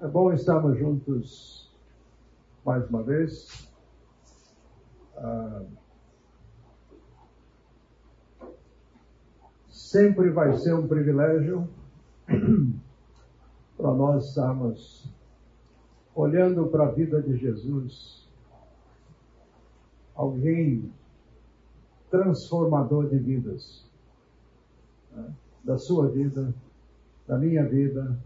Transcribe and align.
É 0.00 0.08
bom 0.08 0.32
estarmos 0.32 0.76
juntos 0.76 1.72
mais 2.64 2.88
uma 2.90 3.02
vez. 3.02 3.72
Ah, 5.16 5.62
sempre 9.70 10.30
vai 10.30 10.56
ser 10.58 10.74
um 10.74 10.88
privilégio 10.88 11.68
para 13.76 13.94
nós 13.94 14.28
estarmos 14.28 15.08
olhando 16.12 16.66
para 16.66 16.88
a 16.88 16.90
vida 16.90 17.22
de 17.22 17.36
Jesus, 17.36 18.28
alguém 20.14 20.92
transformador 22.10 23.08
de 23.08 23.18
vidas, 23.18 23.88
né? 25.12 25.32
da 25.62 25.78
sua 25.78 26.08
vida, 26.08 26.52
da 27.26 27.38
minha 27.38 27.64
vida, 27.64 28.18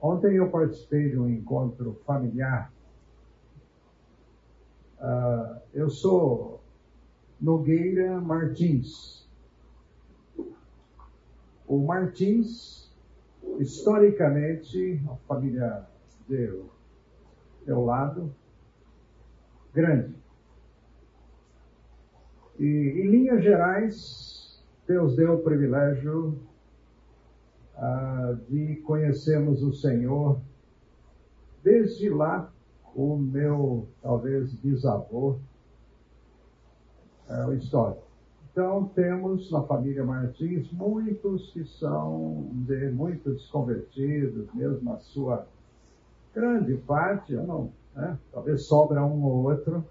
Ontem 0.00 0.36
eu 0.36 0.50
participei 0.50 1.10
de 1.10 1.18
um 1.18 1.28
encontro 1.28 2.00
familiar. 2.06 2.72
Uh, 4.98 5.60
eu 5.74 5.90
sou 5.90 6.62
Nogueira 7.40 8.20
Martins. 8.20 9.28
O 11.66 11.78
Martins, 11.78 12.90
historicamente, 13.58 15.00
a 15.08 15.16
família 15.26 15.86
de 16.28 16.62
meu 17.66 17.84
lado, 17.84 18.34
grande. 19.72 20.14
E, 22.58 22.64
em 22.64 23.10
linhas 23.10 23.42
gerais, 23.42 24.64
Deus 24.86 25.14
deu 25.14 25.34
o 25.34 25.42
privilégio 25.42 26.38
ah, 27.80 28.36
de 28.48 28.76
conhecermos 28.76 29.62
o 29.62 29.72
Senhor. 29.72 30.38
Desde 31.64 32.10
lá, 32.10 32.52
o 32.94 33.16
meu, 33.16 33.88
talvez, 34.02 34.52
bisavô 34.54 35.36
é 37.28 37.46
o 37.46 37.54
histórico. 37.54 38.02
Então, 38.52 38.90
temos 38.94 39.50
na 39.50 39.62
família 39.62 40.04
Martins 40.04 40.70
muitos 40.72 41.50
que 41.52 41.64
são, 41.64 42.48
de, 42.66 42.90
muitos 42.90 43.36
desconvertidos, 43.36 44.52
mesmo 44.52 44.92
a 44.92 44.98
sua 44.98 45.46
grande 46.34 46.74
parte, 46.76 47.32
não, 47.34 47.72
né? 47.94 48.18
talvez 48.32 48.66
sobra 48.66 49.04
um 49.04 49.24
ou 49.24 49.44
outro, 49.44 49.84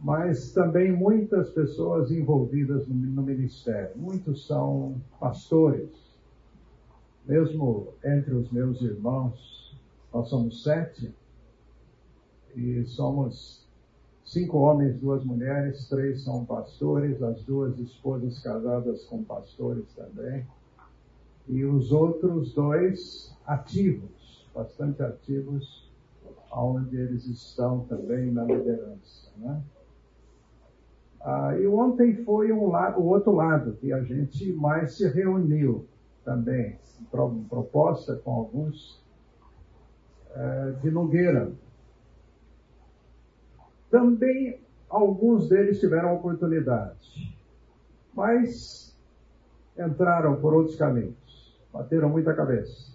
mas 0.00 0.52
também 0.52 0.90
muitas 0.90 1.50
pessoas 1.50 2.10
envolvidas 2.10 2.88
no, 2.88 2.94
no 2.94 3.22
ministério. 3.22 3.90
Muitos 3.96 4.46
são 4.46 4.96
pastores, 5.20 5.90
mesmo 7.26 7.88
entre 8.04 8.34
os 8.34 8.50
meus 8.50 8.80
irmãos, 8.82 9.74
nós 10.12 10.28
somos 10.28 10.62
sete, 10.62 11.12
e 12.54 12.84
somos 12.84 13.66
cinco 14.24 14.58
homens, 14.58 15.00
duas 15.00 15.24
mulheres, 15.24 15.88
três 15.88 16.22
são 16.22 16.44
pastores, 16.44 17.22
as 17.22 17.42
duas 17.42 17.78
esposas 17.78 18.40
casadas 18.40 19.04
com 19.04 19.24
pastores 19.24 19.86
também, 19.94 20.46
e 21.48 21.64
os 21.64 21.92
outros 21.92 22.52
dois 22.54 23.34
ativos, 23.46 24.46
bastante 24.54 25.02
ativos, 25.02 25.90
onde 26.52 26.96
eles 26.96 27.26
estão 27.26 27.80
também 27.80 28.30
na 28.30 28.44
liderança. 28.44 29.30
Né? 29.36 29.62
Ah, 31.20 31.58
e 31.58 31.66
ontem 31.66 32.22
foi 32.24 32.52
um 32.52 32.68
o 32.68 33.04
outro 33.06 33.32
lado, 33.32 33.72
que 33.80 33.92
a 33.92 34.02
gente 34.02 34.52
mais 34.52 34.94
se 34.94 35.08
reuniu 35.08 35.86
também, 36.24 36.78
proposta 37.48 38.16
com 38.16 38.32
alguns 38.32 39.02
é, 40.34 40.70
de 40.82 40.90
Nogueira. 40.90 41.52
Também 43.90 44.60
alguns 44.88 45.48
deles 45.48 45.78
tiveram 45.78 46.14
oportunidade, 46.14 47.38
mas 48.12 48.96
entraram 49.78 50.40
por 50.40 50.54
outros 50.54 50.76
caminhos, 50.76 51.58
bateram 51.72 52.08
muita 52.08 52.34
cabeça. 52.34 52.94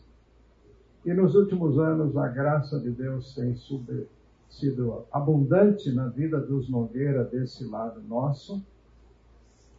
E 1.06 1.14
nos 1.14 1.36
últimos 1.36 1.80
anos 1.80 2.18
a 2.18 2.28
graça 2.28 2.80
de 2.80 2.92
Deus 2.92 3.34
tem 3.34 3.56
sido 4.50 5.06
abundante 5.12 5.92
na 5.94 6.08
vida 6.08 6.40
dos 6.40 6.70
Nogueira 6.70 7.24
desse 7.24 7.64
lado 7.66 8.02
nosso 8.02 8.62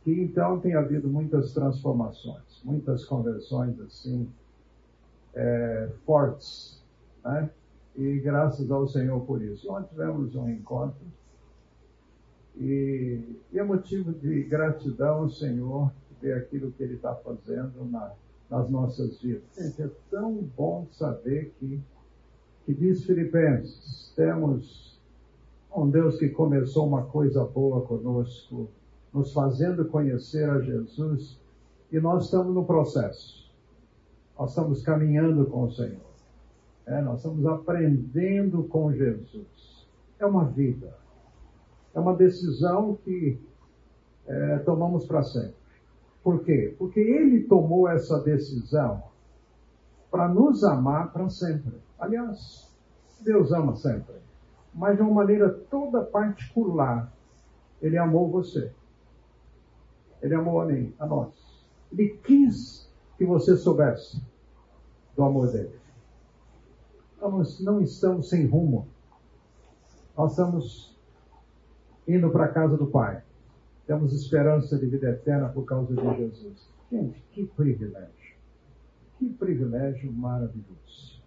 e 0.06 0.12
então 0.20 0.58
tem 0.60 0.74
havido 0.74 1.08
muitas 1.08 1.52
transformações, 1.52 2.62
muitas 2.64 3.04
conversões 3.04 3.78
assim, 3.80 4.28
é, 5.34 5.90
fortes, 6.04 6.82
né? 7.24 7.50
E 7.96 8.18
graças 8.18 8.70
ao 8.70 8.88
Senhor 8.88 9.20
por 9.26 9.42
isso. 9.42 9.70
Ontem 9.70 9.88
tivemos 9.90 10.34
um 10.34 10.48
encontro 10.48 11.04
e, 12.56 13.20
e 13.52 13.58
é 13.58 13.62
motivo 13.62 14.12
de 14.12 14.42
gratidão 14.44 15.22
ao 15.22 15.28
Senhor 15.28 15.92
ver 16.20 16.34
aquilo 16.34 16.70
que 16.72 16.82
Ele 16.82 16.94
está 16.94 17.14
fazendo 17.14 17.84
na, 17.90 18.12
nas 18.48 18.68
nossas 18.70 19.20
vidas. 19.20 19.42
Gente, 19.56 19.82
é 19.82 19.90
tão 20.10 20.34
bom 20.56 20.86
saber 20.92 21.54
que, 21.58 21.80
que 22.64 22.74
diz 22.74 23.04
Filipenses, 23.04 24.12
temos 24.16 25.00
um 25.74 25.88
Deus 25.88 26.18
que 26.18 26.28
começou 26.28 26.86
uma 26.86 27.04
coisa 27.04 27.44
boa 27.44 27.82
conosco, 27.82 28.68
nos 29.12 29.32
fazendo 29.32 29.84
conhecer 29.86 30.48
a 30.48 30.60
Jesus 30.60 31.40
e 31.90 31.98
nós 31.98 32.24
estamos 32.24 32.54
no 32.54 32.64
processo. 32.64 33.50
Nós 34.38 34.50
estamos 34.50 34.82
caminhando 34.82 35.46
com 35.46 35.64
o 35.64 35.70
Senhor. 35.70 36.10
É, 36.86 37.00
nós 37.02 37.18
estamos 37.18 37.44
aprendendo 37.46 38.64
com 38.64 38.92
Jesus. 38.92 39.86
É 40.18 40.24
uma 40.24 40.44
vida. 40.44 40.94
É 41.94 42.00
uma 42.00 42.14
decisão 42.14 42.96
que 43.04 43.38
é, 44.26 44.58
tomamos 44.58 45.04
para 45.06 45.22
sempre. 45.22 45.54
Por 46.22 46.44
quê? 46.44 46.74
Porque 46.78 47.00
Ele 47.00 47.44
tomou 47.44 47.88
essa 47.88 48.20
decisão 48.20 49.02
para 50.10 50.28
nos 50.28 50.62
amar 50.64 51.12
para 51.12 51.28
sempre. 51.28 51.74
Aliás, 51.98 52.70
Deus 53.20 53.52
ama 53.52 53.76
sempre. 53.76 54.14
Mas 54.72 54.96
de 54.96 55.02
uma 55.02 55.14
maneira 55.14 55.50
toda 55.70 56.02
particular, 56.02 57.12
Ele 57.82 57.98
amou 57.98 58.30
você. 58.30 58.72
Ele 60.22 60.34
amou 60.34 60.60
a 60.60 60.66
mim, 60.66 60.94
a 60.98 61.06
nós. 61.06 61.32
Ele 61.92 62.18
quis 62.22 62.88
que 63.16 63.24
você 63.24 63.56
soubesse 63.56 64.22
do 65.16 65.24
amor 65.24 65.50
dele. 65.50 65.78
Nós 67.20 67.60
não 67.60 67.80
estamos 67.80 68.28
sem 68.28 68.46
rumo. 68.46 68.88
Nós 70.16 70.32
estamos 70.32 70.96
indo 72.06 72.30
para 72.30 72.46
a 72.46 72.48
casa 72.48 72.76
do 72.76 72.86
Pai. 72.86 73.22
Temos 73.86 74.12
esperança 74.12 74.78
de 74.78 74.86
vida 74.86 75.10
eterna 75.10 75.48
por 75.48 75.64
causa 75.64 75.94
de 75.94 76.16
Jesus. 76.16 76.70
Gente, 76.90 77.22
que 77.32 77.44
privilégio. 77.44 78.36
Que 79.18 79.28
privilégio 79.28 80.12
maravilhoso. 80.12 81.22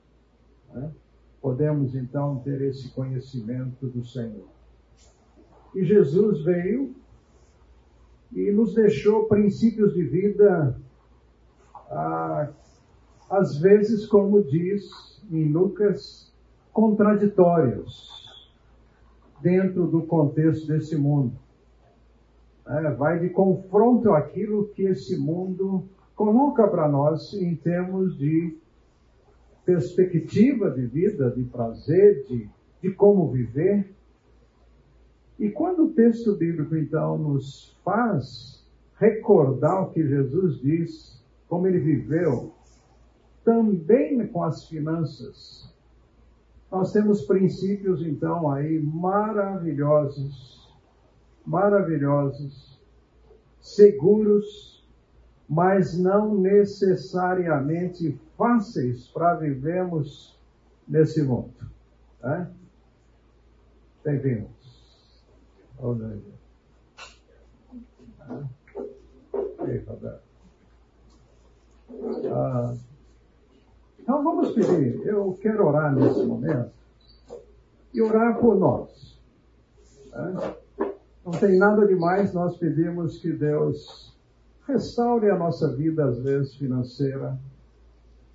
Né? 0.73 0.91
Podemos 1.41 1.93
então 1.93 2.39
ter 2.39 2.61
esse 2.61 2.89
conhecimento 2.89 3.87
do 3.87 4.03
Senhor. 4.05 4.47
E 5.75 5.83
Jesus 5.83 6.43
veio 6.43 6.95
e 8.35 8.51
nos 8.51 8.73
deixou 8.73 9.25
princípios 9.25 9.93
de 9.93 10.03
vida, 10.03 10.79
ah, 11.89 12.49
às 13.29 13.57
vezes, 13.59 14.05
como 14.05 14.43
diz 14.43 14.89
em 15.31 15.51
Lucas, 15.51 16.33
contraditórios 16.71 18.23
dentro 19.41 19.87
do 19.87 20.01
contexto 20.03 20.67
desse 20.67 20.95
mundo. 20.95 21.33
É, 22.65 22.91
vai 22.91 23.19
de 23.19 23.29
confronto 23.29 24.13
àquilo 24.13 24.69
que 24.69 24.83
esse 24.83 25.17
mundo 25.17 25.83
coloca 26.15 26.65
para 26.67 26.87
nós 26.87 27.33
em 27.33 27.55
termos 27.55 28.17
de 28.17 28.57
perspectiva 29.65 30.71
de 30.71 30.85
vida, 30.85 31.29
de 31.31 31.43
prazer, 31.43 32.25
de, 32.27 32.49
de 32.81 32.91
como 32.91 33.29
viver. 33.31 33.93
E 35.39 35.49
quando 35.49 35.85
o 35.85 35.93
texto 35.93 36.35
bíblico, 36.35 36.75
então, 36.75 37.17
nos 37.17 37.77
faz 37.83 38.63
recordar 38.99 39.83
o 39.83 39.89
que 39.91 40.07
Jesus 40.07 40.59
diz, 40.61 41.23
como 41.47 41.67
ele 41.67 41.79
viveu, 41.79 42.53
também 43.43 44.25
com 44.27 44.43
as 44.43 44.67
finanças, 44.67 45.73
nós 46.71 46.91
temos 46.91 47.23
princípios, 47.23 48.01
então, 48.01 48.49
aí 48.51 48.79
maravilhosos, 48.79 50.71
maravilhosos, 51.45 52.79
seguros, 53.59 54.87
mas 55.47 55.97
não 55.97 56.35
necessariamente 56.35 58.19
fáceis 58.37 59.07
para 59.07 59.35
vivermos 59.35 60.39
nesse 60.87 61.21
mundo. 61.21 61.53
Né? 62.21 62.49
Bem-vindos. 64.03 64.62
Ei, 69.67 69.77
Roberto. 69.79 70.23
Ah, 72.31 72.75
Então 73.99 74.23
vamos 74.23 74.51
pedir, 74.51 75.05
eu 75.05 75.37
quero 75.41 75.65
orar 75.65 75.95
nesse 75.95 76.25
momento 76.25 76.71
e 77.93 78.01
orar 78.01 78.37
por 78.37 78.57
nós. 78.57 79.19
Né? 80.11 80.55
Não 81.25 81.31
tem 81.31 81.57
nada 81.57 81.87
demais 81.87 82.33
nós 82.33 82.57
pedimos 82.57 83.19
que 83.19 83.31
Deus 83.31 84.13
restaure 84.67 85.29
a 85.29 85.37
nossa 85.37 85.73
vida, 85.73 86.05
às 86.05 86.19
vezes 86.19 86.55
financeira, 86.55 87.37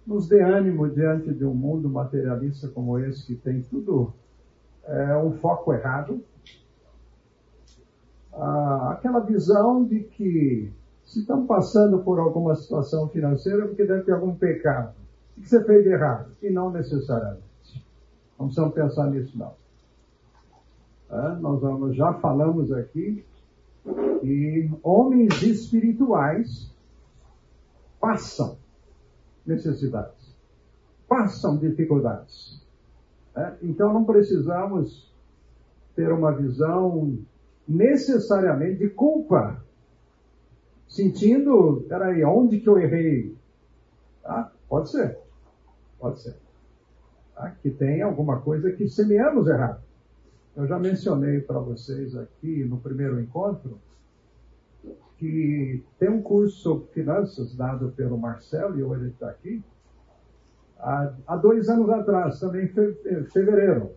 nos 0.07 0.27
dê 0.27 0.43
ânimo 0.43 0.89
diante 0.89 1.35
de 1.35 1.45
um 1.45 1.53
mundo 1.53 1.89
materialista 1.89 2.69
como 2.69 2.99
esse, 2.99 3.27
que 3.27 3.35
tem 3.35 3.61
tudo 3.63 4.15
é, 4.85 5.17
um 5.19 5.33
foco 5.33 5.73
errado. 5.75 6.23
Ah, 8.39 8.93
aquela 8.93 9.21
visão 9.21 9.85
de 9.85 10.01
que 10.01 10.73
se 11.05 11.21
estão 11.21 11.47
passando 11.47 11.99
por 12.01 12.21
alguma 12.21 12.55
situação 12.55 13.09
financeira, 13.09 13.67
porque 13.67 13.85
deve 13.85 14.03
ter 14.03 14.13
algum 14.13 14.35
pecado. 14.35 14.95
O 15.37 15.41
que 15.41 15.49
você 15.49 15.65
fez 15.65 15.83
de 15.83 15.91
errado? 15.91 16.31
E 16.43 16.51
não 16.51 16.71
necessariamente. 16.71 17.43
Não 18.39 18.47
precisamos 18.47 18.75
pensar 18.75 19.11
nisso, 19.11 19.37
não. 19.37 19.55
É, 21.11 21.37
nós 21.37 21.61
vamos, 21.61 21.97
já 21.97 22.13
falamos 22.15 22.71
aqui 22.71 23.25
que 24.21 24.71
homens 24.83 25.43
espirituais 25.43 26.71
passam 27.99 28.57
necessidades, 29.47 30.37
passam 31.09 31.57
dificuldades. 31.57 32.63
É? 33.35 33.55
Então 33.63 33.93
não 33.93 34.05
precisamos 34.05 35.11
ter 35.97 36.13
uma 36.13 36.33
visão 36.33 37.19
necessariamente 37.69 38.79
de 38.79 38.89
culpa, 38.89 39.63
sentindo, 40.89 41.85
peraí, 41.89 42.25
onde 42.25 42.61
que 42.61 42.69
eu 42.69 42.79
errei? 42.79 43.37
Tá? 44.23 44.51
Pode 44.69 44.91
ser, 44.91 45.19
pode 45.99 46.21
ser. 46.21 46.37
Tá? 47.35 47.51
Que 47.63 47.71
tem 47.71 48.01
alguma 48.01 48.41
coisa 48.41 48.73
que 48.73 48.89
semeamos 48.89 49.47
errado. 49.47 49.81
Eu 50.57 50.67
já 50.67 50.79
mencionei 50.79 51.41
para 51.41 51.61
vocês 51.61 52.17
aqui 52.17 52.65
no 52.65 52.79
primeiro 52.79 53.21
encontro 53.21 53.79
que 55.19 55.85
tem 55.99 56.09
um 56.09 56.23
curso 56.23 56.57
sobre 56.59 56.87
finanças 56.93 57.55
dado 57.55 57.91
pelo 57.91 58.17
Marcelo, 58.17 58.79
e 58.79 58.83
hoje 58.83 59.03
ele 59.03 59.11
está 59.11 59.29
aqui, 59.29 59.63
há, 60.79 61.37
dois 61.37 61.69
anos 61.69 61.91
atrás, 61.91 62.39
também 62.39 62.67
em 62.67 63.25
fevereiro. 63.25 63.93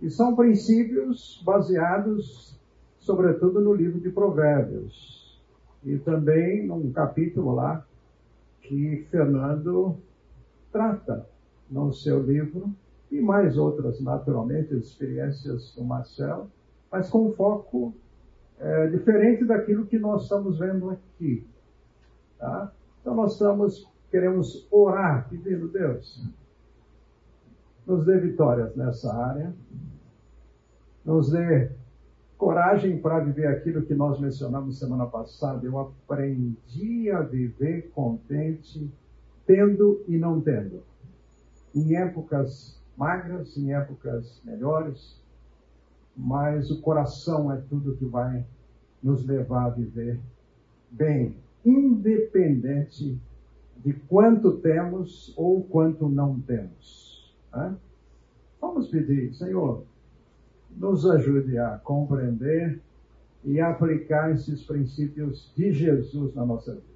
E 0.00 0.10
são 0.10 0.36
princípios 0.36 1.42
baseados, 1.44 2.58
sobretudo, 2.98 3.60
no 3.60 3.74
livro 3.74 4.00
de 4.00 4.10
Provérbios. 4.10 5.40
E 5.84 5.98
também 5.98 6.66
num 6.66 6.92
capítulo 6.92 7.54
lá 7.54 7.84
que 8.62 9.06
Fernando 9.10 9.96
trata 10.70 11.26
no 11.70 11.92
seu 11.92 12.22
livro, 12.22 12.72
e 13.10 13.20
mais 13.20 13.56
outras, 13.56 14.00
naturalmente, 14.00 14.74
experiências 14.74 15.74
do 15.74 15.82
Marcelo, 15.82 16.50
mas 16.90 17.08
com 17.08 17.32
foco 17.32 17.94
é, 18.58 18.86
diferente 18.88 19.44
daquilo 19.44 19.86
que 19.86 19.98
nós 19.98 20.24
estamos 20.24 20.58
vendo 20.58 20.90
aqui. 20.90 21.46
Tá? 22.38 22.70
Então 23.00 23.14
nós 23.14 23.32
estamos, 23.32 23.88
queremos 24.10 24.66
orar, 24.70 25.28
pedindo 25.28 25.68
Deus, 25.68 26.22
nos 27.86 28.04
dê 28.04 28.18
vitórias 28.18 28.76
nessa 28.76 29.12
área, 29.14 29.54
nos 31.08 31.30
dê 31.30 31.70
coragem 32.36 32.98
para 32.98 33.20
viver 33.20 33.46
aquilo 33.46 33.82
que 33.82 33.94
nós 33.94 34.20
mencionamos 34.20 34.78
semana 34.78 35.06
passada. 35.06 35.64
Eu 35.64 35.78
aprendi 35.78 37.10
a 37.10 37.22
viver 37.22 37.90
contente, 37.94 38.92
tendo 39.46 40.04
e 40.06 40.18
não 40.18 40.38
tendo. 40.38 40.82
Em 41.74 41.96
épocas 41.96 42.78
magras, 42.94 43.56
em 43.56 43.72
épocas 43.72 44.42
melhores, 44.44 45.18
mas 46.14 46.70
o 46.70 46.82
coração 46.82 47.50
é 47.50 47.56
tudo 47.56 47.96
que 47.96 48.04
vai 48.04 48.44
nos 49.02 49.24
levar 49.24 49.64
a 49.64 49.70
viver 49.70 50.20
bem, 50.90 51.36
independente 51.64 53.18
de 53.78 53.94
quanto 53.94 54.58
temos 54.58 55.32
ou 55.38 55.62
quanto 55.62 56.06
não 56.06 56.38
temos. 56.40 57.34
Né? 57.50 57.74
Vamos 58.60 58.88
pedir, 58.88 59.32
Senhor, 59.32 59.84
nos 60.78 61.04
ajude 61.04 61.58
a 61.58 61.76
compreender 61.78 62.80
e 63.44 63.60
aplicar 63.60 64.30
esses 64.30 64.64
princípios 64.64 65.52
de 65.56 65.72
Jesus 65.72 66.34
na 66.34 66.46
nossa 66.46 66.74
vida. 66.74 66.86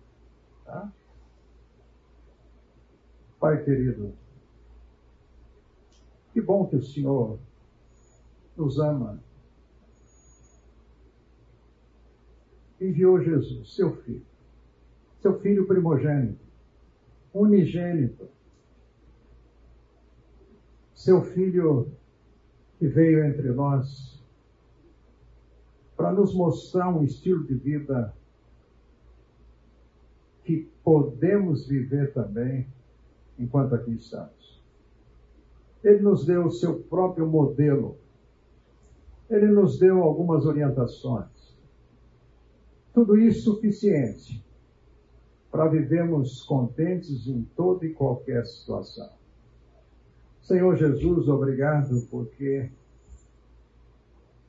Tá? 0.64 0.93
Pai 3.40 3.64
querido, 3.64 4.14
que 6.32 6.40
bom 6.40 6.67
que 6.67 6.76
o 6.76 6.82
Senhor 6.82 7.38
nos 8.56 8.79
ama. 8.79 9.19
Enviou 12.81 13.20
Jesus, 13.20 13.75
seu 13.75 13.96
filho, 14.02 14.26
seu 15.20 15.40
filho 15.40 15.67
primogênito, 15.67 16.44
unigênito, 17.32 18.28
seu 20.94 21.23
filho 21.23 21.93
que 22.82 22.88
veio 22.88 23.25
entre 23.25 23.52
nós 23.52 24.20
para 25.96 26.11
nos 26.11 26.34
mostrar 26.34 26.88
um 26.88 27.05
estilo 27.05 27.44
de 27.44 27.55
vida 27.55 28.12
que 30.43 30.69
podemos 30.82 31.64
viver 31.69 32.12
também 32.12 32.67
enquanto 33.38 33.76
aqui 33.76 33.93
estamos. 33.93 34.61
Ele 35.84 36.00
nos 36.00 36.26
deu 36.26 36.46
o 36.46 36.50
seu 36.50 36.81
próprio 36.81 37.25
modelo 37.25 37.96
ele 39.31 39.46
nos 39.46 39.78
deu 39.78 40.02
algumas 40.02 40.44
orientações. 40.44 41.56
Tudo 42.93 43.17
isso 43.17 43.55
suficiente 43.55 44.44
para 45.52 45.69
vivermos 45.69 46.43
contentes 46.43 47.28
em 47.28 47.44
toda 47.55 47.87
e 47.87 47.94
qualquer 47.94 48.44
situação. 48.44 49.22
Senhor 50.43 50.77
Jesus, 50.77 51.29
obrigado 51.29 52.06
porque 52.11 52.71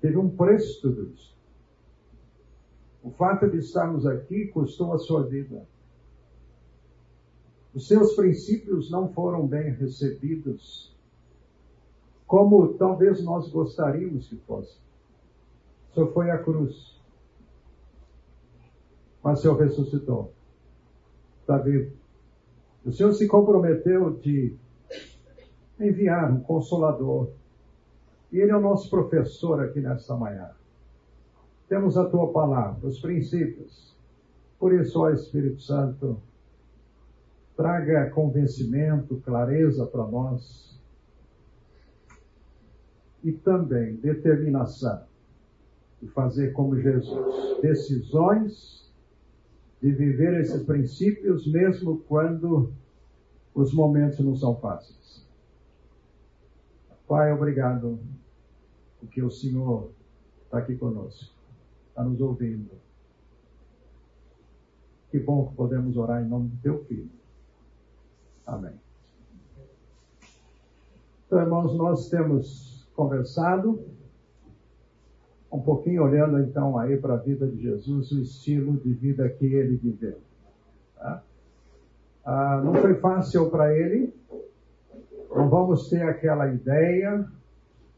teve 0.01 0.17
um 0.17 0.29
preço 0.29 0.81
tudo 0.81 1.11
isso. 1.13 1.33
O 3.03 3.11
fato 3.11 3.49
de 3.49 3.57
estarmos 3.57 4.05
aqui 4.05 4.47
custou 4.47 4.93
a 4.93 4.97
sua 4.97 5.23
vida. 5.23 5.65
Os 7.73 7.87
seus 7.87 8.15
princípios 8.15 8.89
não 8.89 9.11
foram 9.13 9.47
bem 9.47 9.71
recebidos 9.71 10.93
como 12.25 12.73
talvez 12.73 13.23
nós 13.23 13.47
gostaríamos 13.49 14.27
que 14.27 14.37
fosse. 14.37 14.77
Senhor 15.93 16.11
foi 16.13 16.31
à 16.31 16.37
cruz, 16.39 16.99
mas 19.23 19.39
o 19.39 19.41
Senhor 19.43 19.57
ressuscitou. 19.59 20.33
Está 21.41 21.57
vivo. 21.57 21.91
O 22.83 22.91
Senhor 22.91 23.13
se 23.13 23.27
comprometeu 23.27 24.17
de 24.19 24.55
enviar 25.79 26.31
um 26.31 26.39
consolador. 26.39 27.31
E 28.31 28.39
Ele 28.39 28.51
é 28.51 28.55
o 28.55 28.61
nosso 28.61 28.89
professor 28.89 29.63
aqui 29.63 29.79
nesta 29.79 30.15
manhã. 30.15 30.51
Temos 31.67 31.97
a 31.97 32.05
tua 32.05 32.31
palavra, 32.31 32.87
os 32.87 32.99
princípios. 32.99 33.95
Por 34.59 34.73
isso, 34.73 34.99
ó 34.99 35.09
Espírito 35.09 35.61
Santo, 35.61 36.21
traga 37.55 38.09
convencimento, 38.09 39.21
clareza 39.23 39.85
para 39.85 40.05
nós 40.07 40.79
e 43.23 43.31
também 43.31 43.95
determinação 43.95 45.03
de 46.01 46.07
fazer 46.09 46.51
como 46.51 46.79
Jesus, 46.79 47.61
decisões 47.61 48.91
de 49.81 49.91
viver 49.91 50.39
esses 50.41 50.63
princípios 50.63 51.45
mesmo 51.47 51.99
quando 52.07 52.71
os 53.53 53.73
momentos 53.73 54.19
não 54.19 54.35
são 54.35 54.55
fáceis. 54.55 55.22
Pai, 57.07 57.31
obrigado 57.31 57.99
porque 58.99 59.21
o 59.21 59.29
Senhor 59.29 59.91
está 60.45 60.59
aqui 60.59 60.75
conosco, 60.75 61.33
está 61.89 62.03
nos 62.03 62.21
ouvindo. 62.21 62.71
Que 65.11 65.19
bom 65.19 65.47
que 65.47 65.55
podemos 65.55 65.97
orar 65.97 66.23
em 66.23 66.27
nome 66.27 66.49
do 66.49 66.57
Teu 66.61 66.83
Filho. 66.85 67.09
Amém. 68.45 68.73
Então, 71.27 71.39
irmãos, 71.39 71.75
nós 71.75 72.09
temos 72.09 72.87
conversado, 72.95 73.83
um 75.51 75.61
pouquinho 75.61 76.03
olhando 76.03 76.39
então 76.39 76.77
aí 76.77 76.97
para 76.97 77.15
a 77.15 77.17
vida 77.17 77.47
de 77.47 77.61
Jesus, 77.61 78.11
o 78.11 78.21
estilo 78.21 78.77
de 78.77 78.93
vida 78.93 79.27
que 79.29 79.45
ele 79.45 79.75
viveu. 79.75 80.19
Tá? 80.95 81.23
Ah, 82.25 82.61
não 82.63 82.73
foi 82.73 82.95
fácil 82.95 83.49
para 83.49 83.77
ele, 83.77 84.13
não 85.35 85.49
vamos 85.49 85.89
ter 85.89 86.03
aquela 86.03 86.47
ideia, 86.47 87.25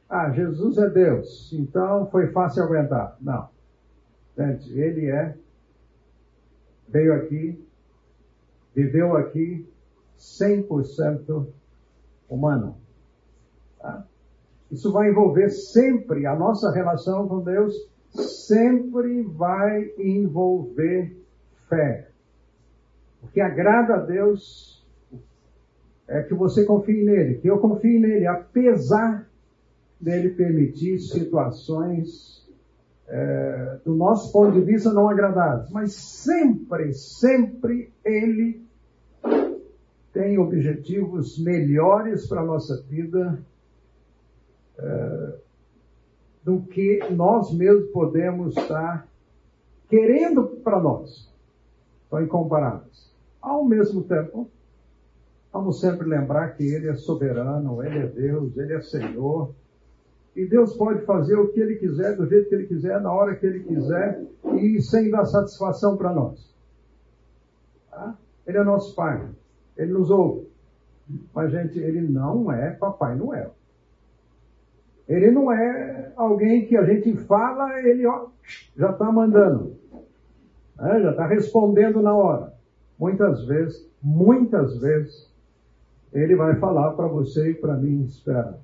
ah, 0.10 0.32
Jesus 0.32 0.78
é 0.78 0.90
Deus, 0.90 1.52
então 1.54 2.08
foi 2.10 2.28
fácil 2.28 2.64
aguentar. 2.64 3.18
Não. 3.20 3.50
Ele 4.38 5.10
é, 5.10 5.36
veio 6.88 7.14
aqui, 7.14 7.66
viveu 8.76 9.16
aqui, 9.16 9.68
100% 10.18 11.48
humano. 12.30 12.78
Tá? 13.80 14.06
Isso 14.72 14.92
vai 14.92 15.10
envolver 15.10 15.50
sempre, 15.50 16.26
a 16.26 16.36
nossa 16.36 16.72
relação 16.72 17.28
com 17.28 17.42
Deus 17.42 17.74
sempre 18.10 19.24
vai 19.24 19.92
envolver 19.98 21.18
fé. 21.68 22.10
O 23.24 23.28
que 23.28 23.42
agrada 23.42 23.96
a 23.96 24.00
Deus 24.00 24.75
é 26.08 26.22
que 26.22 26.34
você 26.34 26.64
confie 26.66 27.04
nele, 27.04 27.36
que 27.36 27.48
eu 27.48 27.58
confie 27.60 28.00
nele, 28.00 28.28
apesar 28.28 29.28
dele 30.00 30.30
permitir 30.30 31.00
situações 31.00 32.46
é, 33.08 33.80
do 33.84 33.96
nosso 33.96 34.32
ponto 34.32 34.52
de 34.52 34.62
vista 34.62 34.94
não 34.94 35.10
agradáveis. 35.10 35.70
Mas 35.72 35.94
sempre, 35.94 36.94
sempre 36.94 37.92
ele 38.04 38.64
tem 40.14 40.38
objetivos 40.38 41.38
melhores 41.40 42.28
para 42.28 42.42
a 42.42 42.46
nossa 42.46 42.82
vida 42.84 43.40
é, 44.78 45.34
do 46.44 46.62
que 46.62 47.00
nós 47.12 47.52
mesmos 47.54 47.90
podemos 47.92 48.56
estar 48.56 49.08
querendo 49.90 50.46
para 50.64 50.80
nós. 50.80 51.30
São 52.10 52.22
incomparáveis. 52.22 53.12
Ao 53.42 53.66
mesmo 53.66 54.04
tempo, 54.04 54.50
vamos 55.56 55.80
sempre 55.80 56.06
lembrar 56.06 56.50
que 56.50 56.64
Ele 56.66 56.90
é 56.90 56.96
soberano, 56.96 57.82
Ele 57.82 58.00
é 58.00 58.08
Deus, 58.08 58.58
Ele 58.58 58.74
é 58.74 58.82
Senhor. 58.82 59.56
E 60.36 60.46
Deus 60.46 60.76
pode 60.76 61.06
fazer 61.06 61.40
o 61.40 61.48
que 61.48 61.62
Ele 61.62 61.76
quiser, 61.76 62.18
do 62.18 62.28
jeito 62.28 62.50
que 62.50 62.56
Ele 62.56 62.68
quiser, 62.68 63.00
na 63.00 63.10
hora 63.10 63.38
que 63.38 63.46
Ele 63.46 63.64
quiser, 63.64 64.22
e 64.60 64.82
sem 64.82 65.10
dar 65.10 65.24
satisfação 65.24 65.96
para 65.96 66.12
nós. 66.12 66.54
Tá? 67.90 68.18
Ele 68.46 68.58
é 68.58 68.64
nosso 68.66 68.94
Pai. 68.96 69.26
Ele 69.78 69.94
nos 69.94 70.12
ouve. 70.12 70.46
Mas, 71.34 71.52
gente, 71.52 71.80
Ele 71.80 72.02
não 72.02 72.52
é 72.52 72.72
Papai 72.72 73.16
Noel. 73.16 73.56
Ele 75.08 75.32
não 75.32 75.50
é 75.50 76.12
alguém 76.18 76.66
que 76.66 76.76
a 76.76 76.84
gente 76.84 77.16
fala, 77.16 77.80
ele 77.80 78.06
ó, 78.06 78.28
já 78.76 78.90
está 78.92 79.10
mandando. 79.10 79.78
Né? 80.76 81.02
Já 81.02 81.12
está 81.12 81.28
respondendo 81.28 82.02
na 82.02 82.14
hora. 82.14 82.54
Muitas 83.00 83.46
vezes, 83.46 83.90
muitas 84.02 84.80
vezes, 84.80 85.34
ele 86.16 86.36
vai 86.36 86.56
falar 86.56 86.94
para 86.94 87.08
você 87.08 87.52
e 87.52 87.54
para 87.56 87.76
mim 87.76 88.04
esperar. 88.06 88.58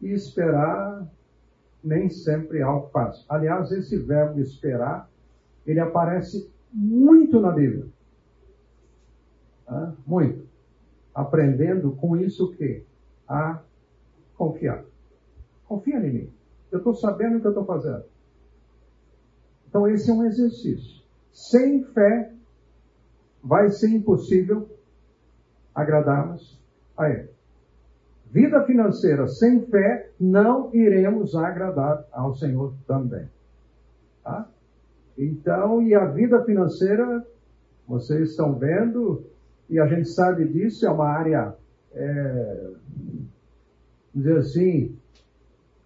E 0.00 0.12
esperar 0.12 1.06
nem 1.82 2.08
sempre 2.08 2.58
é 2.58 2.62
algo 2.62 2.88
fácil. 2.88 3.24
Aliás, 3.28 3.72
esse 3.72 3.96
verbo 3.96 4.38
esperar, 4.38 5.10
ele 5.66 5.80
aparece 5.80 6.50
muito 6.72 7.40
na 7.40 7.50
Bíblia. 7.50 7.86
Muito. 10.06 10.48
Aprendendo 11.12 11.92
com 11.96 12.16
isso 12.16 12.46
o 12.46 12.52
quê? 12.56 12.84
A 13.26 13.60
confiar. 14.36 14.84
Confia 15.66 15.96
em 15.96 16.12
mim. 16.12 16.32
Eu 16.70 16.78
estou 16.78 16.94
sabendo 16.94 17.38
o 17.38 17.40
que 17.40 17.46
eu 17.46 17.50
estou 17.50 17.64
fazendo. 17.64 18.04
Então, 19.68 19.88
esse 19.88 20.10
é 20.10 20.14
um 20.14 20.24
exercício. 20.24 21.02
Sem 21.32 21.82
fé, 21.84 22.32
vai 23.42 23.70
ser 23.70 23.88
impossível 23.88 24.69
agradarmos 25.74 26.60
a 26.96 27.08
Ele. 27.10 27.28
Vida 28.30 28.62
financeira 28.64 29.26
sem 29.26 29.66
fé, 29.66 30.10
não 30.18 30.72
iremos 30.72 31.34
agradar 31.34 32.06
ao 32.12 32.34
Senhor 32.34 32.72
também. 32.86 33.28
Tá? 34.22 34.48
Então, 35.18 35.82
e 35.82 35.94
a 35.94 36.06
vida 36.06 36.42
financeira, 36.44 37.26
vocês 37.88 38.30
estão 38.30 38.54
vendo, 38.54 39.24
e 39.68 39.80
a 39.80 39.86
gente 39.86 40.08
sabe 40.08 40.46
disso, 40.46 40.86
é 40.86 40.90
uma 40.90 41.08
área, 41.08 41.54
é, 41.92 42.70
dizer 44.14 44.38
assim, 44.38 44.96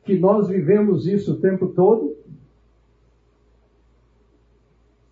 que 0.04 0.18
nós 0.18 0.48
vivemos 0.48 1.06
isso 1.06 1.32
o 1.32 1.40
tempo 1.40 1.68
todo 1.68 2.14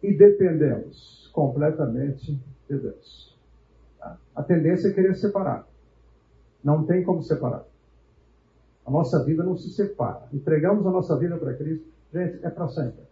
e 0.03 0.13
dependemos 0.13 1.31
completamente 1.33 2.39
de 2.69 2.79
Deus. 2.79 3.32
A 4.35 4.43
tendência 4.43 4.89
é 4.89 4.93
querer 4.93 5.15
separar. 5.15 5.67
Não 6.63 6.85
tem 6.85 7.03
como 7.03 7.23
separar. 7.23 7.65
A 8.85 8.91
nossa 8.91 9.25
vida 9.25 9.43
não 9.45 9.57
se 9.57 9.71
separa. 9.71 10.27
Entregamos 10.33 10.87
a 10.87 10.91
nossa 10.91 11.17
vida 11.17 11.37
para 11.37 11.55
Cristo, 11.55 11.87
gente, 12.13 12.45
é 12.45 12.51
para 12.51 12.69
sempre. 12.69 13.03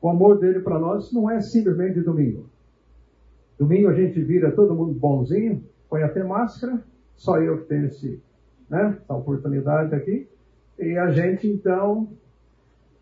O 0.00 0.08
amor 0.08 0.38
dele 0.38 0.60
para 0.60 0.78
nós 0.78 1.12
não 1.12 1.30
é 1.30 1.40
simplesmente 1.40 2.00
domingo. 2.00 2.50
Domingo 3.58 3.88
a 3.88 3.94
gente 3.94 4.20
vira 4.22 4.50
todo 4.50 4.74
mundo 4.74 4.98
bonzinho, 4.98 5.64
põe 5.88 6.02
até 6.02 6.24
máscara, 6.24 6.82
só 7.14 7.40
eu 7.40 7.58
que 7.58 7.64
tenho 7.66 7.86
esse, 7.86 8.20
né, 8.68 8.98
essa 9.00 9.14
oportunidade 9.14 9.94
aqui. 9.94 10.28
E 10.78 10.98
a 10.98 11.10
gente 11.10 11.46
então, 11.46 12.08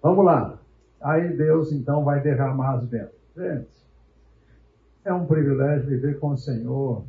vamos 0.02 0.24
lá. 0.24 0.58
Aí 1.00 1.34
Deus 1.34 1.72
então 1.72 2.04
vai 2.04 2.20
derramar 2.20 2.76
as 2.76 2.84
bênçãos. 2.84 3.20
Gente, 3.34 3.68
é 5.04 5.12
um 5.12 5.26
privilégio 5.26 5.88
viver 5.88 6.18
com 6.18 6.30
o 6.30 6.36
Senhor 6.36 7.04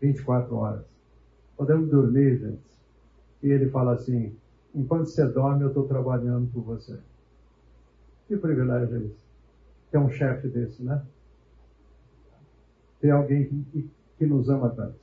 24 0.00 0.54
horas. 0.54 0.84
Podemos 1.56 1.88
dormir, 1.88 2.38
gente. 2.38 2.72
E 3.42 3.50
ele 3.50 3.70
fala 3.70 3.94
assim: 3.94 4.34
enquanto 4.74 5.06
você 5.06 5.26
dorme, 5.26 5.62
eu 5.62 5.68
estou 5.68 5.86
trabalhando 5.86 6.50
por 6.52 6.62
você. 6.62 6.98
Que 8.26 8.36
privilégio 8.36 8.96
é 8.96 9.00
esse? 9.00 9.24
Ter 9.90 9.98
um 9.98 10.10
chefe 10.10 10.48
desse, 10.48 10.82
né? 10.82 11.02
Ter 13.00 13.10
alguém 13.10 13.46
que, 13.46 13.90
que 14.16 14.26
nos 14.26 14.48
ama 14.48 14.70
tanto, 14.70 14.98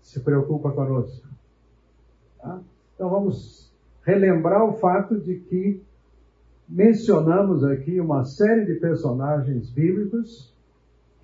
se 0.00 0.20
preocupa 0.20 0.70
conosco. 0.72 1.26
Tá? 2.38 2.60
Então 2.94 3.10
vamos 3.10 3.74
relembrar 4.02 4.64
o 4.64 4.74
fato 4.74 5.18
de 5.18 5.40
que 5.40 5.82
mencionamos 6.68 7.64
aqui 7.64 8.00
uma 8.00 8.24
série 8.24 8.66
de 8.66 8.74
personagens 8.74 9.70
bíblicos 9.70 10.53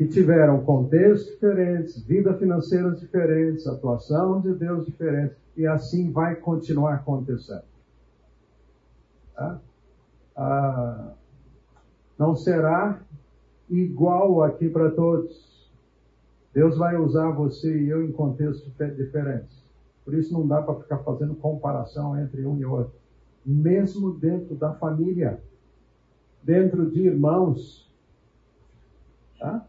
que 0.01 0.09
tiveram 0.09 0.65
contextos 0.65 1.31
diferentes, 1.31 2.03
vida 2.07 2.33
financeiras 2.33 2.99
diferentes, 2.99 3.67
atuação 3.67 4.41
de 4.41 4.55
Deus 4.55 4.87
diferente, 4.87 5.37
e 5.55 5.67
assim 5.67 6.11
vai 6.11 6.37
continuar 6.37 6.95
acontecendo. 6.95 7.65
Tá? 9.35 9.61
Ah, 10.35 11.13
não 12.19 12.35
será 12.35 12.99
igual 13.69 14.43
aqui 14.43 14.71
para 14.71 14.91
todos. 14.91 15.71
Deus 16.55 16.79
vai 16.79 16.97
usar 16.97 17.31
você 17.33 17.71
e 17.83 17.91
eu 17.91 18.03
em 18.03 18.11
contextos 18.11 18.73
diferentes. 18.97 19.63
Por 20.03 20.15
isso 20.15 20.33
não 20.33 20.49
dá 20.49 20.63
para 20.63 20.77
ficar 20.77 21.01
fazendo 21.01 21.35
comparação 21.35 22.19
entre 22.19 22.47
um 22.47 22.57
e 22.57 22.65
outro. 22.65 22.95
Mesmo 23.45 24.15
dentro 24.15 24.55
da 24.55 24.73
família, 24.73 25.43
dentro 26.43 26.91
de 26.91 27.03
irmãos. 27.03 27.87
Tá? 29.39 29.67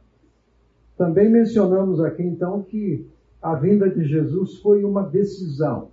Também 1.01 1.31
mencionamos 1.31 1.99
aqui 1.99 2.21
então 2.21 2.61
que 2.61 3.09
a 3.41 3.55
vinda 3.55 3.89
de 3.89 4.05
Jesus 4.05 4.59
foi 4.59 4.83
uma 4.83 5.01
decisão. 5.01 5.89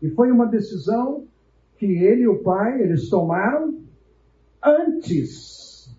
E 0.00 0.10
foi 0.10 0.30
uma 0.30 0.46
decisão 0.46 1.26
que 1.76 1.86
ele 1.86 2.22
e 2.22 2.28
o 2.28 2.40
Pai, 2.40 2.80
eles 2.82 3.08
tomaram 3.08 3.80
antes 4.64 5.92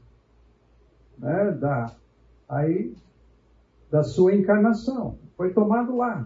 né, 1.18 1.52
da, 1.52 1.94
aí, 2.48 2.96
da 3.92 4.04
sua 4.04 4.34
encarnação. 4.34 5.18
Foi 5.36 5.54
tomado 5.54 5.98
lá. 5.98 6.26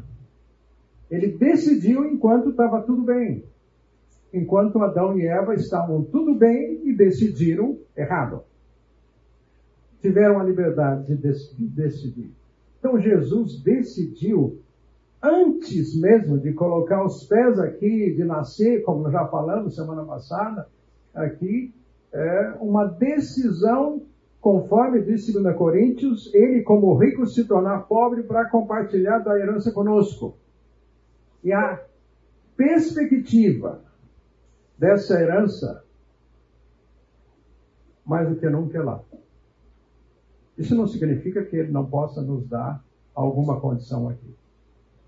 Ele 1.10 1.36
decidiu 1.36 2.06
enquanto 2.06 2.52
estava 2.52 2.84
tudo 2.84 3.02
bem. 3.02 3.44
Enquanto 4.32 4.84
Adão 4.84 5.18
e 5.18 5.26
Eva 5.26 5.56
estavam 5.56 6.04
tudo 6.04 6.36
bem 6.36 6.80
e 6.88 6.96
decidiram 6.96 7.76
errado. 7.98 8.44
Tiveram 10.02 10.40
a 10.40 10.44
liberdade 10.44 11.16
de 11.16 11.68
decidir. 11.68 12.32
Então 12.80 13.00
Jesus 13.00 13.62
decidiu, 13.62 14.60
antes 15.22 16.00
mesmo 16.00 16.38
de 16.38 16.54
colocar 16.54 17.04
os 17.04 17.24
pés 17.24 17.60
aqui, 17.60 18.14
de 18.14 18.24
nascer, 18.24 18.84
como 18.84 19.10
já 19.10 19.26
falamos 19.28 19.76
semana 19.76 20.06
passada, 20.06 20.68
aqui, 21.14 21.74
é 22.14 22.54
uma 22.62 22.86
decisão, 22.86 24.04
conforme 24.40 25.02
diz 25.02 25.32
2 25.34 25.56
Coríntios, 25.58 26.34
ele 26.34 26.62
como 26.62 26.96
rico 26.96 27.26
se 27.26 27.46
tornar 27.46 27.82
pobre 27.88 28.24
para 28.24 28.50
compartilhar 28.50 29.20
da 29.20 29.38
herança 29.38 29.72
conosco. 29.72 30.38
E 31.44 31.52
a 31.52 31.82
perspectiva 32.56 33.82
dessa 34.78 35.20
herança, 35.20 35.84
mais 38.06 38.30
do 38.30 38.36
que 38.36 38.48
nunca 38.50 38.78
é 38.78 38.82
lá. 38.82 39.02
Isso 40.58 40.76
não 40.76 40.88
significa 40.88 41.44
que 41.44 41.56
ele 41.56 41.72
não 41.72 41.86
possa 41.86 42.22
nos 42.22 42.48
dar 42.48 42.84
alguma 43.14 43.60
condição 43.60 44.10
aqui. 44.10 44.36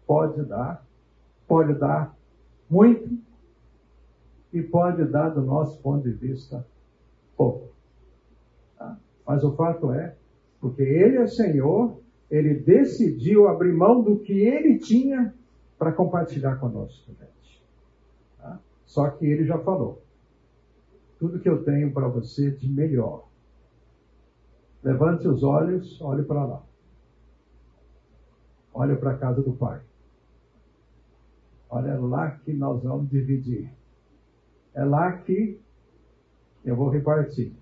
Pode 0.05 0.43
dar, 0.43 0.85
pode 1.47 1.73
dar 1.73 2.15
muito 2.69 3.17
e 4.53 4.61
pode 4.61 5.05
dar, 5.05 5.29
do 5.29 5.41
nosso 5.41 5.79
ponto 5.79 6.03
de 6.03 6.11
vista, 6.11 6.65
pouco. 7.37 7.69
Tá? 8.77 8.97
Mas 9.25 9.43
o 9.43 9.55
fato 9.55 9.91
é, 9.91 10.15
porque 10.59 10.81
Ele 10.81 11.17
é 11.17 11.27
Senhor, 11.27 11.99
ele 12.29 12.53
decidiu 12.53 13.47
abrir 13.47 13.73
mão 13.73 14.03
do 14.03 14.19
que 14.19 14.33
ele 14.33 14.77
tinha 14.77 15.33
para 15.77 15.91
compartilhar 15.91 16.57
conosco, 16.57 17.11
gente. 17.11 17.63
Tá? 18.37 18.59
Só 18.85 19.09
que 19.09 19.25
ele 19.25 19.45
já 19.45 19.57
falou: 19.59 20.01
tudo 21.17 21.39
que 21.39 21.49
eu 21.49 21.63
tenho 21.63 21.91
para 21.91 22.07
você 22.07 22.51
de 22.51 22.69
melhor. 22.69 23.27
Levante 24.83 25.27
os 25.27 25.43
olhos, 25.43 26.01
olhe 26.01 26.23
para 26.23 26.45
lá. 26.45 26.63
Olhe 28.73 28.95
para 28.95 29.11
a 29.11 29.17
casa 29.17 29.41
do 29.41 29.53
Pai. 29.53 29.81
Olha 31.69 31.99
lá 31.99 32.31
que 32.31 32.53
nós 32.53 32.83
vamos 32.83 33.09
dividir. 33.09 33.69
É 34.73 34.83
lá 34.83 35.11
que 35.11 35.59
eu 36.63 36.75
vou 36.75 36.89
repartir. 36.89 37.53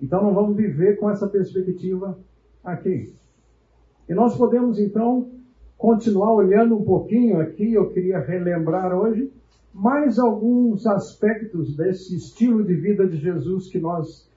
Então 0.00 0.22
não 0.22 0.34
vamos 0.34 0.56
viver 0.56 0.98
com 0.98 1.10
essa 1.10 1.28
perspectiva 1.28 2.18
aqui. 2.64 3.14
E 4.08 4.14
nós 4.14 4.36
podemos 4.36 4.78
então 4.78 5.30
continuar 5.76 6.32
olhando 6.32 6.76
um 6.76 6.84
pouquinho 6.84 7.40
aqui, 7.40 7.72
eu 7.72 7.90
queria 7.90 8.18
relembrar 8.18 8.92
hoje 8.92 9.32
mais 9.72 10.18
alguns 10.18 10.86
aspectos 10.86 11.76
desse 11.76 12.16
estilo 12.16 12.64
de 12.64 12.74
vida 12.74 13.06
de 13.06 13.16
Jesus 13.16 13.68
que 13.68 13.78
nós 13.78 14.27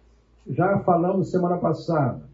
já 0.48 0.80
falamos 0.80 1.32
semana 1.32 1.58
passada. 1.58 2.30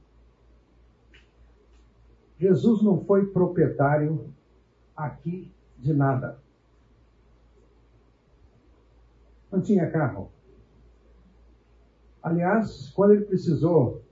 Jesus 2.40 2.84
não 2.84 3.04
foi 3.04 3.26
proprietário 3.28 4.34
aqui 4.96 5.52
de 5.78 5.94
nada. 5.94 6.40
Não 9.52 9.62
tinha 9.62 9.90
carro. 9.90 10.32
Aliás, 12.22 12.90
quando 12.90 13.14
ele 13.14 13.26
precisou 13.26 14.04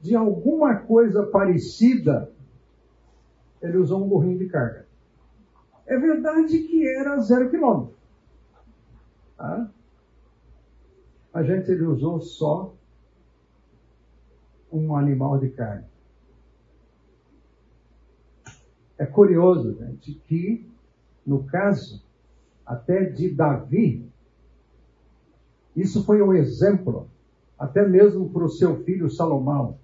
de 0.00 0.14
alguma 0.14 0.76
coisa 0.76 1.24
parecida, 1.24 2.30
ele 3.60 3.78
usou 3.78 4.04
um 4.04 4.08
burrinho 4.08 4.38
de 4.38 4.48
carga. 4.48 4.86
É 5.86 5.98
verdade 5.98 6.58
que 6.60 6.86
era 6.86 7.18
zero 7.20 7.50
quilômetro. 7.50 7.96
Tá? 9.36 9.70
A 11.36 11.42
gente 11.42 11.70
ele 11.70 11.84
usou 11.84 12.18
só 12.18 12.74
um 14.72 14.96
animal 14.96 15.38
de 15.38 15.50
carne. 15.50 15.84
É 18.96 19.04
curioso, 19.04 19.74
gente, 19.74 20.14
que 20.26 20.66
no 21.26 21.44
caso 21.44 22.02
até 22.64 23.04
de 23.04 23.34
Davi, 23.34 24.10
isso 25.76 26.06
foi 26.06 26.22
um 26.22 26.32
exemplo, 26.32 27.06
até 27.58 27.86
mesmo 27.86 28.30
para 28.30 28.46
o 28.46 28.48
seu 28.48 28.82
filho 28.84 29.10
Salomão. 29.10 29.78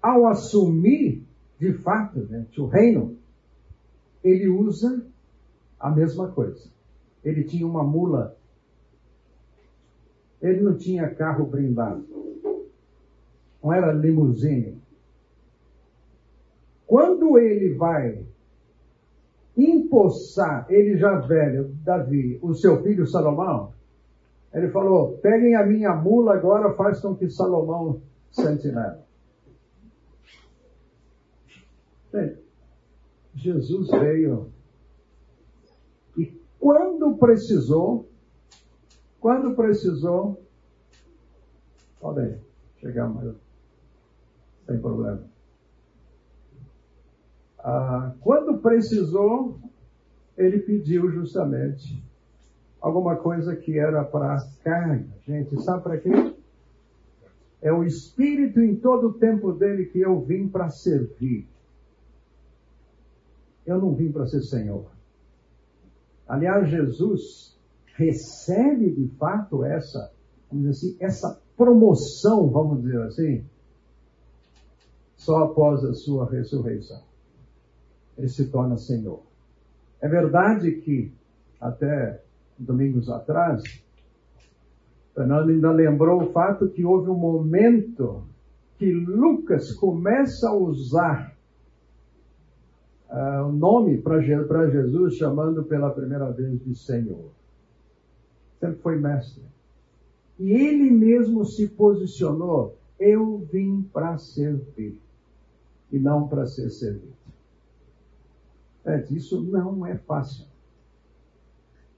Ao 0.00 0.26
assumir, 0.26 1.22
de 1.60 1.74
fato, 1.74 2.26
o 2.56 2.66
reino, 2.66 3.18
ele 4.24 4.48
usa 4.48 5.06
a 5.78 5.90
mesma 5.90 6.32
coisa. 6.32 6.70
Ele 7.22 7.44
tinha 7.44 7.66
uma 7.66 7.84
mula. 7.84 8.35
Ele 10.46 10.60
não 10.60 10.76
tinha 10.76 11.14
carro 11.14 11.46
blindado. 11.46 12.04
Não 13.62 13.72
era 13.72 13.92
limusine. 13.92 14.80
Quando 16.86 17.38
ele 17.38 17.74
vai 17.74 18.24
empossar, 19.56 20.66
ele 20.68 20.96
já 20.98 21.18
velho, 21.18 21.74
Davi, 21.82 22.38
o 22.42 22.54
seu 22.54 22.82
filho 22.82 23.06
Salomão, 23.06 23.72
ele 24.54 24.68
falou: 24.68 25.18
peguem 25.18 25.56
a 25.56 25.66
minha 25.66 25.94
mula 25.94 26.34
agora, 26.34 26.74
façam 26.74 27.14
que 27.14 27.28
Salomão 27.28 28.00
sente 28.30 28.68
nela. 28.68 29.04
Jesus 33.34 33.90
veio 33.90 34.50
e 36.16 36.40
quando 36.58 37.16
precisou, 37.16 38.08
quando 39.20 39.54
precisou, 39.54 40.40
podem 42.00 42.38
chegar 42.78 43.08
mais, 43.08 43.34
sem 44.66 44.78
problema. 44.80 45.22
Ah, 47.58 48.14
quando 48.20 48.58
precisou, 48.58 49.58
ele 50.36 50.60
pediu 50.60 51.10
justamente 51.10 52.02
alguma 52.80 53.16
coisa 53.16 53.56
que 53.56 53.78
era 53.78 54.04
para 54.04 54.38
carne. 54.62 55.10
Gente, 55.26 55.60
sabe 55.62 55.82
para 55.82 55.98
quê? 55.98 56.36
É 57.60 57.72
o 57.72 57.82
Espírito 57.82 58.60
em 58.60 58.76
todo 58.76 59.08
o 59.08 59.14
tempo 59.14 59.52
dele 59.52 59.86
que 59.86 60.00
eu 60.00 60.20
vim 60.20 60.48
para 60.48 60.68
servir. 60.68 61.48
Eu 63.66 63.80
não 63.80 63.94
vim 63.94 64.12
para 64.12 64.26
ser 64.26 64.42
Senhor. 64.42 64.86
Aliás, 66.28 66.68
Jesus 66.68 67.58
recebe 67.96 68.90
de 68.90 69.08
fato 69.16 69.64
essa, 69.64 70.12
vamos 70.50 70.68
dizer 70.68 70.88
assim, 70.88 70.96
essa 71.00 71.42
promoção, 71.56 72.48
vamos 72.50 72.82
dizer 72.82 73.02
assim, 73.02 73.44
só 75.16 75.44
após 75.44 75.84
a 75.84 75.94
sua 75.94 76.28
ressurreição 76.30 77.06
ele 78.16 78.28
se 78.28 78.50
torna 78.50 78.76
Senhor. 78.76 79.20
É 80.00 80.08
verdade 80.08 80.72
que, 80.80 81.12
até 81.60 82.22
domingos 82.58 83.08
atrás, 83.10 83.62
Fernando 85.14 85.50
ainda 85.50 85.70
lembrou 85.70 86.22
o 86.22 86.32
fato 86.32 86.68
que 86.68 86.84
houve 86.84 87.10
um 87.10 87.16
momento 87.16 88.24
que 88.78 88.90
Lucas 88.92 89.72
começa 89.72 90.48
a 90.48 90.54
usar 90.54 91.34
uh, 93.10 93.46
o 93.46 93.52
nome 93.52 93.98
para 93.98 94.20
Jesus, 94.20 95.16
chamando 95.16 95.64
pela 95.64 95.90
primeira 95.90 96.30
vez 96.30 96.62
de 96.62 96.74
Senhor. 96.74 97.30
Sempre 98.60 98.80
foi 98.82 98.96
mestre. 98.98 99.42
E 100.38 100.52
ele 100.52 100.90
mesmo 100.90 101.44
se 101.44 101.68
posicionou: 101.68 102.76
eu 102.98 103.38
vim 103.50 103.82
para 103.82 104.18
servir 104.18 104.98
e 105.90 105.98
não 105.98 106.28
para 106.28 106.46
ser 106.46 106.70
servido. 106.70 107.14
É, 108.84 109.04
isso 109.10 109.40
não 109.42 109.84
é 109.84 109.96
fácil. 109.96 110.46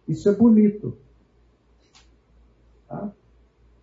Isso 0.07 0.29
é 0.29 0.35
bonito. 0.35 0.97
Tá? 2.89 3.13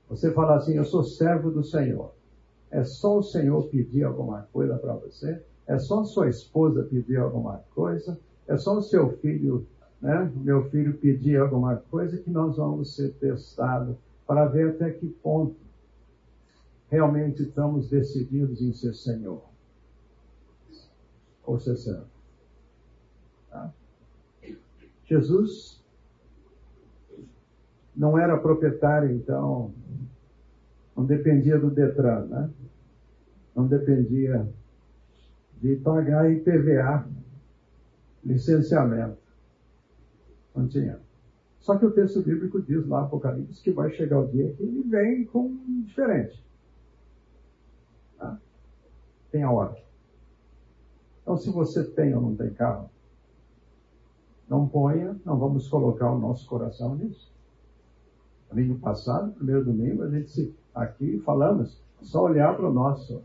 Você 0.10 0.32
fala 0.32 0.56
assim, 0.56 0.74
eu 0.74 0.86
sou 0.86 1.04
servo 1.04 1.52
do 1.52 1.64
Senhor. 1.64 2.12
É 2.72 2.84
só 2.84 3.20
o 3.20 3.24
Senhor 3.24 3.68
pedir 3.68 4.04
alguma 4.04 4.48
coisa 4.52 4.78
para 4.78 4.94
você? 4.94 5.42
É 5.68 5.78
só 5.78 6.04
sua 6.04 6.30
esposa 6.30 6.84
pedir 6.84 7.18
alguma 7.18 7.64
coisa? 7.74 8.20
É 8.48 8.58
só 8.58 8.78
o 8.78 8.82
seu 8.82 9.18
filho, 9.18 9.66
né? 10.02 10.32
Meu 10.36 10.70
filho 10.70 10.98
pedir 10.98 11.40
alguma 11.40 11.78
coisa 11.78 12.18
que 12.18 12.30
nós 12.30 12.58
vamos 12.58 12.96
ser 12.96 13.14
testados 13.14 13.96
para 14.26 14.46
ver 14.46 14.72
até 14.72 14.92
que 14.92 15.08
ponto 15.08 15.56
realmente 16.90 17.44
estamos 17.44 17.90
decididos 17.90 18.62
em 18.62 18.74
ser 18.74 18.94
Senhor. 18.94 19.44
Ou 21.44 21.60
ser. 21.60 22.02
Tá? 23.50 23.72
Jesus 25.06 25.84
não 27.96 28.18
era 28.18 28.38
proprietário, 28.38 29.12
então, 29.12 29.74
não 30.96 31.06
dependia 31.06 31.58
do 31.58 31.70
Detran, 31.70 32.26
né? 32.26 32.50
não 33.56 33.68
dependia 33.68 34.48
de 35.62 35.76
pagar 35.78 36.30
IPVA, 36.30 37.08
licenciamento. 38.24 39.18
Não 40.54 40.68
tinha. 40.68 41.05
Só 41.66 41.76
que 41.80 41.86
o 41.86 41.90
texto 41.90 42.22
bíblico 42.22 42.62
diz 42.62 42.86
lá, 42.86 43.02
Apocalipse, 43.02 43.60
que 43.60 43.72
vai 43.72 43.90
chegar 43.90 44.20
o 44.20 44.28
dia 44.28 44.54
que 44.54 44.62
ele 44.62 44.84
vem 44.84 45.26
com 45.26 45.58
diferente. 45.84 46.40
Tá? 48.20 48.40
Tem 49.32 49.42
a 49.42 49.50
hora. 49.50 49.76
Então, 51.24 51.36
se 51.36 51.50
você 51.50 51.84
tem 51.84 52.14
ou 52.14 52.22
não 52.22 52.36
tem 52.36 52.54
carro, 52.54 52.88
não 54.48 54.68
ponha, 54.68 55.20
não 55.26 55.40
vamos 55.40 55.68
colocar 55.68 56.12
o 56.12 56.20
nosso 56.20 56.48
coração 56.48 56.94
nisso. 56.94 57.34
Domingo 58.48 58.78
passado, 58.78 59.32
primeiro 59.32 59.66
domingo, 59.66 60.04
a 60.04 60.10
gente 60.12 60.30
se, 60.30 60.56
aqui 60.72 61.20
falamos, 61.22 61.82
só 62.00 62.26
olhar 62.26 62.56
para 62.56 62.70
o 62.70 62.74
nosso 62.74 63.24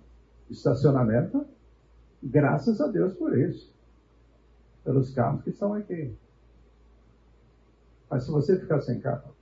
estacionamento, 0.48 1.44
graças 2.22 2.80
a 2.80 2.86
Deus 2.86 3.12
por 3.12 3.38
isso, 3.38 3.70
pelos 4.82 5.12
carros 5.12 5.42
que 5.42 5.50
estão 5.50 5.74
aqui. 5.74 6.16
Mas 8.10 8.24
se 8.24 8.30
você 8.30 8.58
ficar 8.58 8.80
sem 8.80 9.00
carro, 9.00 9.32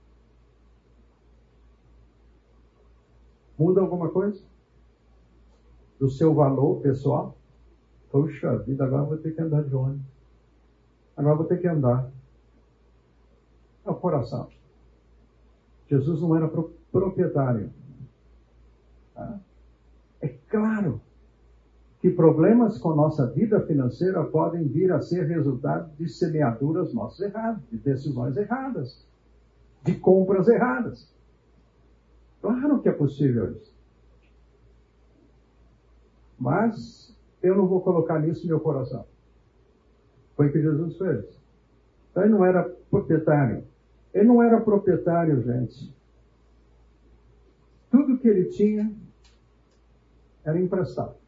muda 3.57 3.81
alguma 3.81 4.09
coisa? 4.09 4.41
Do 5.99 6.09
seu 6.09 6.33
valor 6.33 6.79
pessoal? 6.81 7.35
Puxa 8.11 8.57
vida, 8.59 8.85
agora 8.85 9.03
vou 9.03 9.17
ter 9.17 9.33
que 9.33 9.41
andar 9.41 9.63
de 9.63 9.75
ônibus. 9.75 10.05
Agora 11.17 11.35
vou 11.35 11.45
ter 11.45 11.59
que 11.59 11.67
andar. 11.67 12.09
É 13.83 13.89
o 13.89 13.95
coração. 13.95 14.47
Jesus 15.87 16.21
não 16.21 16.35
era 16.35 16.47
proprietário. 16.91 17.73
Tá? 19.13 19.39
claro 20.47 21.01
que 21.99 22.09
problemas 22.09 22.77
com 22.77 22.95
nossa 22.95 23.27
vida 23.27 23.59
financeira 23.61 24.23
podem 24.23 24.67
vir 24.67 24.91
a 24.91 25.01
ser 25.01 25.27
resultado 25.27 25.91
de 25.97 26.07
semeaduras 26.07 26.93
nossas 26.93 27.19
erradas, 27.19 27.61
de 27.69 27.77
decisões 27.77 28.37
erradas, 28.37 29.05
de 29.83 29.95
compras 29.95 30.47
erradas. 30.47 31.13
Claro 32.41 32.81
que 32.81 32.87
é 32.87 32.93
possível 32.93 33.51
isso. 33.51 33.77
Mas 36.39 37.13
eu 37.43 37.55
não 37.55 37.67
vou 37.67 37.81
colocar 37.81 38.17
nisso 38.19 38.47
meu 38.47 38.61
coração. 38.61 39.05
Foi 40.37 40.47
o 40.47 40.51
que 40.53 40.61
Jesus 40.61 40.97
fez. 40.97 41.25
Então 42.11 42.23
ele 42.23 42.31
não 42.31 42.45
era 42.45 42.63
proprietário. 42.89 43.65
Ele 44.13 44.25
não 44.25 44.41
era 44.41 44.61
proprietário, 44.61 45.41
gente. 45.43 45.93
Tudo 47.91 48.17
que 48.17 48.27
ele 48.27 48.45
tinha 48.45 48.89
era 50.45 50.57
emprestado. 50.57 51.18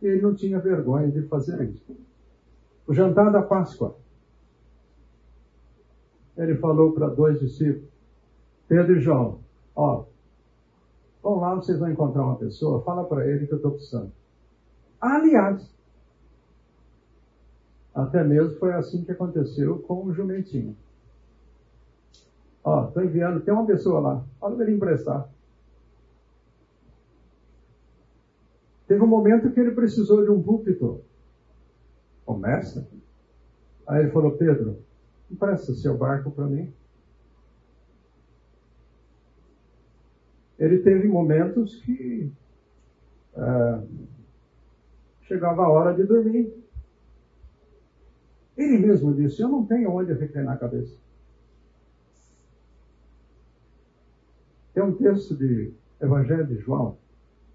Ele 0.00 0.20
não 0.20 0.34
tinha 0.34 0.58
vergonha 0.58 1.10
de 1.10 1.22
fazer 1.22 1.62
isso. 1.68 1.96
O 2.86 2.94
jantar 2.94 3.32
da 3.32 3.42
Páscoa. 3.42 3.96
Ele 6.36 6.54
falou 6.56 6.92
para 6.92 7.08
dois 7.08 7.40
discípulos, 7.40 7.88
Pedro 8.68 8.96
e 8.96 9.00
João, 9.00 9.40
ó, 9.74 10.04
vão 11.22 11.38
lá, 11.40 11.54
vocês 11.54 11.78
vão 11.78 11.90
encontrar 11.90 12.24
uma 12.24 12.36
pessoa, 12.36 12.82
fala 12.82 13.04
para 13.04 13.26
ele 13.26 13.46
que 13.46 13.54
eu 13.54 13.56
estou 13.56 13.72
precisando. 13.72 14.12
Aliás, 15.00 15.74
até 17.94 18.22
mesmo 18.22 18.58
foi 18.58 18.74
assim 18.74 19.02
que 19.02 19.12
aconteceu 19.12 19.78
com 19.78 20.04
o 20.04 20.12
jumentinho. 20.12 20.76
Ó, 22.62 22.88
estou 22.88 23.02
enviando, 23.02 23.40
tem 23.40 23.54
uma 23.54 23.64
pessoa 23.64 24.00
lá, 24.00 24.24
fala 24.38 24.56
para 24.56 24.66
ele 24.66 24.76
emprestar. 24.76 25.28
Teve 28.86 29.02
um 29.02 29.06
momento 29.06 29.50
que 29.50 29.58
ele 29.58 29.72
precisou 29.72 30.24
de 30.24 30.30
um 30.30 30.42
púlpito. 30.42 31.00
Começa. 32.24 32.88
Aí 33.86 34.02
ele 34.02 34.10
falou, 34.10 34.36
Pedro, 34.36 34.78
empresta 35.30 35.74
seu 35.74 35.96
barco 35.96 36.30
para 36.30 36.46
mim. 36.46 36.72
Ele 40.58 40.78
teve 40.78 41.06
momentos 41.06 41.76
que 41.82 42.32
é, 43.36 43.82
chegava 45.22 45.62
a 45.62 45.68
hora 45.68 45.94
de 45.94 46.04
dormir. 46.04 46.52
Ele 48.56 48.78
mesmo 48.78 49.12
disse, 49.14 49.42
eu 49.42 49.48
não 49.48 49.66
tenho 49.66 49.90
onde 49.90 50.12
reclinar 50.14 50.54
a 50.54 50.58
cabeça. 50.58 50.96
Tem 54.72 54.82
um 54.82 54.96
texto 54.96 55.36
de 55.36 55.72
Evangelho 56.00 56.46
de 56.46 56.56
João, 56.56 56.96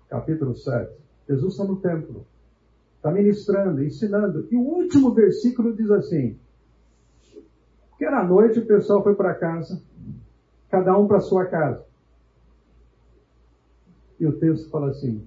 capítulo 0.10 0.56
7. 0.56 1.01
Jesus 1.32 1.54
está 1.54 1.64
no 1.64 1.78
templo, 1.78 2.26
está 2.98 3.10
ministrando, 3.10 3.82
ensinando. 3.82 4.48
E 4.52 4.56
o 4.58 4.62
último 4.62 5.14
versículo 5.14 5.74
diz 5.74 5.90
assim: 5.90 6.38
que 7.98 8.06
era 8.06 8.24
noite, 8.24 8.60
o 8.60 8.66
pessoal 8.66 9.02
foi 9.02 9.16
para 9.16 9.36
casa, 9.36 9.82
cada 10.70 10.98
um 10.98 11.08
para 11.08 11.22
sua 11.22 11.46
casa. 11.46 11.86
E 14.20 14.26
o 14.26 14.38
texto 14.40 14.70
fala 14.70 14.90
assim: 14.90 15.26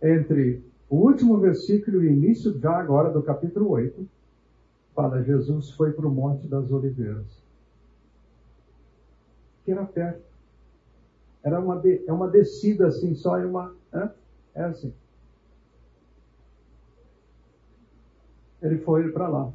entre 0.00 0.64
o 0.88 0.96
último 0.96 1.38
versículo 1.38 2.02
e 2.02 2.08
o 2.08 2.12
início, 2.12 2.58
já 2.58 2.76
agora, 2.76 3.10
do 3.10 3.22
capítulo 3.22 3.70
8, 3.70 4.08
fala: 4.94 5.22
Jesus 5.22 5.70
foi 5.72 5.92
para 5.92 6.06
o 6.06 6.10
Monte 6.10 6.48
das 6.48 6.70
Oliveiras. 6.70 7.26
Que 9.64 9.72
era 9.72 9.84
perto. 9.84 10.22
Era 11.42 11.60
uma, 11.60 11.82
é 11.84 12.12
uma 12.12 12.28
descida 12.28 12.86
assim, 12.86 13.14
só 13.14 13.38
em 13.38 13.44
uma. 13.44 13.74
É 14.54 14.64
assim. 14.64 14.94
Ele 18.62 18.78
foi 18.78 19.10
para 19.10 19.28
lá. 19.28 19.52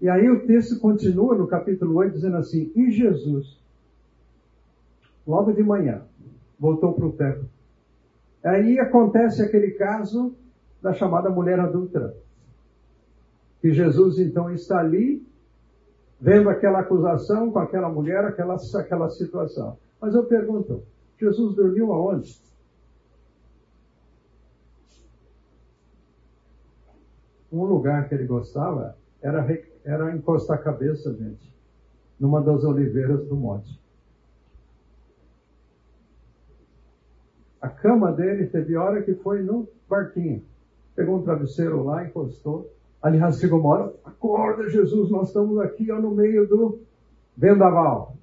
E 0.00 0.08
aí 0.08 0.28
o 0.28 0.46
texto 0.46 0.78
continua 0.80 1.36
no 1.36 1.46
capítulo 1.46 1.96
8 1.96 2.14
dizendo 2.14 2.36
assim: 2.36 2.72
E 2.74 2.90
Jesus, 2.90 3.60
logo 5.26 5.52
de 5.52 5.62
manhã, 5.62 6.02
voltou 6.58 6.92
para 6.92 7.06
o 7.06 7.12
templo. 7.12 7.48
Aí 8.42 8.78
acontece 8.78 9.42
aquele 9.42 9.72
caso 9.72 10.34
da 10.82 10.92
chamada 10.92 11.30
mulher 11.30 11.58
adulta. 11.58 12.14
Que 13.60 13.72
Jesus 13.72 14.18
então 14.18 14.52
está 14.52 14.78
ali, 14.78 15.26
vendo 16.20 16.48
aquela 16.48 16.80
acusação 16.80 17.50
com 17.50 17.58
aquela 17.58 17.88
mulher, 17.88 18.24
aquela, 18.24 18.56
aquela 18.74 19.08
situação. 19.10 19.78
Mas 20.00 20.14
eu 20.14 20.24
pergunto: 20.24 20.82
Jesus 21.18 21.54
dormiu 21.54 21.92
aonde? 21.92 22.45
Um 27.52 27.64
lugar 27.64 28.08
que 28.08 28.14
ele 28.14 28.26
gostava 28.26 28.96
era, 29.20 29.46
era 29.84 30.14
encostar 30.14 30.58
a 30.58 30.62
cabeça, 30.62 31.12
gente, 31.14 31.52
numa 32.18 32.42
das 32.42 32.64
oliveiras 32.64 33.26
do 33.26 33.36
monte. 33.36 33.80
A 37.60 37.68
cama 37.68 38.12
dele 38.12 38.46
teve 38.46 38.76
hora 38.76 39.02
que 39.02 39.14
foi 39.14 39.42
no 39.42 39.68
barquinho. 39.88 40.44
Pegou 40.94 41.18
um 41.18 41.22
travesseiro 41.22 41.82
lá, 41.82 42.04
encostou. 42.04 42.72
Aliás, 43.02 43.38
chegou 43.38 43.60
uma 43.60 43.68
hora, 43.68 43.94
acorda 44.04 44.68
Jesus, 44.68 45.10
nós 45.10 45.28
estamos 45.28 45.58
aqui 45.58 45.90
ó, 45.90 46.00
no 46.00 46.14
meio 46.14 46.46
do 46.46 46.80
vendaval. 47.36 48.16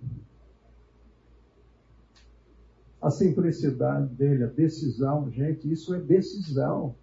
A 3.02 3.10
simplicidade 3.10 4.08
dele, 4.16 4.46
a 4.46 4.48
decisão, 4.48 5.30
gente, 5.30 5.72
isso 5.72 5.94
é 5.94 6.00
decisão. 6.00 6.96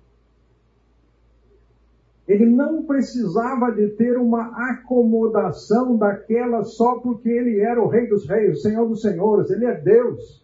Ele 2.30 2.46
não 2.46 2.84
precisava 2.84 3.72
de 3.72 3.88
ter 3.96 4.16
uma 4.16 4.70
acomodação 4.70 5.96
daquela 5.96 6.62
só 6.62 7.00
porque 7.00 7.28
ele 7.28 7.58
era 7.58 7.82
o 7.82 7.88
Rei 7.88 8.06
dos 8.06 8.24
Reis, 8.24 8.58
o 8.58 8.60
Senhor 8.62 8.88
dos 8.88 9.02
Senhores, 9.02 9.50
ele 9.50 9.64
é 9.64 9.74
Deus. 9.74 10.40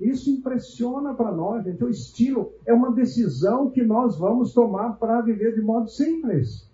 Isso 0.00 0.28
impressiona 0.28 1.14
para 1.14 1.30
nós, 1.30 1.62
gente. 1.62 1.84
O 1.84 1.88
estilo 1.88 2.52
é 2.66 2.74
uma 2.74 2.90
decisão 2.90 3.70
que 3.70 3.84
nós 3.84 4.18
vamos 4.18 4.52
tomar 4.52 4.94
para 4.94 5.20
viver 5.20 5.54
de 5.54 5.60
modo 5.60 5.88
simples. 5.88 6.68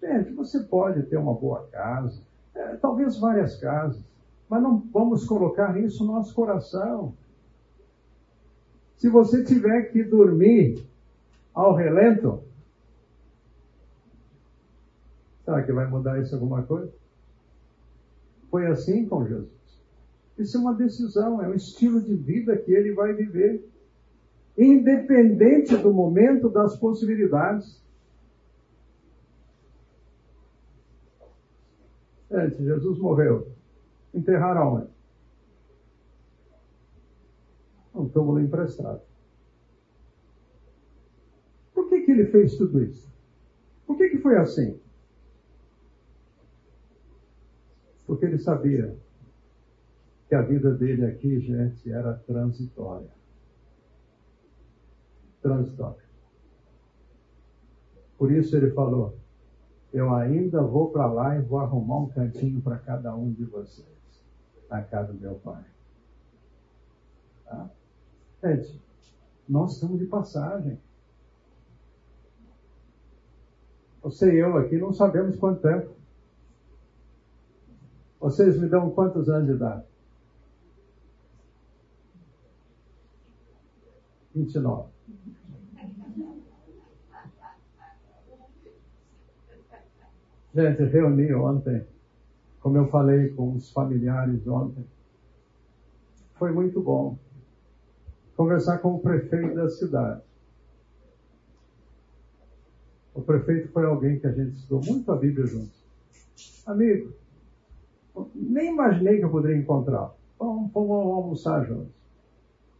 Gente, 0.00 0.32
você 0.32 0.60
pode 0.60 1.02
ter 1.02 1.16
uma 1.16 1.34
boa 1.34 1.66
casa, 1.72 2.22
é, 2.54 2.76
talvez 2.76 3.18
várias 3.18 3.56
casas, 3.56 4.00
mas 4.48 4.62
não 4.62 4.78
vamos 4.92 5.24
colocar 5.24 5.76
isso 5.76 6.06
no 6.06 6.12
nosso 6.12 6.32
coração. 6.32 7.12
Se 8.96 9.08
você 9.08 9.42
tiver 9.42 9.90
que 9.90 10.04
dormir 10.04 10.86
ao 11.52 11.74
relento, 11.74 12.46
Será 15.48 15.62
que 15.62 15.72
vai 15.72 15.86
mudar 15.86 16.20
isso 16.20 16.34
alguma 16.34 16.62
coisa? 16.62 16.92
Foi 18.50 18.66
assim 18.66 19.08
com 19.08 19.26
Jesus. 19.26 19.48
Isso 20.36 20.58
é 20.58 20.60
uma 20.60 20.74
decisão, 20.74 21.42
é 21.42 21.48
um 21.48 21.54
estilo 21.54 22.02
de 22.02 22.14
vida 22.14 22.54
que 22.54 22.70
ele 22.70 22.92
vai 22.92 23.14
viver, 23.14 23.66
independente 24.58 25.74
do 25.78 25.90
momento, 25.90 26.50
das 26.50 26.76
possibilidades. 26.76 27.82
Gente, 32.30 32.62
Jesus 32.62 32.98
morreu. 32.98 33.50
Enterraram 34.12 34.74
onde? 34.74 34.90
Um 37.94 38.06
túmulo 38.06 38.38
emprestado. 38.38 39.00
Por 41.72 41.88
que, 41.88 42.02
que 42.02 42.10
ele 42.10 42.26
fez 42.26 42.54
tudo 42.58 42.84
isso? 42.84 43.10
Por 43.86 43.96
que, 43.96 44.10
que 44.10 44.18
foi 44.18 44.36
assim? 44.36 44.78
Porque 48.18 48.26
ele 48.26 48.38
sabia 48.38 48.96
que 50.28 50.34
a 50.34 50.42
vida 50.42 50.74
dele 50.74 51.06
aqui, 51.06 51.38
gente, 51.38 51.88
era 51.88 52.14
transitória. 52.14 53.06
Transitória. 55.40 56.02
Por 58.18 58.32
isso 58.32 58.56
ele 58.56 58.72
falou: 58.72 59.16
Eu 59.92 60.12
ainda 60.12 60.60
vou 60.60 60.90
para 60.90 61.06
lá 61.06 61.38
e 61.38 61.42
vou 61.42 61.60
arrumar 61.60 61.98
um 62.00 62.08
cantinho 62.08 62.60
para 62.60 62.76
cada 62.78 63.14
um 63.14 63.32
de 63.32 63.44
vocês, 63.44 63.86
na 64.68 64.82
casa 64.82 65.12
do 65.12 65.20
meu 65.20 65.36
pai. 65.36 65.64
Tá? 67.44 67.70
Gente, 68.42 68.82
nós 69.48 69.74
estamos 69.74 70.00
de 70.00 70.06
passagem. 70.06 70.76
Você 74.02 74.32
e 74.32 74.38
eu 74.38 74.56
aqui 74.56 74.76
não 74.76 74.92
sabemos 74.92 75.36
quanto 75.36 75.62
tempo. 75.62 75.97
Vocês 78.20 78.58
me 78.58 78.68
dão 78.68 78.90
quantos 78.90 79.28
anos 79.28 79.46
de 79.46 79.54
idade? 79.54 79.84
29. 84.34 84.88
Gente, 90.54 90.82
reuni 90.84 91.32
ontem, 91.34 91.86
como 92.60 92.76
eu 92.76 92.88
falei 92.88 93.28
com 93.30 93.54
os 93.54 93.70
familiares 93.70 94.46
ontem. 94.46 94.84
Foi 96.34 96.52
muito 96.52 96.80
bom. 96.80 97.16
conversar 98.36 98.78
com 98.78 98.94
o 98.94 99.00
prefeito 99.00 99.54
da 99.56 99.68
cidade. 99.68 100.22
O 103.12 103.20
prefeito 103.20 103.68
foi 103.72 103.84
alguém 103.84 104.20
que 104.20 104.28
a 104.28 104.32
gente 104.32 104.56
estudou 104.56 104.80
muito 104.84 105.10
a 105.10 105.16
Bíblia 105.16 105.44
juntos. 105.44 105.84
Amigo, 106.64 107.12
nem 108.34 108.72
imaginei 108.72 109.18
que 109.18 109.24
eu 109.24 109.30
poderia 109.30 109.56
encontrá-lo. 109.56 110.12
Vamos, 110.38 110.70
vamos 110.72 110.90
almoçar 110.90 111.64
juntos. 111.66 111.92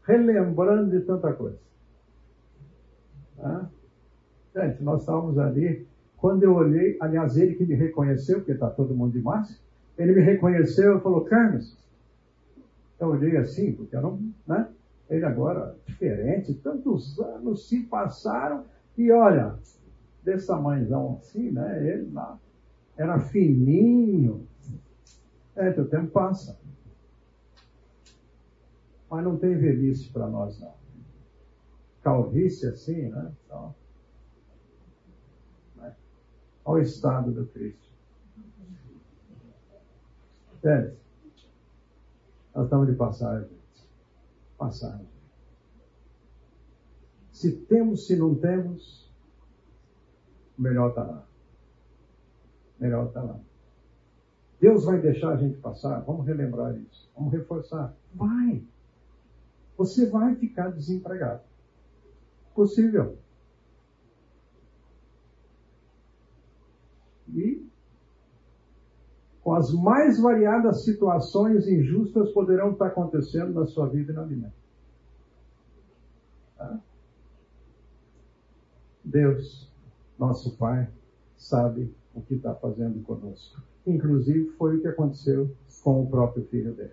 Relembrando 0.05 0.91
de 0.91 1.05
tanta 1.05 1.33
coisa. 1.33 1.59
Tá? 3.37 3.69
Gente, 4.55 4.83
nós 4.83 5.01
estávamos 5.01 5.39
ali. 5.39 5.87
Quando 6.17 6.43
eu 6.43 6.55
olhei, 6.55 6.97
aliás, 7.01 7.37
ele 7.37 7.55
que 7.55 7.65
me 7.65 7.75
reconheceu, 7.75 8.39
porque 8.39 8.53
está 8.53 8.69
todo 8.69 8.95
mundo 8.95 9.13
de 9.13 9.21
máscara, 9.21 9.59
ele 9.97 10.13
me 10.13 10.21
reconheceu 10.21 10.99
e 10.99 11.01
falou, 11.01 11.25
Carlos, 11.25 11.77
eu 12.99 13.09
olhei 13.09 13.37
assim, 13.37 13.73
porque 13.73 13.95
eu 13.95 14.03
não, 14.03 14.19
né? 14.47 14.69
Ele 15.09 15.25
agora, 15.25 15.77
diferente, 15.87 16.55
tantos 16.55 17.19
anos 17.21 17.69
se 17.69 17.85
passaram, 17.85 18.65
e 18.97 19.11
olha, 19.13 19.55
desse 20.25 20.47
tamanhozão 20.47 21.19
assim, 21.21 21.51
né? 21.51 21.87
Ele 21.87 22.11
lá, 22.13 22.39
era 22.97 23.19
fininho. 23.21 24.47
É, 25.59 25.71
o 25.71 25.89
tempo 25.89 26.13
passa. 26.13 26.57
Mas 29.11 29.25
não 29.25 29.37
tem 29.37 29.59
velhice 29.59 30.09
para 30.11 30.29
nós, 30.29 30.59
não. 30.61 30.73
Calvície 32.01 32.69
assim, 32.69 33.09
né? 33.09 33.33
Então, 33.45 33.75
né? 35.77 35.97
Estado 36.81 37.33
do 37.33 37.45
Cristo. 37.47 37.89
Entende? 40.55 40.97
Nós 42.55 42.65
estamos 42.65 42.87
de 42.87 42.95
passagem. 42.95 43.51
Passagem. 44.57 45.09
Se 47.33 47.53
temos, 47.53 48.07
se 48.07 48.17
não 48.17 48.35
temos, 48.37 49.11
melhor 50.57 50.91
está 50.91 51.03
lá. 51.03 51.27
Melhor 52.79 53.09
está 53.09 53.23
lá. 53.23 53.41
Deus 54.61 54.85
vai 54.85 55.01
deixar 55.01 55.35
a 55.35 55.37
gente 55.37 55.59
passar? 55.59 56.01
Vamos 56.01 56.27
relembrar 56.27 56.77
isso. 56.77 57.09
Vamos 57.17 57.33
reforçar. 57.33 57.95
Vai. 58.15 58.65
Você 59.77 60.07
vai 60.11 60.35
ficar 60.35 60.71
desempregado. 60.71 61.43
Possível. 62.55 63.17
E 67.29 67.69
com 69.43 69.55
as 69.55 69.73
mais 69.73 70.21
variadas 70.21 70.85
situações 70.85 71.67
injustas 71.69 72.33
poderão 72.33 72.73
estar 72.73 72.89
acontecendo 72.89 73.55
na 73.55 73.67
sua 73.67 73.89
vida 73.89 74.13
e 74.13 74.15
na 74.15 74.27
minha. 74.27 74.53
Tá? 76.57 76.81
Deus, 79.05 79.73
nosso 80.19 80.57
Pai, 80.57 80.91
sabe 81.37 81.95
o 82.15 82.21
que 82.21 82.35
está 82.35 82.55
fazendo 82.57 83.01
conosco. 83.05 83.63
Inclusive 83.89 84.51
foi 84.59 84.77
o 84.77 84.81
que 84.81 84.89
aconteceu 84.89 85.51
com 85.83 86.03
o 86.03 86.07
próprio 86.07 86.45
filho 86.45 86.75
dele. 86.75 86.93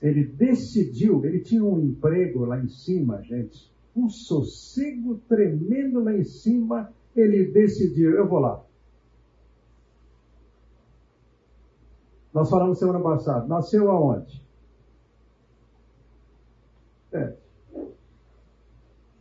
Ele 0.00 0.24
decidiu, 0.24 1.24
ele 1.24 1.40
tinha 1.40 1.64
um 1.64 1.78
emprego 1.78 2.44
lá 2.44 2.58
em 2.58 2.68
cima, 2.68 3.22
gente, 3.22 3.72
um 3.94 4.08
sossego 4.08 5.18
tremendo 5.28 6.02
lá 6.02 6.12
em 6.12 6.24
cima. 6.24 6.92
Ele 7.14 7.52
decidiu, 7.52 8.10
eu 8.12 8.26
vou 8.26 8.40
lá. 8.40 8.64
Nós 12.34 12.50
falamos 12.50 12.78
semana 12.78 13.00
passada, 13.00 13.46
nasceu 13.46 13.90
aonde? 13.90 14.42
É. 17.12 17.36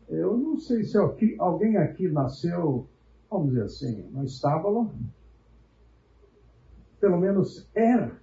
Eu 0.08 0.38
não 0.38 0.58
sei 0.58 0.84
se 0.84 0.98
alguém 1.38 1.78
aqui 1.78 2.08
nasceu, 2.08 2.88
vamos 3.30 3.50
dizer 3.50 3.64
assim, 3.64 4.02
no 4.12 4.24
estábulo. 4.24 4.92
Pelo 7.02 7.18
menos 7.20 7.68
era. 7.76 8.16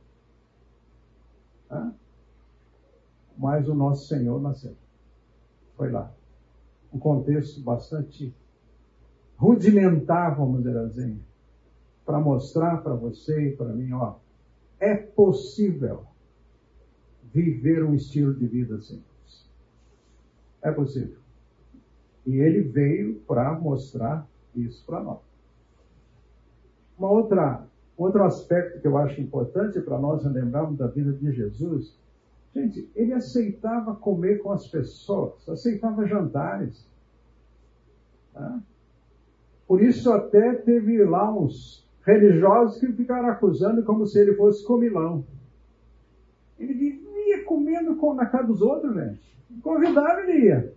Mas 3.36 3.68
o 3.68 3.74
nosso 3.74 4.06
Senhor 4.06 4.40
nasceu. 4.40 4.74
Foi 5.76 5.90
lá. 5.90 6.12
Um 6.92 6.98
contexto 6.98 7.60
bastante 7.60 8.34
rudimentar, 9.36 10.36
vamos 10.36 10.62
dizer 10.62 10.78
assim, 10.78 11.20
para 12.06 12.18
mostrar 12.18 12.78
para 12.82 12.94
você 12.94 13.50
e 13.50 13.56
para 13.56 13.68
mim, 13.68 13.92
ó, 13.92 14.14
é 14.80 14.94
possível 14.96 16.06
viver 17.32 17.84
um 17.84 17.94
estilo 17.94 18.32
de 18.34 18.46
vida 18.46 18.80
simples. 18.80 19.48
É 20.62 20.72
possível. 20.72 21.18
E 22.24 22.36
ele 22.36 22.62
veio 22.62 23.20
para 23.20 23.52
mostrar 23.58 24.26
isso 24.54 24.84
para 24.86 25.02
nós. 25.02 25.20
Uma 26.98 27.10
outra, 27.10 27.66
outro 27.98 28.22
aspecto 28.22 28.80
que 28.80 28.86
eu 28.86 28.96
acho 28.96 29.20
importante 29.20 29.80
para 29.80 29.98
nós 29.98 30.24
lembrarmos 30.24 30.78
da 30.78 30.86
vida 30.86 31.12
de 31.12 31.32
Jesus, 31.32 31.98
gente, 32.54 32.88
ele 32.94 33.12
aceitava 33.12 33.94
comer 33.94 34.38
com 34.38 34.52
as 34.52 34.66
pessoas, 34.68 35.48
aceitava 35.48 36.06
jantares. 36.06 36.86
Tá? 38.32 38.60
Por 39.66 39.82
isso 39.82 40.10
até 40.12 40.54
teve 40.54 41.04
lá 41.04 41.30
uns 41.30 41.86
religiosos 42.06 42.80
que 42.80 42.90
ficaram 42.92 43.28
acusando 43.28 43.82
como 43.82 44.06
se 44.06 44.18
ele 44.18 44.34
fosse 44.34 44.64
comilão. 44.64 45.24
Ele 46.58 46.72
vivia 46.72 47.44
comendo 47.44 47.94
na 48.14 48.26
casa 48.26 48.46
dos 48.46 48.62
outros, 48.62 48.94
gente. 48.94 49.20
Convidava 49.62 50.20
ele 50.22 50.46
ia. 50.46 50.72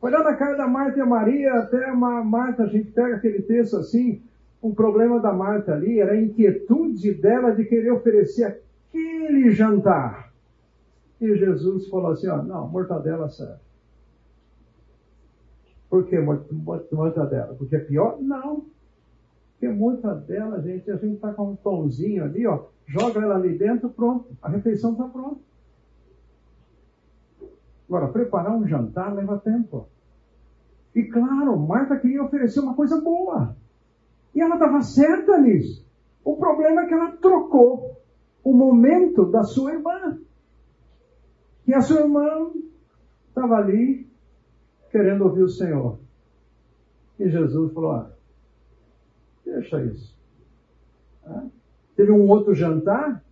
Foi 0.00 0.10
lá 0.10 0.22
na 0.22 0.36
casa 0.36 0.58
da 0.58 0.68
Marta 0.68 0.98
e 0.98 1.00
a 1.00 1.06
Maria, 1.06 1.54
até 1.54 1.90
uma 1.90 2.22
Marta, 2.22 2.64
a 2.64 2.66
gente 2.66 2.92
pega 2.92 3.16
aquele 3.16 3.42
texto 3.42 3.76
assim, 3.76 4.22
o 4.60 4.74
problema 4.74 5.20
da 5.20 5.32
Marta 5.32 5.74
ali 5.74 6.00
era 6.00 6.12
a 6.12 6.20
inquietude 6.20 7.14
dela 7.14 7.54
de 7.54 7.64
querer 7.64 7.92
oferecer 7.92 8.44
aquele 8.44 9.50
jantar. 9.50 10.32
E 11.20 11.36
Jesus 11.36 11.88
falou 11.88 12.12
assim, 12.12 12.28
ó, 12.28 12.42
não, 12.42 12.68
mortadela 12.68 13.28
serve. 13.28 13.60
Por 15.88 16.04
que 16.06 16.18
mortadela? 16.18 17.54
Porque 17.54 17.76
é 17.76 17.80
pior? 17.80 18.18
Não. 18.20 18.66
Porque 19.52 19.68
muita 19.68 20.14
dela, 20.14 20.60
gente, 20.60 20.90
a 20.90 20.96
gente 20.96 21.14
está 21.14 21.32
com 21.32 21.52
um 21.52 21.56
pãozinho 21.56 22.24
ali, 22.24 22.46
ó, 22.46 22.66
joga 22.86 23.20
ela 23.20 23.36
ali 23.36 23.56
dentro, 23.56 23.88
pronto, 23.88 24.26
a 24.42 24.50
refeição 24.50 24.92
está 24.92 25.04
pronta. 25.04 25.40
Agora, 27.88 28.08
preparar 28.08 28.54
um 28.54 28.66
jantar 28.66 29.14
leva 29.14 29.38
tempo. 29.38 29.88
E 30.94 31.04
claro, 31.04 31.56
Marta 31.58 31.96
queria 31.96 32.22
oferecer 32.22 32.60
uma 32.60 32.74
coisa 32.74 33.00
boa. 33.00 33.56
E 34.36 34.40
ela 34.42 34.56
estava 34.56 34.82
certa 34.82 35.38
nisso. 35.38 35.82
O 36.22 36.36
problema 36.36 36.82
é 36.82 36.86
que 36.86 36.92
ela 36.92 37.12
trocou 37.12 37.98
o 38.44 38.52
momento 38.52 39.24
da 39.24 39.42
sua 39.42 39.72
irmã. 39.72 40.18
E 41.66 41.72
a 41.72 41.80
sua 41.80 42.02
irmã 42.02 42.52
estava 43.28 43.56
ali 43.56 44.06
querendo 44.90 45.24
ouvir 45.24 45.42
o 45.42 45.48
Senhor. 45.48 45.98
E 47.18 47.30
Jesus 47.30 47.72
falou: 47.72 47.92
ah, 47.92 48.10
Deixa 49.42 49.82
isso. 49.84 50.14
Teve 51.96 52.12
um 52.12 52.28
outro 52.28 52.54
jantar 52.54 53.24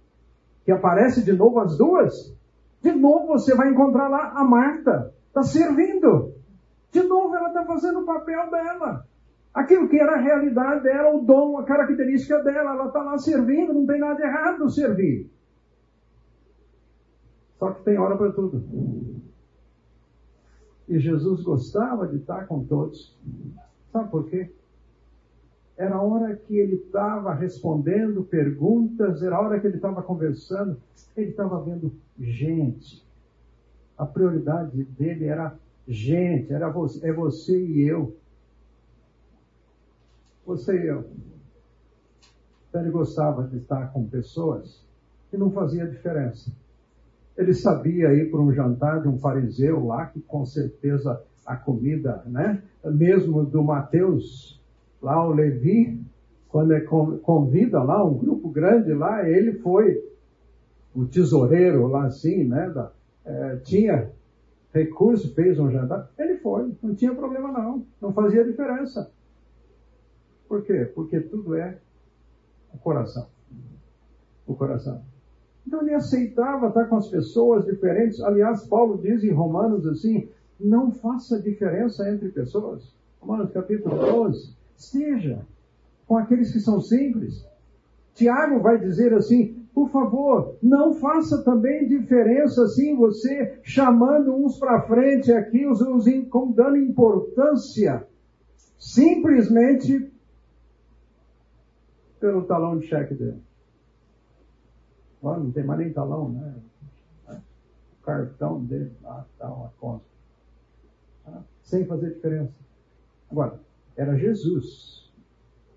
que 0.65 0.73
aparece 0.73 1.23
de 1.23 1.35
novo 1.35 1.61
as 1.61 1.77
duas. 1.77 2.35
De 2.81 2.93
novo 2.93 3.27
você 3.27 3.55
vai 3.55 3.69
encontrar 3.69 4.09
lá 4.09 4.31
a 4.31 4.43
Marta. 4.43 5.13
Está 5.29 5.43
servindo. 5.43 6.33
De 6.91 7.03
novo 7.03 7.37
ela 7.37 7.49
está 7.49 7.63
fazendo 7.67 8.01
o 8.01 8.07
papel 8.07 8.51
dela. 8.51 9.07
Aquilo 9.55 9.89
que 9.89 9.99
era 9.99 10.15
a 10.15 10.21
realidade 10.21 10.83
dela, 10.83 11.15
o 11.15 11.25
dom, 11.25 11.59
a 11.59 11.65
característica 11.65 12.43
dela. 12.43 12.73
Ela 12.73 12.87
está 12.89 13.03
lá 13.03 13.17
servindo, 13.19 13.73
não 13.73 13.87
tem 13.87 14.01
nada 14.01 14.21
errado 14.21 14.69
servir. 14.69 15.31
Só 17.59 17.71
que 17.71 17.85
tem 17.85 17.99
hora 17.99 18.17
para 18.17 18.33
tudo. 18.33 18.65
E 20.89 20.99
Jesus 20.99 21.43
gostava 21.43 22.09
de 22.09 22.17
estar 22.17 22.47
com 22.47 22.65
todos. 22.65 23.17
Sabe 23.93 24.11
por 24.11 24.29
quê? 24.29 24.51
era 25.77 25.97
a 25.97 26.03
hora 26.03 26.37
que 26.37 26.57
ele 26.57 26.77
estava 26.77 27.35
respondendo 27.35 28.25
perguntas, 28.25 29.23
era 29.23 29.37
a 29.37 29.41
hora 29.41 29.61
que 29.61 29.67
ele 29.67 29.77
estava 29.77 30.03
conversando, 30.03 30.81
ele 31.17 31.31
estava 31.31 31.61
vendo 31.63 31.93
gente. 32.19 33.05
A 33.99 34.07
prioridade 34.07 34.85
dele 34.85 35.27
era 35.27 35.55
gente, 35.87 36.53
era 36.53 36.69
você, 36.69 37.07
é 37.07 37.13
você 37.13 37.61
e 37.61 37.83
eu. 37.83 38.17
Você 40.47 40.77
e 40.77 40.87
eu. 40.87 41.05
Então 42.69 42.83
ele 42.83 42.91
gostava 42.91 43.45
de 43.45 43.57
estar 43.59 43.93
com 43.93 44.05
pessoas 44.07 44.85
que 45.31 45.37
não 45.37 45.51
fazia 45.51 45.87
diferença. 45.87 46.51
Ele 47.37 47.55
sabia 47.55 48.13
ir 48.15 48.31
para 48.31 48.41
um 48.41 48.53
jantar 48.53 49.03
de 49.03 49.09
um 49.09 49.19
fariseu 49.19 49.87
lá, 49.87 50.07
que 50.07 50.21
com 50.21 50.45
certeza 50.45 51.23
a 51.45 51.57
comida, 51.57 52.23
né? 52.27 52.63
Mesmo 52.85 53.45
do 53.45 53.63
Mateus, 53.63 54.61
lá 55.03 55.27
o 55.27 55.33
Levi, 55.33 56.01
quando 56.49 56.73
ele 56.73 56.87
convida 56.87 57.83
lá 57.83 58.05
um 58.05 58.17
grupo 58.17 58.49
grande 58.49 58.93
lá, 58.93 59.29
ele 59.29 59.55
foi 59.55 60.03
o 60.95 61.05
tesoureiro 61.05 61.87
lá 61.89 62.07
assim, 62.07 62.45
né? 62.45 62.71
Da, 62.71 62.93
é, 63.25 63.57
tinha 63.57 64.11
recurso, 64.73 65.35
fez 65.35 65.59
um 65.59 65.71
jantar, 65.71 66.11
ele 66.19 66.37
foi, 66.39 66.73
não 66.83 66.95
tinha 66.95 67.15
problema 67.15 67.53
não, 67.53 67.85
não 68.01 68.13
fazia 68.13 68.45
diferença. 68.45 69.11
Por 70.49 70.63
quê? 70.63 70.91
Porque 70.95 71.21
tudo 71.21 71.55
é 71.55 71.79
o 72.73 72.79
coração. 72.79 73.27
O 74.47 74.55
coração. 74.55 75.03
Então 75.67 75.81
ele 75.83 75.95
aceitava 75.95 76.69
estar 76.69 76.85
com 76.87 76.97
as 76.97 77.09
pessoas 77.09 77.65
diferentes. 77.65 78.21
Aliás, 78.21 78.67
Paulo 78.67 78.99
diz 78.99 79.25
em 79.25 79.33
Romanos 79.33 79.87
assim: 79.87 80.29
não 80.61 80.93
faça 80.93 81.41
diferença 81.41 82.09
entre 82.11 82.29
pessoas. 82.29 82.95
Romanos 83.21 83.53
capítulo 83.53 83.97
12. 83.97 84.55
Esteja 84.77 85.41
com 86.07 86.19
aqueles 86.19 86.53
que 86.53 86.61
são 86.61 86.81
simples. 86.81 87.47
Tiago 88.15 88.61
vai 88.61 88.79
dizer 88.79 89.15
assim: 89.15 89.65
por 89.75 89.91
favor, 89.91 90.57
não 90.63 90.95
faça 90.95 91.43
também 91.43 91.89
diferença 91.89 92.63
assim, 92.63 92.95
você 92.95 93.59
chamando 93.63 94.33
uns 94.33 94.57
para 94.57 94.83
frente 94.83 95.33
aqui, 95.33 95.67
os, 95.67 95.81
os 95.81 96.05
dando 96.55 96.77
importância, 96.77 98.07
simplesmente 98.79 100.13
pelo 102.25 102.47
talão 102.47 102.79
de 102.79 102.87
cheque 102.87 103.13
dele. 103.13 103.39
Agora 105.21 105.41
não 105.41 105.53
tem 105.53 105.63
mais 105.63 105.79
nem 105.79 105.93
talão, 105.93 106.31
né? 106.31 106.55
O 107.29 108.03
cartão 108.03 108.65
dele 108.65 108.97
lá, 109.03 109.27
tá 109.39 109.53
uma 109.53 109.69
conta. 109.79 110.07
Tá? 111.23 111.43
Sem 111.63 111.85
fazer 111.85 112.15
diferença. 112.15 112.59
Agora, 113.31 113.61
era 113.95 114.17
Jesus. 114.17 115.13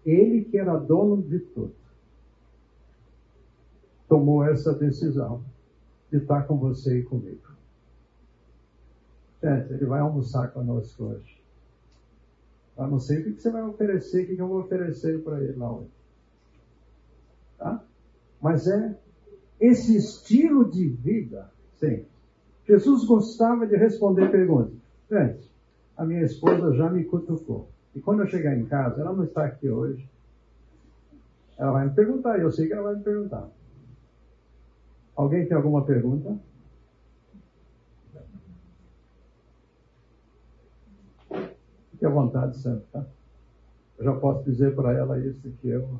Ele 0.05 0.45
que 0.45 0.57
era 0.57 0.77
dono 0.77 1.21
de 1.21 1.37
tudo. 1.39 1.75
Tomou 4.07 4.45
essa 4.45 4.73
decisão 4.73 5.43
de 6.09 6.19
estar 6.19 6.43
com 6.43 6.57
você 6.57 6.99
e 6.99 7.03
comigo. 7.03 7.51
Gente, 9.43 9.73
ele 9.73 9.85
vai 9.85 9.99
almoçar 9.99 10.47
conosco 10.53 11.03
hoje. 11.03 11.43
Eu 12.77 12.87
não 12.87 12.99
sei 13.01 13.19
o 13.19 13.23
que 13.25 13.41
você 13.41 13.51
vai 13.51 13.63
oferecer, 13.63 14.23
o 14.23 14.27
que 14.27 14.41
eu 14.41 14.47
vou 14.47 14.61
oferecer 14.61 15.21
para 15.25 15.43
ele 15.43 15.57
lá 15.57 15.73
hoje. 15.73 15.96
Tá? 17.57 17.83
Mas 18.41 18.67
é 18.67 18.97
esse 19.59 19.97
estilo 19.97 20.69
de 20.69 20.87
vida, 20.87 21.49
sim. 21.79 22.05
Jesus 22.65 23.05
gostava 23.05 23.65
de 23.65 23.75
responder 23.75 24.29
perguntas. 24.29 24.77
Gente, 25.09 25.49
a 25.95 26.05
minha 26.05 26.21
esposa 26.21 26.73
já 26.73 26.89
me 26.89 27.03
cutucou. 27.05 27.69
E 27.95 28.01
quando 28.01 28.19
eu 28.21 28.27
chegar 28.27 28.55
em 28.55 28.65
casa, 28.65 29.01
ela 29.01 29.13
não 29.13 29.23
está 29.23 29.45
aqui 29.45 29.69
hoje. 29.69 30.07
Ela 31.57 31.71
vai 31.71 31.85
me 31.87 31.93
perguntar, 31.95 32.39
eu 32.39 32.51
sei 32.51 32.67
que 32.67 32.73
ela 32.73 32.83
vai 32.83 32.95
me 32.95 33.03
perguntar. 33.03 33.49
Alguém 35.15 35.47
tem 35.47 35.57
alguma 35.57 35.83
pergunta? 35.83 36.37
Fique 41.89 42.05
à 42.05 42.09
vontade 42.09 42.55
sempre, 42.59 42.85
tá? 42.91 43.03
Eu 43.97 44.05
já 44.05 44.13
posso 44.13 44.43
dizer 44.43 44.75
para 44.75 44.93
ela 44.93 45.19
isso 45.19 45.51
que 45.59 45.67
eu 45.67 45.99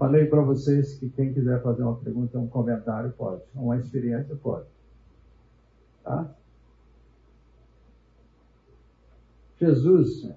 Falei 0.00 0.24
para 0.24 0.40
vocês 0.40 0.94
que 0.94 1.10
quem 1.10 1.34
quiser 1.34 1.62
fazer 1.62 1.82
uma 1.82 1.94
pergunta, 1.94 2.38
um 2.38 2.48
comentário, 2.48 3.12
pode. 3.12 3.42
Uma 3.54 3.76
experiência, 3.76 4.34
pode. 4.34 4.66
Tá? 6.02 6.34
Jesus, 9.58 10.32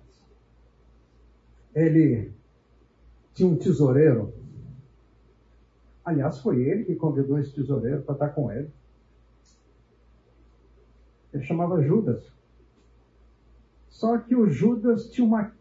ele 1.73 2.33
tinha 3.33 3.47
um 3.47 3.55
tesoureiro. 3.55 4.33
Aliás, 6.03 6.39
foi 6.39 6.61
ele 6.61 6.83
que 6.83 6.95
convidou 6.95 7.39
esse 7.39 7.55
tesoureiro 7.55 8.01
para 8.01 8.15
estar 8.15 8.29
com 8.31 8.51
ele. 8.51 8.69
Ele 11.33 11.43
chamava 11.45 11.81
Judas. 11.81 12.21
Só 13.87 14.17
que 14.17 14.35
o 14.35 14.49
Judas 14.49 15.09
tinha 15.09 15.25
uma, 15.25 15.53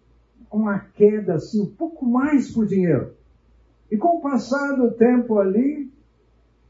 uma 0.51 0.81
queda 0.81 1.35
assim, 1.35 1.61
um 1.61 1.73
pouco 1.73 2.05
mais 2.05 2.51
por 2.51 2.67
dinheiro. 2.67 3.22
E 3.93 3.99
com 3.99 4.17
o 4.17 4.23
passar 4.23 4.75
do 4.75 4.91
tempo 4.93 5.39
ali, 5.39 5.93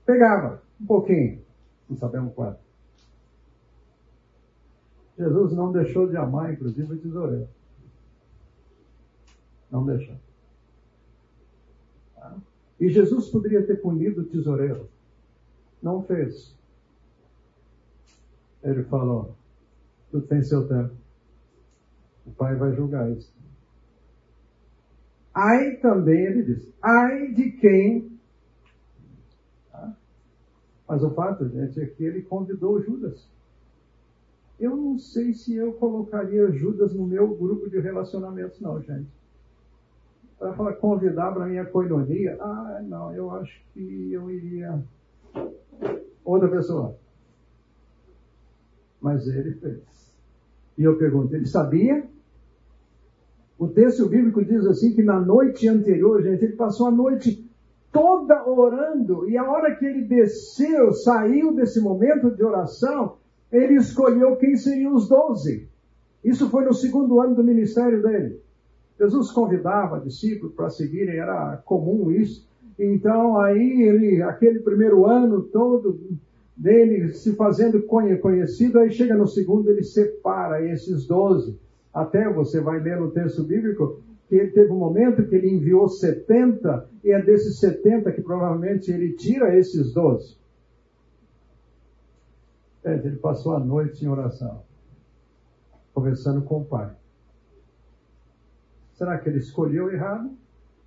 pegava 0.04 0.60
um 0.80 0.84
pouquinho, 0.84 1.40
não 1.88 1.96
sabemos 1.96 2.34
quanto. 2.34 2.58
Jesus 5.16 5.52
não 5.52 5.70
deixou 5.70 6.08
de 6.08 6.16
amar, 6.16 6.52
inclusive, 6.52 6.92
o 6.92 6.98
tesoureiro. 6.98 7.48
Não 9.70 9.86
deixou. 9.86 10.16
Tá? 12.16 12.36
E 12.80 12.88
Jesus 12.88 13.28
poderia 13.28 13.64
ter 13.64 13.76
punido 13.76 14.22
o 14.22 14.24
tesoureiro. 14.24 14.88
Não 15.80 16.02
fez. 16.02 16.58
Ele 18.64 18.82
falou: 18.82 19.36
tudo 20.10 20.26
tem 20.26 20.42
seu 20.42 20.66
tempo. 20.66 20.96
O 22.26 22.32
Pai 22.32 22.56
vai 22.56 22.74
julgar 22.74 23.08
isso. 23.12 23.32
Ai 25.34 25.76
também, 25.76 26.26
ele 26.26 26.42
diz, 26.42 26.68
ai 26.82 27.32
de 27.32 27.52
quem. 27.52 28.18
Tá? 29.70 29.96
Mas 30.86 31.02
o 31.02 31.10
fato, 31.10 31.48
gente, 31.48 31.80
é 31.80 31.86
que 31.86 32.04
ele 32.04 32.22
convidou 32.22 32.82
Judas. 32.82 33.26
Eu 34.60 34.76
não 34.76 34.98
sei 34.98 35.32
se 35.32 35.56
eu 35.56 35.72
colocaria 35.72 36.52
Judas 36.52 36.94
no 36.94 37.06
meu 37.06 37.34
grupo 37.34 37.68
de 37.68 37.80
relacionamentos, 37.80 38.60
não, 38.60 38.80
gente. 38.82 39.08
Para 40.38 40.52
falar, 40.54 40.74
convidar 40.74 41.32
para 41.32 41.46
minha 41.46 41.64
coinonia, 41.64 42.36
ah, 42.40 42.80
não, 42.82 43.14
eu 43.14 43.30
acho 43.30 43.60
que 43.72 44.12
eu 44.12 44.30
iria. 44.30 44.82
Outra 46.24 46.48
pessoa. 46.48 46.96
Mas 49.00 49.26
ele 49.26 49.54
fez. 49.54 50.14
E 50.76 50.82
eu 50.84 50.96
pergunto, 50.96 51.34
ele 51.34 51.46
sabia? 51.46 52.06
O 53.62 53.68
texto 53.68 54.08
bíblico 54.08 54.44
diz 54.44 54.66
assim 54.66 54.92
que 54.92 55.04
na 55.04 55.20
noite 55.20 55.68
anterior, 55.68 56.20
gente, 56.20 56.46
ele 56.46 56.56
passou 56.56 56.88
a 56.88 56.90
noite 56.90 57.48
toda 57.92 58.44
orando, 58.50 59.30
e 59.30 59.36
a 59.36 59.48
hora 59.48 59.76
que 59.76 59.86
ele 59.86 60.02
desceu, 60.02 60.92
saiu 60.92 61.54
desse 61.54 61.80
momento 61.80 62.28
de 62.34 62.42
oração, 62.42 63.18
ele 63.52 63.76
escolheu 63.76 64.34
quem 64.34 64.56
seriam 64.56 64.96
os 64.96 65.08
doze. 65.08 65.68
Isso 66.24 66.50
foi 66.50 66.64
no 66.64 66.74
segundo 66.74 67.20
ano 67.20 67.36
do 67.36 67.44
ministério 67.44 68.02
dele. 68.02 68.40
Jesus 68.98 69.30
convidava 69.30 70.00
discípulos 70.00 70.56
para 70.56 70.68
seguirem, 70.68 71.18
era 71.18 71.56
comum 71.64 72.10
isso. 72.10 72.44
Então, 72.76 73.38
aí 73.38 73.82
ele, 73.82 74.22
aquele 74.24 74.58
primeiro 74.58 75.06
ano 75.06 75.40
todo 75.40 76.00
dele 76.56 77.12
se 77.12 77.36
fazendo 77.36 77.80
conhecido, 77.84 78.80
aí 78.80 78.90
chega 78.90 79.14
no 79.14 79.28
segundo, 79.28 79.70
ele 79.70 79.84
separa 79.84 80.66
esses 80.68 81.06
doze 81.06 81.56
até 81.92 82.32
você 82.32 82.60
vai 82.60 82.80
ler 82.80 82.98
no 82.98 83.10
texto 83.10 83.44
bíblico 83.44 84.00
que 84.28 84.36
ele 84.36 84.50
teve 84.52 84.72
um 84.72 84.78
momento 84.78 85.26
que 85.28 85.34
ele 85.34 85.50
enviou 85.50 85.86
70, 85.88 86.88
e 87.04 87.10
é 87.10 87.20
desses 87.20 87.58
70 87.58 88.12
que 88.12 88.22
provavelmente 88.22 88.90
ele 88.90 89.12
tira 89.12 89.54
esses 89.54 89.92
12. 89.92 90.38
É, 92.82 92.94
ele 92.94 93.16
passou 93.16 93.54
a 93.54 93.60
noite 93.60 94.04
em 94.04 94.08
oração, 94.08 94.62
conversando 95.92 96.42
com 96.42 96.62
o 96.62 96.64
pai. 96.64 96.96
Será 98.94 99.18
que 99.18 99.28
ele 99.28 99.38
escolheu 99.38 99.92
errado? 99.92 100.30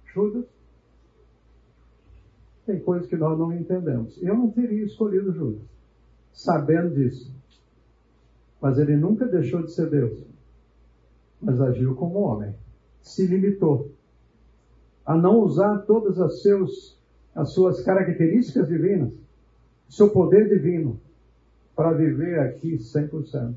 Judas? 0.05 0.45
Tem 2.65 2.79
coisas 2.79 3.07
que 3.07 3.15
nós 3.15 3.37
não 3.37 3.53
entendemos. 3.53 4.21
Eu 4.23 4.35
não 4.35 4.49
teria 4.49 4.83
escolhido 4.83 5.31
Judas, 5.31 5.61
sabendo 6.33 6.95
disso. 6.95 7.31
Mas 8.59 8.79
ele 8.79 8.97
nunca 8.97 9.27
deixou 9.27 9.61
de 9.61 9.71
ser 9.71 9.87
Deus 9.89 10.34
mas 11.45 11.61
agiu 11.61 11.95
como 11.95 12.21
homem. 12.21 12.55
Se 13.01 13.27
limitou 13.27 13.91
a 15.05 15.15
não 15.15 15.41
usar 15.41 15.77
todas 15.79 16.19
as, 16.19 16.41
seus, 16.41 16.99
as 17.35 17.51
suas 17.51 17.83
características 17.83 18.67
divinas, 18.67 19.13
seu 19.87 20.09
poder 20.09 20.49
divino, 20.49 20.99
para 21.75 21.93
viver 21.93 22.39
aqui 22.39 22.77
100%. 22.77 23.53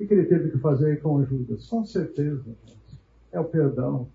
O 0.00 0.06
que 0.06 0.14
ele 0.14 0.24
teve 0.24 0.50
que 0.50 0.58
fazer 0.58 1.02
com 1.02 1.22
Judas? 1.24 1.66
Com 1.68 1.84
certeza. 1.84 2.44
É 3.30 3.38
o 3.38 3.44
perdão. 3.44 4.08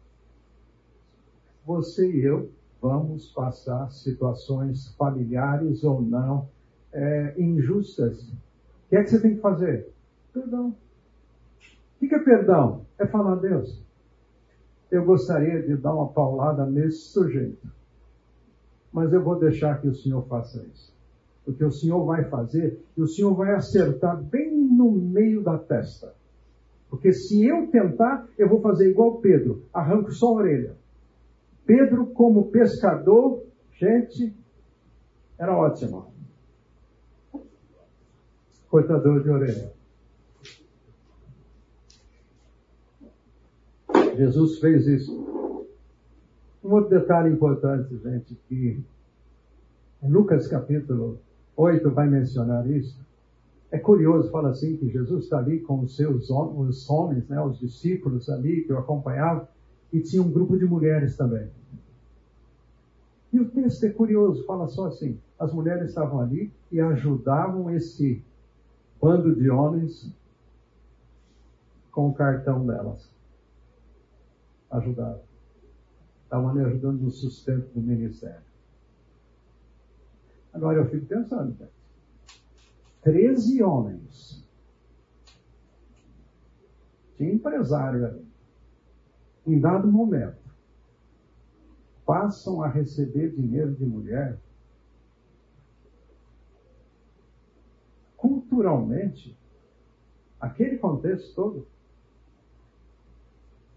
Você 1.65 2.09
e 2.09 2.25
eu 2.25 2.49
vamos 2.81 3.29
passar 3.29 3.91
situações 3.91 4.87
familiares 4.95 5.83
ou 5.83 6.01
não 6.01 6.49
é, 6.91 7.35
injustas. 7.37 8.23
O 8.23 8.89
que 8.89 8.95
é 8.95 9.03
que 9.03 9.09
você 9.09 9.21
tem 9.21 9.35
que 9.35 9.41
fazer? 9.41 9.87
Perdão. 10.33 10.75
O 12.01 12.07
que 12.07 12.15
é 12.15 12.19
perdão? 12.19 12.85
É 12.97 13.05
falar 13.05 13.33
a 13.33 13.35
Deus. 13.35 13.83
Eu 14.89 15.05
gostaria 15.05 15.61
de 15.61 15.75
dar 15.77 15.93
uma 15.93 16.07
paulada 16.07 16.65
nesse 16.65 17.09
sujeito. 17.09 17.67
Mas 18.91 19.13
eu 19.13 19.23
vou 19.23 19.37
deixar 19.37 19.79
que 19.79 19.87
o 19.87 19.93
Senhor 19.93 20.25
faça 20.27 20.65
isso. 20.73 20.93
Porque 21.45 21.63
o 21.63 21.71
Senhor 21.71 22.03
vai 22.05 22.23
fazer 22.25 22.83
e 22.95 23.01
o 23.01 23.07
Senhor 23.07 23.33
vai 23.35 23.53
acertar 23.53 24.21
bem 24.21 24.55
no 24.55 24.91
meio 24.91 25.43
da 25.43 25.57
testa. 25.57 26.13
Porque 26.89 27.13
se 27.13 27.45
eu 27.45 27.67
tentar, 27.67 28.27
eu 28.37 28.49
vou 28.49 28.61
fazer 28.61 28.89
igual 28.89 29.19
Pedro, 29.19 29.63
arranco 29.73 30.11
só 30.11 30.27
a 30.27 30.33
orelha. 30.33 30.75
Pedro, 31.65 32.07
como 32.07 32.49
pescador, 32.49 33.43
gente, 33.73 34.33
era 35.37 35.55
ótimo. 35.55 36.11
cortador 38.69 39.23
de 39.23 39.29
orelha. 39.29 39.78
Jesus 44.19 44.59
fez 44.59 44.85
isso. 44.85 45.65
Um 46.61 46.73
outro 46.73 46.89
detalhe 46.89 47.33
importante, 47.33 47.97
gente, 47.99 48.35
que 48.49 48.83
em 50.03 50.11
Lucas 50.11 50.45
capítulo 50.45 51.19
8 51.55 51.89
vai 51.91 52.09
mencionar 52.09 52.69
isso. 52.69 52.99
É 53.71 53.79
curioso, 53.79 54.29
fala 54.29 54.49
assim, 54.49 54.75
que 54.75 54.89
Jesus 54.89 55.23
está 55.23 55.37
ali 55.37 55.61
com 55.61 55.79
os 55.79 55.95
seus 55.95 56.29
os 56.29 56.89
homens, 56.89 57.29
né, 57.29 57.41
os 57.41 57.59
discípulos 57.59 58.29
ali 58.29 58.63
que 58.63 58.73
o 58.73 58.77
acompanhavam, 58.77 59.47
e 59.93 60.01
tinha 60.01 60.21
um 60.21 60.29
grupo 60.29 60.57
de 60.57 60.65
mulheres 60.65 61.15
também. 61.15 61.47
E 63.31 63.39
o 63.39 63.49
texto 63.49 63.85
é 63.85 63.89
curioso, 63.89 64.43
fala 64.43 64.67
só 64.67 64.87
assim: 64.87 65.17
as 65.39 65.53
mulheres 65.53 65.89
estavam 65.89 66.19
ali 66.19 66.51
e 66.69 66.81
ajudavam 66.81 67.69
esse 67.71 68.21
bando 69.01 69.33
de 69.33 69.49
homens 69.49 70.13
com 71.89 72.09
o 72.09 72.13
cartão 72.13 72.65
delas. 72.65 73.17
Ajudavam. 74.69 75.23
Estavam 76.23 76.49
ali 76.49 76.61
ajudando 76.61 77.01
no 77.01 77.09
sustento 77.09 77.73
do 77.73 77.81
ministério. 77.81 78.43
Agora 80.53 80.79
eu 80.79 80.89
fico 80.89 81.05
pensando, 81.05 81.55
gente. 81.55 81.71
Treze 83.01 83.63
homens. 83.63 84.45
Tinha 87.17 87.33
empresário 87.33 88.05
ali. 88.05 88.27
Em 89.45 89.59
dado 89.59 89.91
momento, 89.91 90.37
passam 92.05 92.61
a 92.61 92.67
receber 92.67 93.31
dinheiro 93.31 93.73
de 93.73 93.85
mulher 93.85 94.39
culturalmente, 98.17 99.37
aquele 100.39 100.77
contexto 100.77 101.33
todo. 101.33 101.67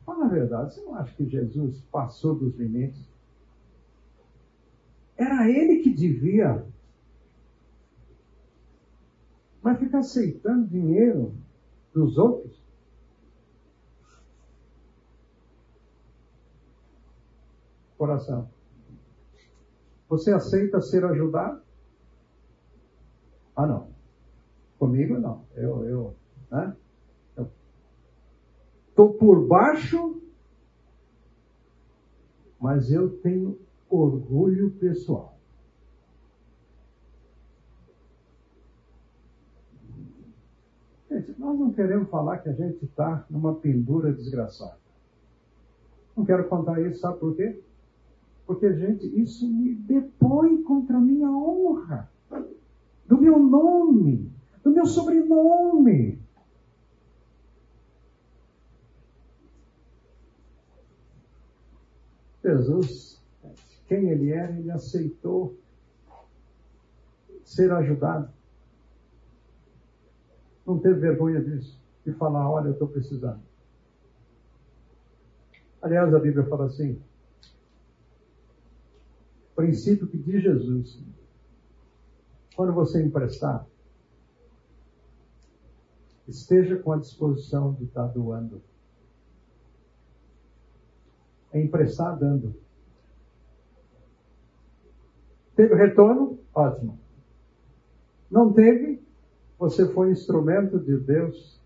Fala 0.05 0.26
a 0.26 0.28
verdade, 0.28 0.74
você 0.74 0.80
não 0.82 0.94
acha 0.96 1.14
que 1.14 1.28
Jesus 1.28 1.80
passou 1.92 2.34
dos 2.34 2.57
limites? 2.57 3.09
Era 5.16 5.48
ele 5.48 5.80
que 5.82 5.94
devia. 5.94 6.66
Mas 9.62 9.78
ficar 9.78 10.00
aceitando 10.00 10.66
dinheiro 10.66 11.34
dos 11.94 12.18
outros? 12.18 12.61
Coração. 17.96 18.50
Você 20.09 20.32
aceita 20.32 20.80
ser 20.80 21.05
ajudado? 21.05 21.62
Ah, 23.55 23.66
não. 23.66 23.88
Comigo 24.78 25.18
não. 25.18 25.44
Eu, 25.55 25.84
eu, 25.84 26.16
né? 26.50 26.76
Estou 28.93 29.14
por 29.14 29.49
baixo, 29.49 30.20
mas 32.61 32.93
eu 32.93 33.09
tenho 33.20 33.59
orgulho 33.88 34.70
pessoal. 34.72 35.34
Gente, 41.11 41.34
nós 41.40 41.59
não 41.59 41.72
queremos 41.72 42.11
falar 42.11 42.36
que 42.38 42.51
a 42.51 42.53
gente 42.53 42.84
está 42.84 43.24
numa 43.30 43.55
pendura 43.55 44.12
desgraçada. 44.12 44.76
Não 46.14 46.26
quero 46.26 46.47
contar 46.47 46.78
isso, 46.82 47.01
sabe 47.01 47.18
por 47.18 47.34
quê? 47.34 47.59
Porque, 48.47 48.74
gente, 48.74 49.07
isso 49.18 49.49
me 49.49 49.74
depõe 49.74 50.62
contra 50.62 50.99
a 50.99 51.01
minha 51.01 51.30
honra, 51.30 52.11
do 53.07 53.18
meu 53.18 53.38
nome 53.38 54.30
do 54.62 54.70
meu 54.70 54.86
sobrenome. 54.86 56.22
Jesus, 62.43 63.22
quem 63.86 64.11
ele 64.11 64.32
era, 64.32 64.53
ele 64.59 64.70
aceitou 64.70 65.57
ser 67.45 67.70
ajudado. 67.72 68.32
Não 70.66 70.78
teve 70.78 71.01
vergonha 71.01 71.43
disso, 71.43 71.80
de 72.05 72.12
falar: 72.12 72.51
olha, 72.51 72.68
eu 72.68 72.72
estou 72.72 72.88
precisando. 72.88 73.40
Aliás, 75.80 76.14
a 76.14 76.18
Bíblia 76.18 76.47
fala 76.47 76.66
assim: 76.66 77.01
princípio 79.55 80.07
que 80.07 80.18
de 80.18 80.40
Jesus, 80.40 81.01
quando 82.57 82.72
você 82.72 83.03
emprestar, 83.03 83.66
esteja 86.26 86.76
com 86.76 86.93
a 86.93 86.99
disposição 86.99 87.74
de 87.74 87.84
estar 87.84 88.07
doando. 88.07 88.62
É 91.53 91.61
emprestar 91.61 92.18
dando. 92.18 92.55
Teve 95.55 95.74
retorno? 95.74 96.38
Ótimo. 96.55 96.98
Não 98.30 98.53
teve? 98.53 99.03
Você 99.59 99.86
foi 99.92 100.11
instrumento 100.11 100.78
de 100.80 100.96
Deus 100.98 101.61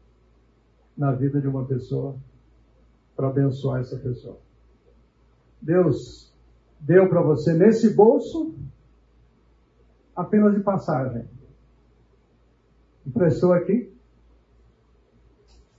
na 0.96 1.12
vida 1.12 1.40
de 1.40 1.46
uma 1.46 1.64
pessoa 1.64 2.16
para 3.14 3.28
abençoar 3.28 3.80
essa 3.80 3.96
pessoa. 3.96 4.38
Deus 5.62 6.34
deu 6.80 7.08
para 7.08 7.22
você 7.22 7.54
nesse 7.54 7.94
bolso 7.94 8.54
apenas 10.14 10.54
de 10.54 10.60
passagem. 10.62 11.26
Emprestou 13.06 13.52
aqui, 13.52 13.92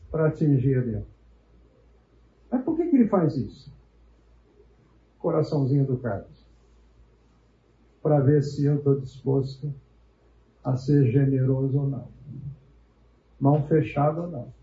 para 0.10 0.28
atingir 0.28 0.84
Deus. 0.86 1.06
Mas 2.50 2.64
por 2.64 2.76
que, 2.76 2.88
que 2.88 2.96
ele 2.96 3.08
faz 3.08 3.36
isso? 3.36 3.77
Coraçãozinho 5.28 5.86
do 5.86 5.98
Carlos. 5.98 6.48
Para 8.02 8.22
ver 8.22 8.42
se 8.42 8.64
eu 8.64 8.78
estou 8.78 8.98
disposto 8.98 9.74
a 10.64 10.78
ser 10.78 11.12
generoso 11.12 11.80
ou 11.80 11.86
não. 11.90 12.08
Mão 13.38 13.68
fechada 13.68 14.22
ou 14.22 14.30
não. 14.30 14.54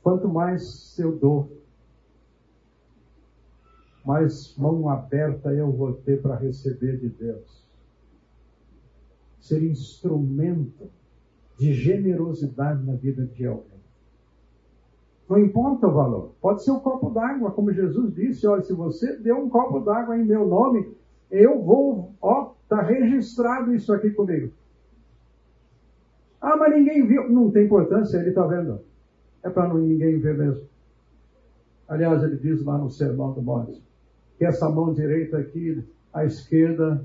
Quanto 0.00 0.28
mais 0.28 0.96
eu 0.96 1.18
dou, 1.18 1.60
mais 4.04 4.56
mão 4.56 4.88
aberta 4.88 5.52
eu 5.52 5.72
vou 5.72 5.92
ter 5.92 6.22
para 6.22 6.36
receber 6.36 7.00
de 7.00 7.08
Deus. 7.08 7.66
Ser 9.40 9.60
instrumento 9.68 10.88
de 11.58 11.74
generosidade 11.74 12.86
na 12.86 12.94
vida 12.94 13.26
de 13.26 13.44
alguém. 13.44 13.79
Não 15.30 15.38
importa 15.38 15.86
o 15.86 15.92
valor. 15.92 16.32
Pode 16.40 16.64
ser 16.64 16.72
um 16.72 16.80
copo 16.80 17.08
d'água, 17.10 17.52
como 17.52 17.72
Jesus 17.72 18.12
disse: 18.12 18.48
olha, 18.48 18.62
se 18.62 18.72
você 18.72 19.16
deu 19.18 19.36
um 19.36 19.48
copo 19.48 19.78
d'água 19.78 20.18
em 20.18 20.24
meu 20.24 20.44
nome, 20.44 20.92
eu 21.30 21.62
vou, 21.62 22.12
ó, 22.20 22.50
está 22.64 22.82
registrado 22.82 23.72
isso 23.72 23.92
aqui 23.92 24.10
comigo. 24.10 24.50
Ah, 26.40 26.56
mas 26.56 26.74
ninguém 26.74 27.06
viu. 27.06 27.30
Não 27.30 27.48
tem 27.48 27.66
importância, 27.66 28.18
ele 28.18 28.30
está 28.30 28.44
vendo. 28.44 28.80
É 29.44 29.48
para 29.48 29.72
ninguém 29.72 30.18
ver 30.18 30.36
mesmo. 30.36 30.64
Aliás, 31.86 32.24
ele 32.24 32.36
diz 32.36 32.64
lá 32.64 32.76
no 32.76 32.90
Sermão 32.90 33.32
do 33.32 33.40
Monte 33.40 33.80
que 34.36 34.44
essa 34.44 34.68
mão 34.68 34.92
direita 34.92 35.38
aqui, 35.38 35.84
a 36.12 36.24
esquerda, 36.24 37.04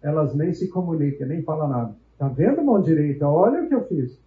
elas 0.00 0.34
nem 0.34 0.54
se 0.54 0.68
comunicam, 0.68 1.28
nem 1.28 1.42
falam 1.42 1.68
nada. 1.68 1.94
Está 2.12 2.28
vendo, 2.28 2.64
mão 2.64 2.80
direita? 2.80 3.28
Olha 3.28 3.62
o 3.62 3.68
que 3.68 3.74
eu 3.74 3.84
fiz. 3.88 4.18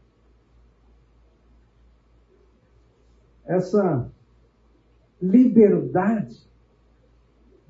Essa 3.51 4.09
liberdade 5.21 6.37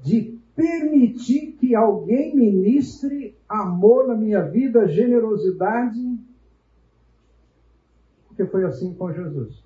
de 0.03 0.39
permitir 0.55 1.53
que 1.53 1.73
alguém 1.73 2.35
ministre 2.35 3.35
amor 3.49 4.07
na 4.07 4.15
minha 4.15 4.41
vida, 4.41 4.87
generosidade, 4.87 5.99
porque 8.27 8.45
foi 8.45 8.63
assim 8.63 8.93
com 8.93 9.11
Jesus. 9.11 9.63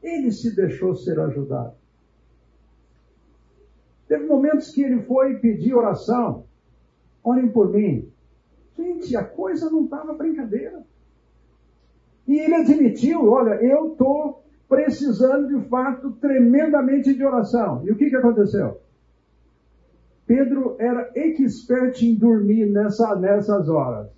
Ele 0.00 0.30
se 0.30 0.54
deixou 0.54 0.94
ser 0.94 1.18
ajudado. 1.18 1.74
Teve 4.06 4.26
momentos 4.26 4.70
que 4.70 4.82
ele 4.82 5.02
foi 5.02 5.38
pedir 5.38 5.74
oração. 5.74 6.44
Orem 7.24 7.50
por 7.50 7.70
mim. 7.70 8.10
Gente, 8.76 9.16
a 9.16 9.24
coisa 9.24 9.70
não 9.70 9.84
estava 9.84 10.14
brincadeira. 10.14 10.84
E 12.32 12.38
ele 12.40 12.54
admitiu: 12.54 13.30
olha, 13.30 13.62
eu 13.62 13.92
estou 13.92 14.42
precisando 14.66 15.48
de 15.48 15.68
fato 15.68 16.12
tremendamente 16.12 17.12
de 17.12 17.22
oração. 17.22 17.82
E 17.84 17.92
o 17.92 17.94
que, 17.96 18.08
que 18.08 18.16
aconteceu? 18.16 18.80
Pedro 20.26 20.76
era 20.78 21.10
expert 21.14 22.02
em 22.02 22.14
dormir 22.14 22.64
nessa, 22.70 23.14
nessas 23.16 23.68
horas. 23.68 24.08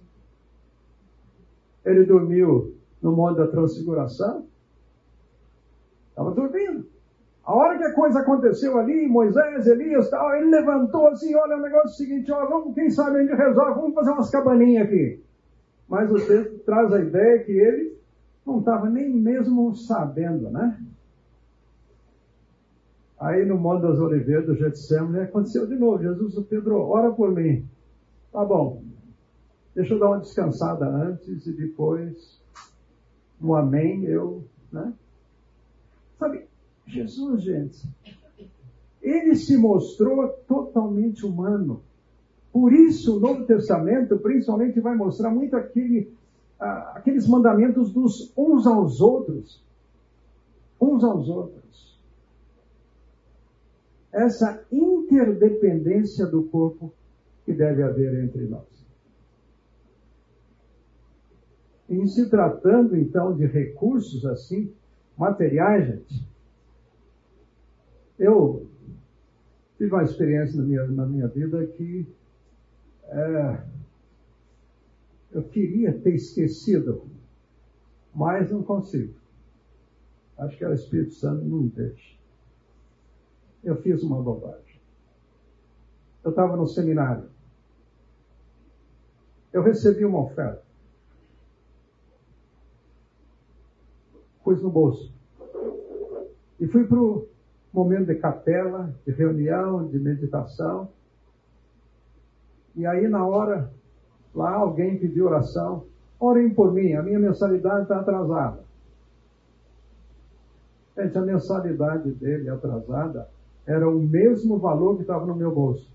Ele 1.84 2.04
dormiu 2.04 2.76
no 3.02 3.10
Monte 3.10 3.38
da 3.38 3.48
Transfiguração. 3.48 4.46
Estava 6.10 6.30
dormindo. 6.30 6.86
A 7.44 7.52
hora 7.52 7.76
que 7.78 7.84
a 7.84 7.94
coisa 7.94 8.20
aconteceu 8.20 8.78
ali, 8.78 9.08
Moisés, 9.08 9.66
Elias, 9.66 10.08
tal, 10.08 10.36
ele 10.36 10.50
levantou 10.50 11.08
assim, 11.08 11.34
olha, 11.34 11.56
o 11.56 11.62
negócio 11.62 11.88
é 11.88 11.90
o 11.90 11.94
seguinte, 11.94 12.30
ó, 12.30 12.46
vamos, 12.46 12.74
quem 12.76 12.88
sabe 12.90 13.18
a 13.18 13.22
gente 13.22 13.34
resolve, 13.34 13.80
vamos 13.80 13.94
fazer 13.94 14.12
umas 14.12 14.30
cabaninhas 14.30 14.86
aqui. 14.86 15.20
Mas 15.88 16.08
o 16.12 16.14
texto 16.14 16.60
traz 16.60 16.92
a 16.92 17.00
ideia 17.00 17.42
que 17.42 17.52
ele 17.52 18.03
não 18.47 18.59
estava 18.59 18.88
nem 18.88 19.11
mesmo 19.11 19.74
sabendo, 19.74 20.51
né? 20.51 20.80
Aí 23.18 23.45
no 23.47 23.57
Monte 23.59 23.82
das 23.82 23.99
Oliveiras 23.99 24.47
do 24.47 24.55
Getsemane 24.55 25.20
aconteceu 25.20 25.66
de 25.66 25.76
novo. 25.76 26.03
Jesus, 26.03 26.36
o 26.36 26.42
Pedro, 26.42 26.78
ora 26.78 27.11
por 27.11 27.30
mim. 27.30 27.66
Tá 28.32 28.45
bom. 28.45 28.82
Deixa 29.74 29.95
eu 29.95 29.99
dar 29.99 30.09
uma 30.09 30.20
descansada 30.20 30.86
antes 30.86 31.47
e 31.47 31.53
depois, 31.53 32.40
no 33.40 33.55
amém, 33.55 34.05
eu, 34.05 34.45
né? 34.70 34.92
Sabe, 36.18 36.47
Jesus, 36.86 37.42
gente, 37.42 37.88
ele 39.03 39.34
se 39.36 39.57
mostrou 39.57 40.28
totalmente 40.47 41.26
humano. 41.26 41.82
Por 42.53 42.72
isso, 42.72 43.16
o 43.16 43.20
Novo 43.20 43.45
Testamento, 43.47 44.16
principalmente, 44.18 44.78
vai 44.80 44.95
mostrar 44.95 45.30
muito 45.30 45.57
aquele, 45.57 46.12
aqueles 46.64 47.28
mandamentos 47.28 47.92
dos 47.92 48.32
uns 48.36 48.66
aos 48.66 49.00
outros. 49.00 49.62
Uns 50.80 51.04
aos 51.04 51.28
outros. 51.28 52.00
Essa 54.12 54.64
interdependência 54.70 56.26
do 56.26 56.44
corpo 56.44 56.92
que 57.44 57.52
deve 57.52 57.82
haver 57.82 58.24
entre 58.24 58.46
nós. 58.46 58.64
Em 61.88 62.06
se 62.06 62.30
tratando, 62.30 62.96
então, 62.96 63.36
de 63.36 63.44
recursos 63.44 64.24
assim, 64.24 64.72
materiais, 65.16 65.86
gente, 65.86 66.26
eu 68.18 68.66
tive 69.76 69.92
uma 69.92 70.02
experiência 70.02 70.56
na 70.56 70.64
minha, 70.64 70.86
na 70.86 71.06
minha 71.06 71.28
vida 71.28 71.66
que 71.66 72.06
é, 73.06 73.62
eu 75.35 75.43
queria 75.43 75.93
ter 75.93 76.14
esquecido, 76.14 77.07
mas 78.14 78.53
não 78.53 78.62
consigo. 78.62 79.14
Acho 80.39 80.57
que 80.57 80.64
é 80.64 80.68
o 80.68 80.72
Espírito 80.72 81.12
Santo 81.14 81.45
não 81.45 81.66
deixa. 81.66 82.14
Eu 83.64 83.82
fiz 83.82 84.03
uma 84.05 84.22
bobagem. 84.22 84.80
Eu 86.22 86.30
estava 86.30 86.57
no 86.57 86.66
seminário. 86.68 87.28
Eu 89.53 89.62
recebi 89.62 90.05
uma 90.05 90.20
oferta. 90.20 90.62
Pus 94.45 94.62
no 94.62 94.70
bolso. 94.70 95.12
E 96.61 96.66
fui 96.68 96.87
para 96.87 97.01
o 97.01 97.28
momento 97.72 98.07
de 98.07 98.14
capela, 98.16 98.95
de 99.05 99.12
reunião, 99.12 99.89
de 99.89 99.99
meditação. 99.99 100.93
E 102.76 102.87
aí, 102.87 103.09
na 103.09 103.26
hora, 103.26 103.72
lá 104.35 104.55
alguém 104.55 104.99
pediu 104.99 105.26
oração. 105.26 105.85
Orem 106.18 106.51
por 106.51 106.72
mim, 106.72 106.93
a 106.95 107.03
minha 107.03 107.18
mensalidade 107.18 107.82
está 107.82 108.01
atrasada. 108.01 108.64
Gente, 110.97 111.18
a 111.18 111.22
mensalidade 111.22 112.12
dele 112.12 112.49
atrasada 112.49 113.28
era 113.66 113.89
o 113.89 114.01
mesmo 114.01 114.59
valor 114.59 114.97
que 114.97 115.03
estava 115.03 115.26
no 115.26 115.35
meu 115.35 115.53
bolso. 115.53 115.93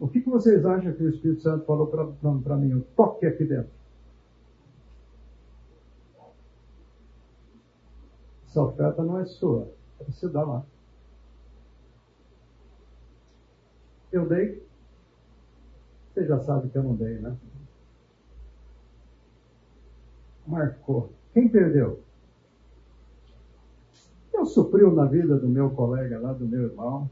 O 0.00 0.08
que, 0.08 0.20
que 0.20 0.28
vocês 0.28 0.66
acham 0.66 0.92
que 0.92 1.04
o 1.04 1.08
Espírito 1.08 1.42
Santo 1.42 1.64
falou 1.64 1.86
para 1.86 2.56
mim? 2.56 2.74
O 2.74 2.80
toque 2.96 3.24
aqui 3.24 3.44
dentro. 3.44 3.70
Essa 8.48 8.62
oferta 8.62 9.02
não 9.02 9.18
é 9.18 9.24
sua, 9.24 9.68
é 10.00 10.04
você 10.04 10.28
dar 10.28 10.44
lá. 10.44 10.62
Eu 14.10 14.28
dei. 14.28 14.62
Você 16.12 16.26
já 16.26 16.38
sabe 16.40 16.68
que 16.68 16.76
eu 16.76 16.82
não 16.82 16.94
dei, 16.94 17.18
né? 17.18 17.34
Marcou. 20.46 21.10
Quem 21.32 21.48
perdeu? 21.48 22.02
Eu 24.34 24.44
supriu 24.44 24.92
na 24.92 25.06
vida 25.06 25.38
do 25.38 25.48
meu 25.48 25.70
colega 25.70 26.18
lá, 26.18 26.32
do 26.32 26.46
meu 26.46 26.64
irmão. 26.64 27.10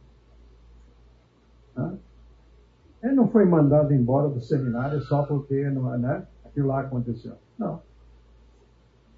Ele 3.03 3.15
não 3.15 3.29
foi 3.29 3.47
mandado 3.47 3.95
embora 3.95 4.29
do 4.29 4.41
seminário 4.41 5.01
só 5.03 5.23
porque 5.23 5.71
não, 5.71 5.97
né, 5.97 6.27
aquilo 6.45 6.69
lá 6.69 6.81
aconteceu. 6.81 7.37
Não. 7.57 7.81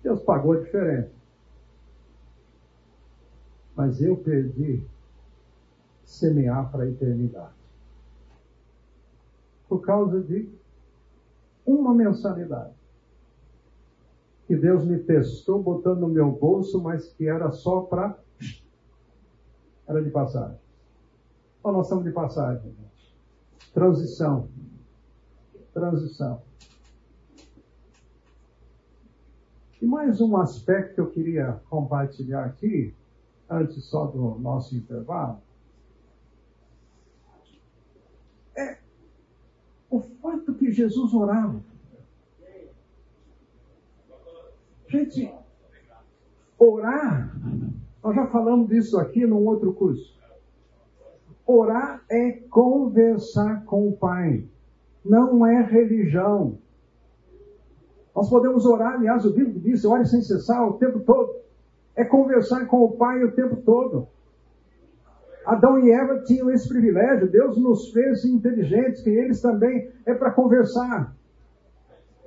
Deus 0.03 0.23
pagou 0.23 0.63
diferente. 0.63 1.11
Mas 3.75 4.01
eu 4.01 4.17
perdi 4.17 4.87
semear 6.05 6.71
para 6.71 6.85
a 6.85 6.89
eternidade 6.89 7.62
por 9.73 9.81
causa 9.81 10.21
de 10.21 10.53
uma 11.65 11.95
mensalidade. 11.95 12.75
Que 14.47 14.55
Deus 14.55 14.85
me 14.85 14.99
testou 14.99 15.63
botando 15.63 16.01
no 16.01 16.09
meu 16.09 16.31
bolso, 16.31 16.79
mas 16.83 17.09
que 17.15 17.27
era 17.27 17.51
só 17.51 17.81
para. 17.81 18.19
Era 19.89 20.03
de 20.03 20.11
passagem. 20.11 20.59
Ou 21.63 21.73
nós 21.73 21.87
estamos 21.87 22.05
de 22.05 22.11
passagem, 22.11 22.71
gente. 22.71 23.17
Transição. 23.73 24.51
Transição. 25.73 26.43
E 29.81 29.87
mais 29.87 30.21
um 30.21 30.37
aspecto 30.37 30.97
que 30.97 31.01
eu 31.01 31.11
queria 31.11 31.63
compartilhar 31.71 32.45
aqui, 32.45 32.95
antes 33.49 33.83
só 33.85 34.05
do 34.05 34.39
nosso 34.39 34.77
intervalo, 34.77 35.41
o 39.93 40.01
fato 40.01 40.55
que 40.55 40.73
Jesus 40.73 41.13
orava. 41.13 41.61
Gente, 44.89 45.31
orar, 46.59 47.37
nós 48.03 48.15
já 48.17 48.27
falamos 48.29 48.69
disso 48.71 48.99
aqui 48.99 49.27
num 49.27 49.45
outro 49.47 49.75
curso. 49.75 50.19
Orar 51.47 52.03
é 52.11 52.33
conversar 52.33 53.65
com 53.67 53.89
o 53.89 53.93
Pai, 53.93 54.47
não 55.05 55.47
é 55.47 55.61
religião. 55.61 56.59
Nós 58.15 58.31
podemos 58.31 58.65
orar, 58.65 58.95
aliás, 58.95 59.27
o 59.27 59.33
Bíblia 59.33 59.61
diz, 59.61 59.85
ore 59.85 60.07
sem 60.07 60.23
cessar 60.23 60.67
o 60.67 60.79
tempo 60.79 61.01
todo. 61.01 61.35
É 61.95 62.05
conversar 62.05 62.67
com 62.67 62.83
o 62.83 62.93
Pai 62.93 63.23
o 63.25 63.33
tempo 63.33 63.57
todo. 63.57 64.09
Adão 65.45 65.79
e 65.79 65.91
Eva 65.91 66.21
tinham 66.21 66.51
esse 66.51 66.69
privilégio. 66.69 67.31
Deus 67.31 67.57
nos 67.57 67.91
fez 67.91 68.25
inteligentes, 68.25 69.03
que 69.03 69.11
eles 69.11 69.41
também 69.41 69.91
é 70.07 70.15
para 70.15 70.31
conversar. 70.31 71.15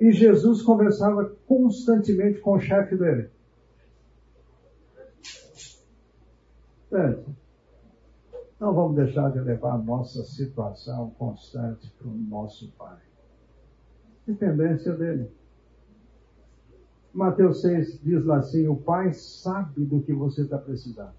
E 0.00 0.12
Jesus 0.12 0.62
conversava 0.62 1.32
constantemente 1.46 2.40
com 2.40 2.52
o 2.52 2.60
chefe 2.60 2.96
dele. 2.96 3.30
Certo? 6.90 7.34
Não 8.60 8.74
vamos 8.74 8.96
deixar 8.96 9.30
de 9.30 9.40
levar 9.40 9.74
a 9.74 9.78
nossa 9.78 10.22
situação 10.24 11.10
constante 11.18 11.90
para 11.98 12.08
o 12.08 12.12
nosso 12.12 12.70
Pai. 12.78 12.98
Dependência 14.26 14.92
dele. 14.94 15.30
Mateus 17.12 17.62
6 17.62 18.00
diz 18.02 18.24
lá 18.24 18.38
assim: 18.38 18.68
o 18.68 18.76
Pai 18.76 19.12
sabe 19.12 19.84
do 19.84 20.02
que 20.02 20.12
você 20.12 20.42
está 20.42 20.58
precisando. 20.58 21.14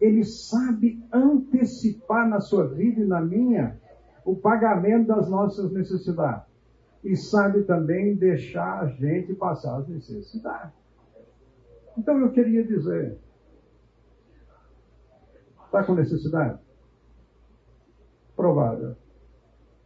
Ele 0.00 0.24
sabe 0.24 1.04
antecipar 1.12 2.28
na 2.28 2.40
sua 2.40 2.66
vida 2.68 3.00
e 3.00 3.06
na 3.06 3.20
minha 3.20 3.78
o 4.24 4.34
pagamento 4.34 5.08
das 5.08 5.28
nossas 5.28 5.70
necessidades. 5.72 6.48
E 7.02 7.16
sabe 7.16 7.64
também 7.64 8.14
deixar 8.14 8.80
a 8.80 8.86
gente 8.86 9.34
passar 9.34 9.78
as 9.78 9.88
necessidades. 9.88 10.72
Então 11.96 12.18
eu 12.18 12.30
queria 12.30 12.64
dizer: 12.64 13.18
está 15.64 15.84
com 15.84 15.94
necessidade? 15.94 16.58
Provável. 18.36 18.96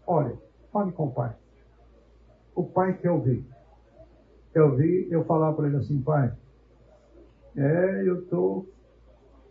Olhe, 0.07 0.37
fale 0.73 0.93
com 0.93 1.07
o 1.07 1.13
pai. 1.13 1.35
O 2.55 2.65
pai 2.65 2.97
quer 2.99 3.11
ouvir. 3.11 3.45
Eu 4.55 4.67
ouvir 4.67 5.09
eu 5.11 5.25
falar 5.25 5.53
para 5.55 5.67
ele 5.67 5.77
assim, 5.77 6.01
pai, 6.01 6.33
é, 7.57 8.09
eu 8.09 8.23
estou 8.23 8.69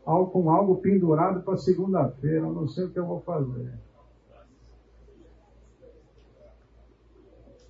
com 0.03 0.49
algo 0.49 0.77
pendurado 0.77 1.41
para 1.43 1.57
segunda-feira, 1.57 2.45
eu 2.45 2.53
não 2.53 2.67
sei 2.67 2.85
o 2.85 2.91
que 2.91 2.99
eu 2.99 3.05
vou 3.05 3.21
fazer. 3.21 3.73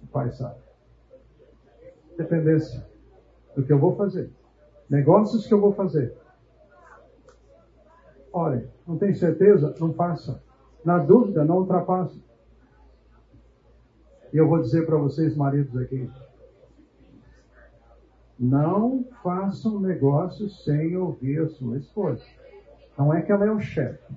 O 0.01 0.07
pai 0.07 0.31
sabe. 0.31 0.59
Dependência 2.17 2.85
do 3.55 3.63
que 3.63 3.71
eu 3.71 3.79
vou 3.79 3.95
fazer. 3.95 4.31
Negócios 4.89 5.47
que 5.47 5.53
eu 5.53 5.61
vou 5.61 5.73
fazer. 5.73 6.15
Olha, 8.31 8.67
não 8.87 8.97
tem 8.97 9.13
certeza? 9.13 9.75
Não 9.79 9.93
faça. 9.93 10.41
Na 10.83 10.97
dúvida, 10.97 11.45
não 11.45 11.59
ultrapasse. 11.59 12.21
E 14.33 14.37
eu 14.37 14.47
vou 14.47 14.59
dizer 14.59 14.85
para 14.85 14.97
vocês, 14.97 15.35
maridos 15.35 15.79
aqui, 15.79 16.09
não 18.43 19.05
façam 19.23 19.79
negócio 19.79 20.49
sem 20.49 20.97
ouvir 20.97 21.41
a 21.41 21.49
sua 21.49 21.77
esposa. 21.77 22.23
Não 22.97 23.13
é 23.13 23.21
que 23.21 23.31
ela 23.31 23.45
é 23.45 23.51
o 23.51 23.59
chefe. 23.59 24.13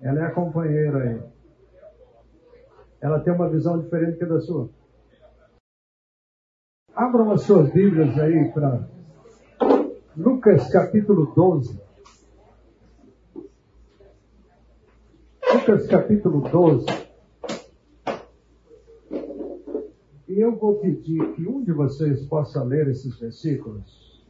Ela 0.00 0.20
é 0.20 0.22
a 0.24 0.32
companheira 0.32 0.98
aí. 0.98 1.22
Ela 3.00 3.20
tem 3.20 3.32
uma 3.32 3.48
visão 3.48 3.80
diferente 3.80 4.18
que 4.18 4.24
a 4.24 4.28
da 4.28 4.40
sua. 4.40 4.68
Abram 6.94 7.30
as 7.30 7.42
suas 7.42 7.72
Bíblias 7.72 8.18
aí 8.18 8.50
para 8.52 8.88
Lucas 10.16 10.68
capítulo 10.70 11.32
12. 11.34 11.80
Lucas 15.54 15.86
capítulo 15.86 16.40
12. 16.48 16.86
E 20.26 20.33
eu 20.44 20.54
vou 20.54 20.76
pedir 20.76 21.32
que 21.32 21.46
um 21.48 21.62
de 21.62 21.72
vocês 21.72 22.24
possa 22.26 22.62
ler 22.62 22.88
esses 22.88 23.18
versículos. 23.18 24.22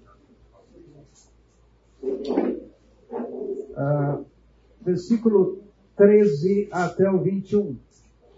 Ah, 3.76 4.20
versículo 4.80 5.64
13 5.96 6.68
até 6.70 7.10
o 7.10 7.20
21. 7.20 7.76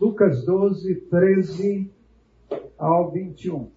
Lucas 0.00 0.44
12, 0.44 0.94
13 1.10 1.90
ao 2.78 3.10
21. 3.10 3.70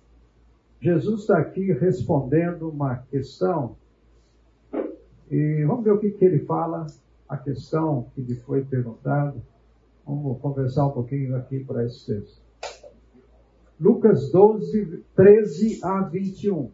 Jesus 0.81 1.21
está 1.21 1.37
aqui 1.37 1.73
respondendo 1.73 2.69
uma 2.69 2.95
questão. 3.11 3.75
E 5.29 5.65
vamos 5.65 5.83
ver 5.83 5.91
o 5.91 5.99
que, 5.99 6.11
que 6.11 6.23
ele 6.23 6.39
fala, 6.39 6.87
a 7.27 7.37
questão 7.37 8.07
que 8.15 8.21
lhe 8.21 8.35
foi 8.35 8.63
perguntada. 8.63 9.35
Vamos 10.05 10.39
conversar 10.39 10.87
um 10.87 10.91
pouquinho 10.91 11.35
aqui 11.35 11.59
para 11.63 11.85
esse 11.85 12.05
texto. 12.05 12.48
Lucas 13.79 14.29
12, 14.29 15.05
13 15.15 15.79
a 15.85 16.01
21. 16.01 16.69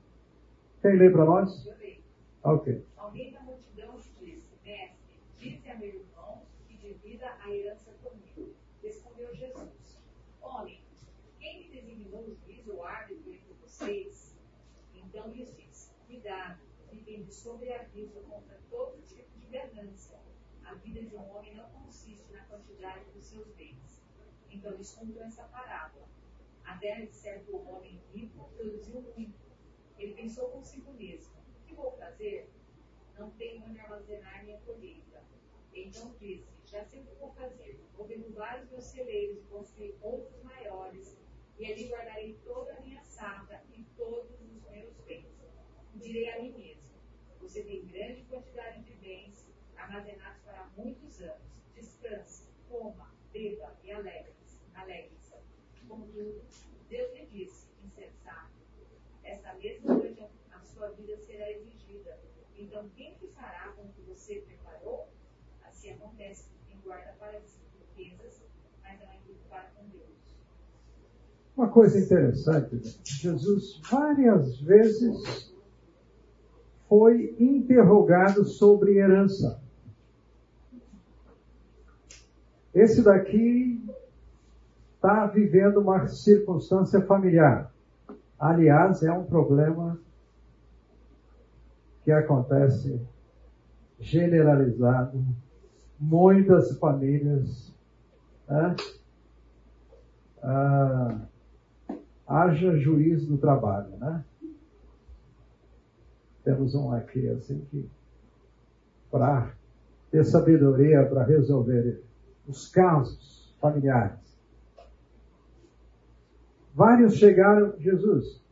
Quem 0.81 0.97
lê 0.97 1.11
para 1.11 1.23
nós? 1.23 1.63
Eu 1.67 1.77
leio. 1.77 2.03
Ok. 2.43 2.83
Alguém 2.97 3.31
da 3.31 3.41
multidão 3.41 3.95
disse, 3.99 4.49
mestre, 4.63 5.19
disse 5.37 5.69
a 5.69 5.77
meu 5.77 5.89
irmão 5.89 6.41
que 6.67 6.75
divida 6.75 7.31
a 7.43 7.51
herança 7.51 7.91
comigo. 8.01 8.55
Respondeu 8.81 9.35
Jesus, 9.35 9.99
homem, 10.41 10.81
quem 11.39 11.59
me 11.59 11.69
designou 11.69 12.25
juiz 12.43 12.67
ou 12.67 12.83
árbitro 12.83 13.31
entre 13.31 13.53
vocês? 13.61 14.35
Então 14.95 15.27
lhes 15.27 15.55
disse, 15.55 15.91
cuidado, 16.07 16.59
fiquem 16.89 17.21
de 17.21 17.31
sobreaviso 17.31 18.19
contra 18.21 18.57
todo 18.71 18.99
tipo 19.05 19.29
de 19.37 19.45
ganância. 19.45 20.17
A 20.63 20.73
vida 20.73 21.03
de 21.03 21.15
um 21.15 21.37
homem 21.37 21.53
não 21.53 21.69
consiste 21.69 22.25
na 22.33 22.41
quantidade 22.45 23.05
dos 23.13 23.25
seus 23.25 23.47
bens. 23.49 24.01
Então 24.49 24.71
lhes 24.71 24.91
contou 24.95 25.21
essa 25.21 25.43
parábola. 25.43 26.14
A 26.65 26.77
terra 26.77 27.05
de 27.05 27.15
certo 27.15 27.55
homem 27.55 28.01
rico 28.13 28.49
produziu 28.55 29.01
muito. 29.01 29.39
Ele 29.97 30.13
pensou 30.13 30.49
consigo 30.49 30.91
mesmo, 30.93 31.33
o 31.37 31.65
que 31.65 31.73
vou 31.73 31.91
fazer? 31.91 32.49
Não 33.17 33.29
tenho 33.31 33.63
onde 33.63 33.79
armazenar 33.79 34.43
minha 34.43 34.59
colheita. 34.59 35.23
Então 35.73 36.15
disse, 36.19 36.47
já 36.65 36.83
sei 36.83 37.01
o 37.01 37.05
que 37.05 37.15
vou 37.15 37.31
fazer. 37.33 37.79
Vou 37.95 38.07
derrubar 38.07 38.61
os 38.61 38.69
meus 38.69 38.83
celeiros 38.83 39.37
e 39.37 39.47
construir 39.47 39.95
outros 40.01 40.41
maiores, 40.43 41.17
e 41.57 41.71
ali 41.71 41.87
guardarei 41.87 42.37
toda 42.43 42.73
a 42.73 42.81
minha 42.81 43.03
safra 43.03 43.63
e 43.73 43.83
todos 43.95 44.41
os 44.41 44.69
meus 44.69 44.97
bens. 45.05 45.33
Direi 45.95 46.29
a 46.29 46.41
mim 46.41 46.51
mesmo, 46.57 46.95
você 47.39 47.63
tem 47.63 47.85
grande 47.85 48.23
quantidade 48.23 48.83
de 48.83 48.93
bens 48.95 49.47
armazenados 49.77 50.41
para 50.43 50.65
muitos 50.75 51.21
anos. 51.21 51.47
Descanse, 51.73 52.49
coma, 52.67 53.15
beba 53.31 53.77
e 53.83 53.91
alegre-se. 53.91 54.59
Alegre-se. 54.73 55.14
Contudo, 55.87 56.41
Deus 56.89 57.13
lhe 57.13 57.25
disse, 57.27 57.67
insensato, 57.83 58.51
essa 59.23 59.53
mesma 59.55 59.95
noite 59.95 60.23
a 60.51 60.59
sua 60.61 60.89
vida 60.91 61.17
será 61.17 61.51
exigida. 61.51 62.19
Então, 62.57 62.89
quem 62.95 63.13
que 63.15 63.27
fará 63.27 63.73
com 63.75 63.83
o 63.83 63.89
que 63.89 64.01
você 64.01 64.35
preparou? 64.35 65.07
Assim 65.63 65.91
acontece 65.91 66.49
quem 66.67 66.79
guarda 66.79 67.13
para 67.19 67.41
si 67.41 67.59
riquezas, 67.95 68.41
mas 68.83 68.99
não 68.99 69.07
é 69.07 69.19
para 69.49 69.69
com 69.75 69.87
Deus. 69.89 70.05
Uma 71.55 71.69
coisa 71.69 71.99
interessante, 71.99 72.99
Jesus 73.03 73.79
várias 73.89 74.59
vezes 74.61 75.53
foi 76.87 77.35
interrogado 77.39 78.45
sobre 78.45 78.97
herança. 78.97 79.61
Esse 82.73 83.01
daqui 83.01 83.81
está 85.05 85.27
vivendo 85.27 85.79
uma 85.79 86.07
circunstância 86.07 86.99
familiar. 87.01 87.71
Aliás, 88.39 89.03
é 89.03 89.11
um 89.11 89.23
problema 89.23 89.99
que 92.03 92.11
acontece 92.11 92.99
generalizado. 93.99 95.23
Muitas 95.99 96.75
famílias. 96.79 97.71
Né? 98.47 98.75
Ah, 100.41 101.19
haja 102.27 102.75
juiz 102.77 103.29
no 103.29 103.37
trabalho, 103.37 103.95
né? 103.97 104.23
Temos 106.43 106.73
um 106.75 106.91
aqui 106.91 107.27
assim 107.29 107.59
que 107.71 107.89
para 109.11 109.51
ter 110.11 110.23
sabedoria 110.25 111.05
para 111.05 111.23
resolver 111.23 112.03
os 112.47 112.67
casos 112.69 113.55
familiares. 113.59 114.24
Vários 116.75 117.15
chegaram, 117.15 117.73
Jesus, 117.79 118.43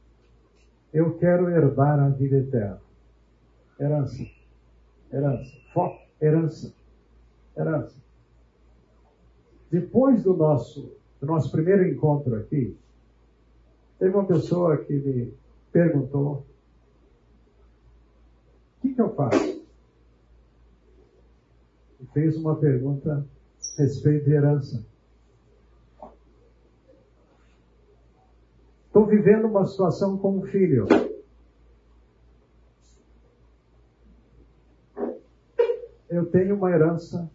eu 0.93 1.17
quero 1.17 1.49
herdar 1.49 1.99
a 1.99 2.07
vida 2.07 2.37
eterna. 2.37 2.79
Herança, 3.77 4.23
herança, 5.11 5.51
foco, 5.73 5.99
herança, 6.21 6.73
herança. 7.57 8.01
Depois 9.69 10.23
do 10.23 10.37
nosso, 10.37 10.95
do 11.19 11.27
nosso 11.27 11.51
primeiro 11.51 11.85
encontro 11.85 12.35
aqui, 12.35 12.77
teve 13.99 14.15
uma 14.15 14.25
pessoa 14.25 14.77
que 14.77 14.93
me 14.93 15.33
perguntou: 15.73 16.45
o 18.77 18.81
que, 18.81 18.93
que 18.93 19.01
eu 19.01 19.13
faço? 19.15 19.65
E 21.99 22.05
fez 22.13 22.37
uma 22.37 22.55
pergunta 22.55 23.27
a 23.77 23.81
respeito 23.81 24.23
de 24.23 24.31
herança. 24.31 24.92
Estou 28.93 29.07
vivendo 29.07 29.47
uma 29.47 29.65
situação 29.65 30.19
com 30.19 30.37
um 30.37 30.43
filho. 30.43 30.85
Eu 36.07 36.27
tenho 36.27 36.55
uma 36.55 36.69
herança 36.69 37.27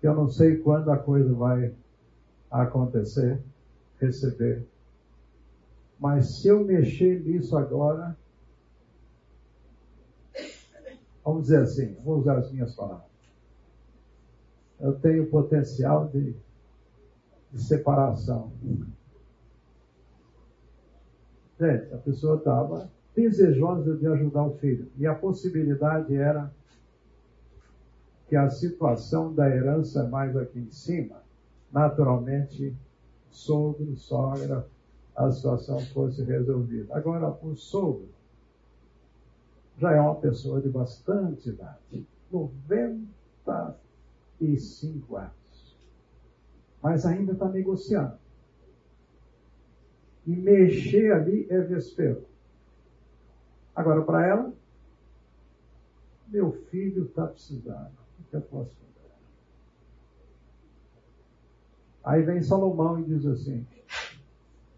que 0.00 0.06
eu 0.06 0.14
não 0.14 0.28
sei 0.28 0.58
quando 0.58 0.92
a 0.92 0.96
coisa 0.96 1.34
vai 1.34 1.74
acontecer, 2.48 3.42
receber. 3.98 4.64
Mas 5.98 6.36
se 6.36 6.46
eu 6.46 6.62
mexer 6.62 7.20
nisso 7.24 7.58
agora, 7.58 8.16
vamos 11.24 11.42
dizer 11.42 11.62
assim, 11.62 11.96
vou 12.04 12.18
usar 12.18 12.38
as 12.38 12.52
minhas 12.52 12.72
palavras. 12.76 13.10
Eu 14.78 14.94
tenho 15.00 15.28
potencial 15.28 16.06
de, 16.06 16.36
de 17.52 17.60
separação. 17.60 18.52
A 21.92 21.98
pessoa 21.98 22.36
estava 22.36 22.90
desejosa 23.14 23.96
de 23.96 24.06
ajudar 24.06 24.44
o 24.44 24.56
filho. 24.58 24.90
E 24.96 25.06
a 25.06 25.14
possibilidade 25.14 26.14
era 26.14 26.50
que 28.28 28.36
a 28.36 28.48
situação 28.48 29.34
da 29.34 29.48
herança 29.48 30.08
mais 30.08 30.36
aqui 30.36 30.58
em 30.58 30.70
cima, 30.70 31.22
naturalmente, 31.70 32.74
sogro, 33.30 33.94
sogra, 33.96 34.66
a 35.14 35.30
situação 35.30 35.78
fosse 35.80 36.22
resolvida. 36.22 36.96
Agora, 36.96 37.28
o 37.42 37.54
sogro 37.54 38.08
já 39.76 39.92
é 39.92 40.00
uma 40.00 40.14
pessoa 40.14 40.60
de 40.60 40.68
bastante 40.68 41.50
idade, 41.50 42.06
95 42.30 45.16
anos, 45.16 45.76
mas 46.82 47.04
ainda 47.04 47.32
está 47.32 47.48
negociando. 47.48 48.21
E 50.26 50.36
mexer 50.36 51.12
ali 51.12 51.46
é 51.50 51.60
vespeiro. 51.60 52.24
Agora, 53.74 54.02
para 54.02 54.26
ela, 54.26 54.52
meu 56.28 56.52
filho 56.52 57.04
está 57.04 57.26
precisando. 57.26 57.92
O 58.20 58.24
que 58.30 58.36
eu 58.36 58.42
posso 58.42 58.70
fazer? 58.70 59.12
Aí 62.04 62.22
vem 62.22 62.42
Salomão 62.42 63.00
e 63.00 63.04
diz 63.04 63.26
assim: 63.26 63.66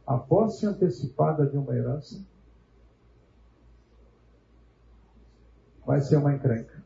a 0.07 0.16
posse 0.16 0.66
antecipada 0.66 1.47
de 1.47 1.57
uma 1.57 1.74
herança 1.74 2.24
vai 5.84 6.01
ser 6.01 6.16
uma 6.16 6.34
encrenca. 6.34 6.82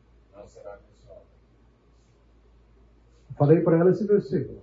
Falei 3.37 3.61
para 3.61 3.77
ela 3.77 3.91
esse 3.91 4.05
versículo. 4.05 4.61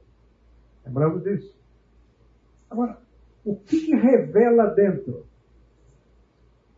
Lembramos 0.85 1.23
disso? 1.23 1.57
Agora, 2.69 3.01
o 3.47 3.55
que 3.55 3.95
revela 3.95 4.67
dentro? 4.75 5.25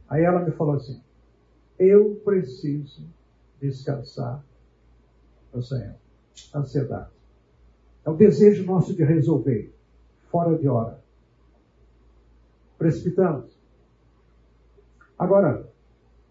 Aí 0.09 0.23
ela 0.23 0.45
me 0.45 0.53
falou 0.53 0.75
assim: 0.75 1.03
eu 1.79 2.17
preciso 2.25 3.09
descansar 3.59 4.45
no 5.53 5.63
Senhor. 5.63 5.95
Ansiedade. 6.55 7.11
É 8.05 8.11
o 8.11 8.15
desejo 8.15 8.65
nosso 8.65 8.95
de 8.95 9.03
resolver, 9.03 9.75
fora 10.31 10.57
de 10.57 10.69
hora. 10.69 11.03
Precipitamos. 12.77 13.59
Agora, 15.19 15.69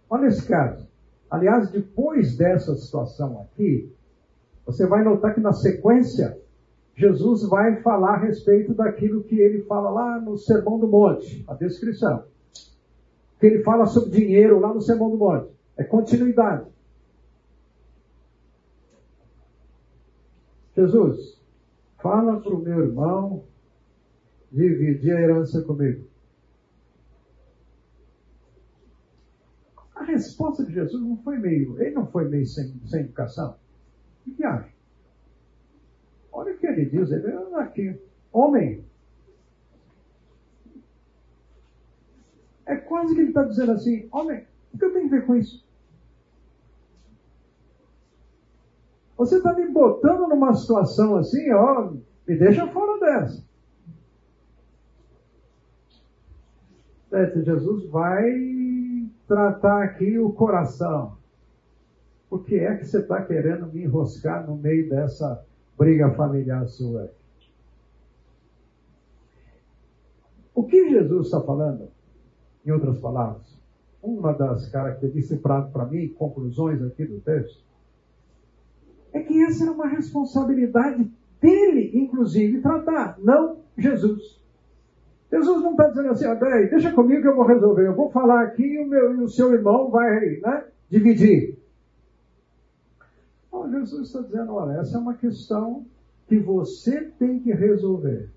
olha 0.09 0.27
esse 0.27 0.47
caso. 0.47 0.87
Aliás, 1.29 1.69
depois 1.71 2.37
dessa 2.37 2.73
situação 2.75 3.41
aqui, 3.41 3.93
você 4.65 4.87
vai 4.87 5.03
notar 5.03 5.33
que 5.33 5.41
na 5.41 5.51
sequência, 5.51 6.39
Jesus 6.97 7.47
vai 7.47 7.79
falar 7.83 8.15
a 8.15 8.17
respeito 8.17 8.73
daquilo 8.73 9.23
que 9.23 9.39
ele 9.39 9.61
fala 9.65 9.91
lá 9.91 10.19
no 10.19 10.35
Sermão 10.35 10.79
do 10.79 10.87
Monte, 10.87 11.45
a 11.47 11.53
descrição. 11.53 12.25
Que 13.39 13.45
ele 13.45 13.63
fala 13.63 13.85
sobre 13.85 14.09
dinheiro 14.09 14.59
lá 14.59 14.73
no 14.73 14.81
Sermão 14.81 15.11
do 15.11 15.17
Monte. 15.17 15.51
É 15.77 15.83
continuidade. 15.83 16.67
Jesus, 20.75 21.39
fala 22.01 22.41
para 22.41 22.53
o 22.55 22.59
meu 22.59 22.79
irmão 22.79 23.43
dividir 24.51 25.15
a 25.15 25.21
herança 25.21 25.61
comigo. 25.61 26.03
A 29.95 30.03
resposta 30.03 30.65
de 30.65 30.73
Jesus 30.73 31.03
não 31.03 31.17
foi 31.17 31.37
meio, 31.37 31.79
ele 31.79 31.91
não 31.91 32.07
foi 32.07 32.27
meio 32.27 32.47
sem, 32.47 32.73
sem 32.87 33.01
educação. 33.01 33.55
O 34.25 34.31
que 34.31 34.43
acha? 34.43 34.76
Olha 36.37 36.53
o 36.53 36.57
que 36.59 36.67
ele 36.67 36.85
diz, 36.85 37.09
ele 37.11 37.33
aqui, 37.55 37.99
homem. 38.31 38.85
É 42.63 42.75
quase 42.75 43.15
que 43.15 43.21
ele 43.21 43.29
está 43.29 43.43
dizendo 43.43 43.71
assim, 43.71 44.07
homem, 44.11 44.45
o 44.71 44.77
que 44.77 44.85
eu 44.85 44.93
tenho 44.93 45.07
a 45.07 45.09
ver 45.09 45.25
com 45.25 45.35
isso? 45.35 45.67
Você 49.17 49.37
está 49.37 49.51
me 49.55 49.67
botando 49.69 50.29
numa 50.29 50.53
situação 50.53 51.15
assim, 51.15 51.51
ó, 51.53 51.93
me 52.27 52.37
deixa 52.37 52.67
fora 52.67 52.99
dessa. 52.99 53.43
Jesus 57.43 57.89
vai 57.89 59.09
tratar 59.27 59.85
aqui 59.85 60.19
o 60.19 60.31
coração. 60.31 61.17
O 62.29 62.37
que 62.37 62.59
é 62.59 62.75
que 62.77 62.85
você 62.85 62.99
está 62.99 63.25
querendo 63.25 63.73
me 63.73 63.81
enroscar 63.81 64.45
no 64.45 64.55
meio 64.55 64.87
dessa 64.87 65.46
briga 65.77 66.11
familiar 66.11 66.67
sua? 66.67 67.11
O 70.53 70.63
que 70.63 70.89
Jesus 70.89 71.27
está 71.27 71.39
falando, 71.41 71.89
em 72.65 72.71
outras 72.71 72.97
palavras, 72.97 73.45
uma 74.01 74.33
das 74.33 74.67
características 74.69 75.39
para 75.39 75.85
mim, 75.85 76.09
conclusões 76.09 76.81
aqui 76.81 77.05
do 77.05 77.19
texto, 77.19 77.63
é 79.13 79.19
que 79.21 79.43
essa 79.43 79.63
era 79.63 79.71
uma 79.71 79.87
responsabilidade 79.87 81.11
dele, 81.41 81.91
inclusive, 81.93 82.61
tratar, 82.61 83.17
não 83.19 83.57
Jesus. 83.77 84.37
Jesus 85.31 85.61
não 85.61 85.71
está 85.71 85.89
dizendo 85.89 86.09
assim, 86.09 86.25
ah, 86.25 86.35
peraí, 86.35 86.69
deixa 86.69 86.91
comigo 86.91 87.21
que 87.21 87.27
eu 87.27 87.35
vou 87.35 87.45
resolver. 87.45 87.85
Eu 87.85 87.95
vou 87.95 88.09
falar 88.09 88.43
aqui 88.43 88.63
e 88.63 88.79
o, 88.79 88.87
meu, 88.87 89.13
e 89.15 89.23
o 89.23 89.27
seu 89.27 89.53
irmão 89.53 89.89
vai 89.89 90.39
né, 90.39 90.65
dividir. 90.89 91.57
Jesus 93.71 94.07
está 94.07 94.21
dizendo, 94.21 94.53
olha, 94.53 94.79
essa 94.79 94.97
é 94.97 94.99
uma 94.99 95.15
questão 95.15 95.85
que 96.27 96.39
você 96.39 97.05
tem 97.11 97.39
que 97.39 97.53
resolver. 97.53 98.29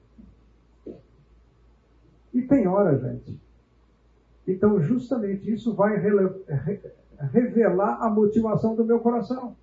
E 2.33 2.43
tem 2.43 2.67
hora, 2.67 2.99
gente. 2.99 3.39
Então, 4.47 4.81
justamente 4.81 5.53
isso 5.53 5.75
vai 5.75 5.99
revelar 5.99 7.99
a 8.01 8.09
motivação 8.09 8.75
do 8.75 8.85
meu 8.85 9.01
coração. 9.01 9.57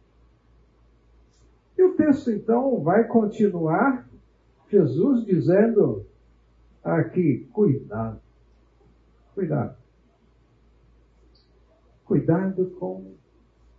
E 1.77 1.83
o 1.83 1.95
texto 1.95 2.31
então 2.31 2.81
vai 2.81 3.05
continuar, 3.05 4.07
Jesus 4.69 5.25
dizendo 5.25 6.05
aqui, 6.83 7.47
cuidado, 7.53 8.19
cuidado. 9.33 9.77
Cuidado 12.03 12.65
com 12.79 13.13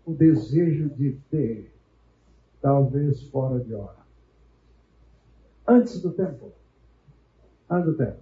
o 0.07 0.13
desejo 0.13 0.89
de 0.91 1.19
ter, 1.31 1.73
talvez 2.61 3.23
fora 3.31 3.61
de 3.61 3.75
hora. 3.75 3.99
Antes 5.67 6.01
do 6.01 6.13
tempo. 6.13 6.53
Antes 7.71 7.93
do 7.93 7.97
tempo. 7.97 8.19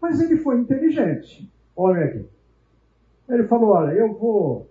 Mas 0.00 0.20
ele 0.20 0.36
foi 0.36 0.58
inteligente. 0.58 1.50
Olha 1.76 2.04
aqui. 2.04 2.28
Ele 3.28 3.44
falou: 3.44 3.70
olha, 3.70 3.92
eu 3.92 4.12
vou. 4.14 4.70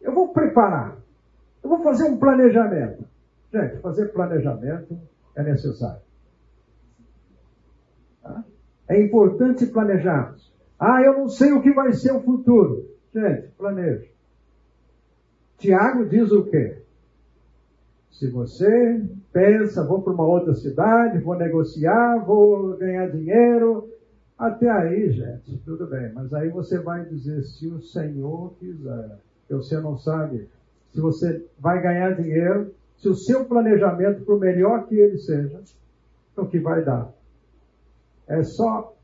Eu 0.00 0.12
vou 0.12 0.32
preparar. 0.32 0.98
Eu 1.62 1.70
vou 1.70 1.82
fazer 1.82 2.04
um 2.04 2.18
planejamento. 2.18 3.04
Gente, 3.52 3.80
fazer 3.80 4.12
planejamento 4.12 4.98
é 5.34 5.42
necessário. 5.42 6.02
Tá? 8.22 8.44
É 8.88 9.00
importante 9.00 9.66
planejarmos. 9.66 10.54
Ah, 10.78 11.02
eu 11.02 11.18
não 11.18 11.28
sei 11.28 11.52
o 11.52 11.62
que 11.62 11.72
vai 11.72 11.92
ser 11.92 12.12
o 12.12 12.22
futuro. 12.22 12.88
Gente, 13.14 13.48
planeje. 13.56 14.10
Tiago 15.58 16.06
diz 16.06 16.30
o 16.32 16.44
quê? 16.44 16.82
Se 18.18 18.30
você 18.30 19.04
pensa, 19.30 19.86
vou 19.86 20.00
para 20.00 20.12
uma 20.14 20.26
outra 20.26 20.54
cidade, 20.54 21.18
vou 21.18 21.36
negociar, 21.36 22.24
vou 22.24 22.74
ganhar 22.78 23.10
dinheiro, 23.10 23.90
até 24.38 24.70
aí, 24.70 25.10
gente, 25.12 25.58
tudo 25.66 25.86
bem. 25.86 26.12
Mas 26.14 26.32
aí 26.32 26.48
você 26.48 26.78
vai 26.78 27.04
dizer, 27.04 27.42
se 27.42 27.68
o 27.68 27.78
Senhor 27.82 28.54
quiser, 28.58 29.18
que 29.46 29.54
você 29.54 29.78
não 29.80 29.98
sabe 29.98 30.48
se 30.94 31.00
você 31.00 31.44
vai 31.58 31.82
ganhar 31.82 32.16
dinheiro, 32.16 32.74
se 32.96 33.06
o 33.06 33.14
seu 33.14 33.44
planejamento, 33.44 34.24
por 34.24 34.40
melhor 34.40 34.86
que 34.86 34.94
ele 34.94 35.18
seja, 35.18 35.60
o 36.34 36.46
que 36.46 36.58
vai 36.58 36.82
dar. 36.82 37.12
É 38.26 38.42
só 38.42 38.96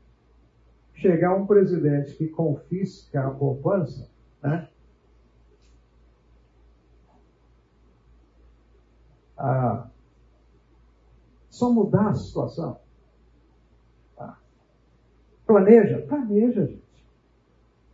chegar 0.95 1.35
um 1.35 1.45
presidente 1.45 2.15
que 2.15 2.27
confisca 2.27 3.27
a 3.27 3.29
poupança, 3.29 4.09
né? 4.41 4.67
Só 11.49 11.71
mudar 11.71 12.09
a 12.09 12.13
situação. 12.13 12.79
Ah, 14.17 14.37
planeja? 15.45 16.05
Planeja, 16.07 16.65
gente. 16.65 16.83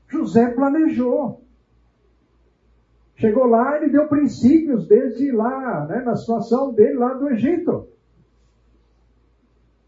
José 0.07 0.53
planejou. 0.53 1.41
Chegou 3.15 3.47
lá, 3.47 3.77
ele 3.77 3.91
deu 3.91 4.07
princípios 4.07 4.87
desde 4.87 5.31
lá, 5.31 5.85
né, 5.87 6.01
na 6.03 6.15
situação 6.15 6.73
dele 6.73 6.93
lá 6.93 7.13
do 7.15 7.29
Egito. 7.29 7.89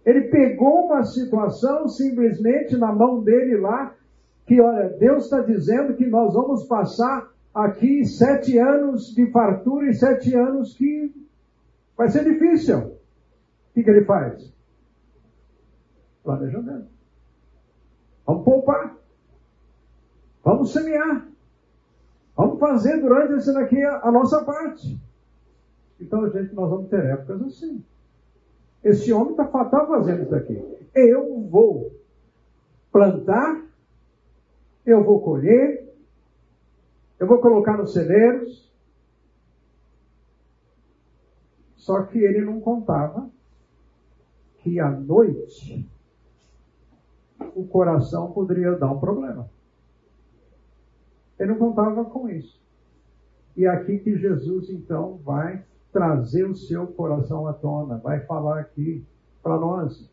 Ele 0.05 0.29
pegou 0.29 0.87
uma 0.87 1.03
situação 1.03 1.87
simplesmente 1.87 2.75
na 2.75 2.91
mão 2.91 3.23
dele 3.23 3.57
lá, 3.57 3.95
que 4.45 4.59
olha, 4.59 4.89
Deus 4.97 5.25
está 5.25 5.39
dizendo 5.41 5.95
que 5.95 6.07
nós 6.07 6.33
vamos 6.33 6.65
passar 6.65 7.31
aqui 7.53 8.03
sete 8.03 8.57
anos 8.57 9.13
de 9.13 9.31
fartura 9.31 9.89
e 9.89 9.93
sete 9.93 10.35
anos 10.35 10.73
que 10.73 11.20
vai 11.97 12.09
ser 12.09 12.23
difícil. 12.23 12.77
O 12.79 13.73
que, 13.73 13.83
que 13.83 13.89
ele 13.89 14.05
faz? 14.05 14.53
Planejamento. 16.23 16.89
Vamos 18.25 18.43
poupar. 18.43 18.97
Vamos 20.43 20.73
semear. 20.73 21.27
Vamos 22.35 22.59
fazer 22.59 22.99
durante 22.99 23.33
esse 23.33 23.53
daqui 23.53 23.81
a, 23.83 24.01
a 24.03 24.11
nossa 24.11 24.43
parte. 24.43 24.99
Então, 25.99 26.29
gente, 26.31 26.53
nós 26.55 26.69
vamos 26.69 26.89
ter 26.89 27.05
épocas 27.05 27.41
assim. 27.43 27.83
Esse 28.83 29.13
homem 29.13 29.31
está 29.31 29.45
tá 29.45 29.85
fazendo 29.85 30.23
isso 30.23 30.35
aqui. 30.35 30.79
Eu 30.95 31.41
vou 31.41 31.91
plantar, 32.91 33.63
eu 34.85 35.03
vou 35.03 35.21
colher, 35.21 35.87
eu 37.19 37.27
vou 37.27 37.39
colocar 37.39 37.77
nos 37.77 37.93
celeiros. 37.93 38.70
Só 41.81 42.03
que 42.03 42.19
ele 42.19 42.41
não 42.41 42.61
contava 42.61 43.27
que 44.59 44.79
à 44.79 44.87
noite 44.87 45.89
o 47.55 47.65
coração 47.65 48.31
poderia 48.31 48.73
dar 48.73 48.91
um 48.91 48.99
problema. 48.99 49.49
Ele 51.39 51.53
não 51.53 51.57
contava 51.57 52.05
com 52.05 52.29
isso. 52.29 52.61
E 53.57 53.65
é 53.65 53.69
aqui 53.69 53.97
que 53.97 54.15
Jesus 54.15 54.69
então 54.69 55.17
vai 55.23 55.65
trazer 55.91 56.43
o 56.43 56.55
seu 56.55 56.85
coração 56.85 57.47
à 57.47 57.53
tona, 57.53 57.97
vai 57.97 58.19
falar 58.27 58.59
aqui 58.59 59.03
para 59.41 59.57
nós. 59.57 60.07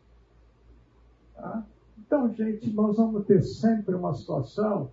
Tá? 1.35 1.63
Então, 1.99 2.33
gente, 2.33 2.73
nós 2.73 2.97
vamos 2.97 3.27
ter 3.27 3.43
sempre 3.43 3.93
uma 3.93 4.15
situação 4.15 4.89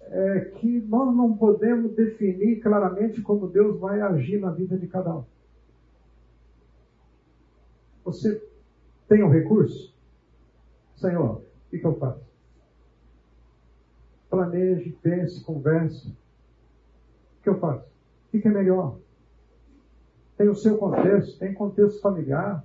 é, 0.00 0.40
que 0.56 0.80
nós 0.88 1.14
não 1.14 1.36
podemos 1.36 1.94
definir 1.94 2.60
claramente 2.60 3.20
como 3.20 3.46
Deus 3.46 3.78
vai 3.78 4.00
agir 4.00 4.40
na 4.40 4.50
vida 4.50 4.78
de 4.78 4.86
cada 4.86 5.14
um. 5.18 5.35
Você 8.06 8.42
tem 9.06 9.22
um 9.22 9.28
recurso? 9.28 9.94
Senhor, 10.96 11.42
o 11.42 11.70
que, 11.70 11.78
que 11.78 11.86
eu 11.86 11.98
faço? 11.98 12.24
planeje, 14.28 14.90
pense, 15.02 15.42
converse. 15.44 16.08
O 16.08 17.42
que 17.42 17.48
eu 17.48 17.58
faço? 17.58 17.86
O 18.32 18.38
que 18.38 18.46
é 18.46 18.50
melhor? 18.50 18.98
tem 20.36 20.48
o 20.48 20.54
seu 20.54 20.76
contexto, 20.76 21.38
tem 21.38 21.54
contexto 21.54 22.00
familiar, 22.00 22.64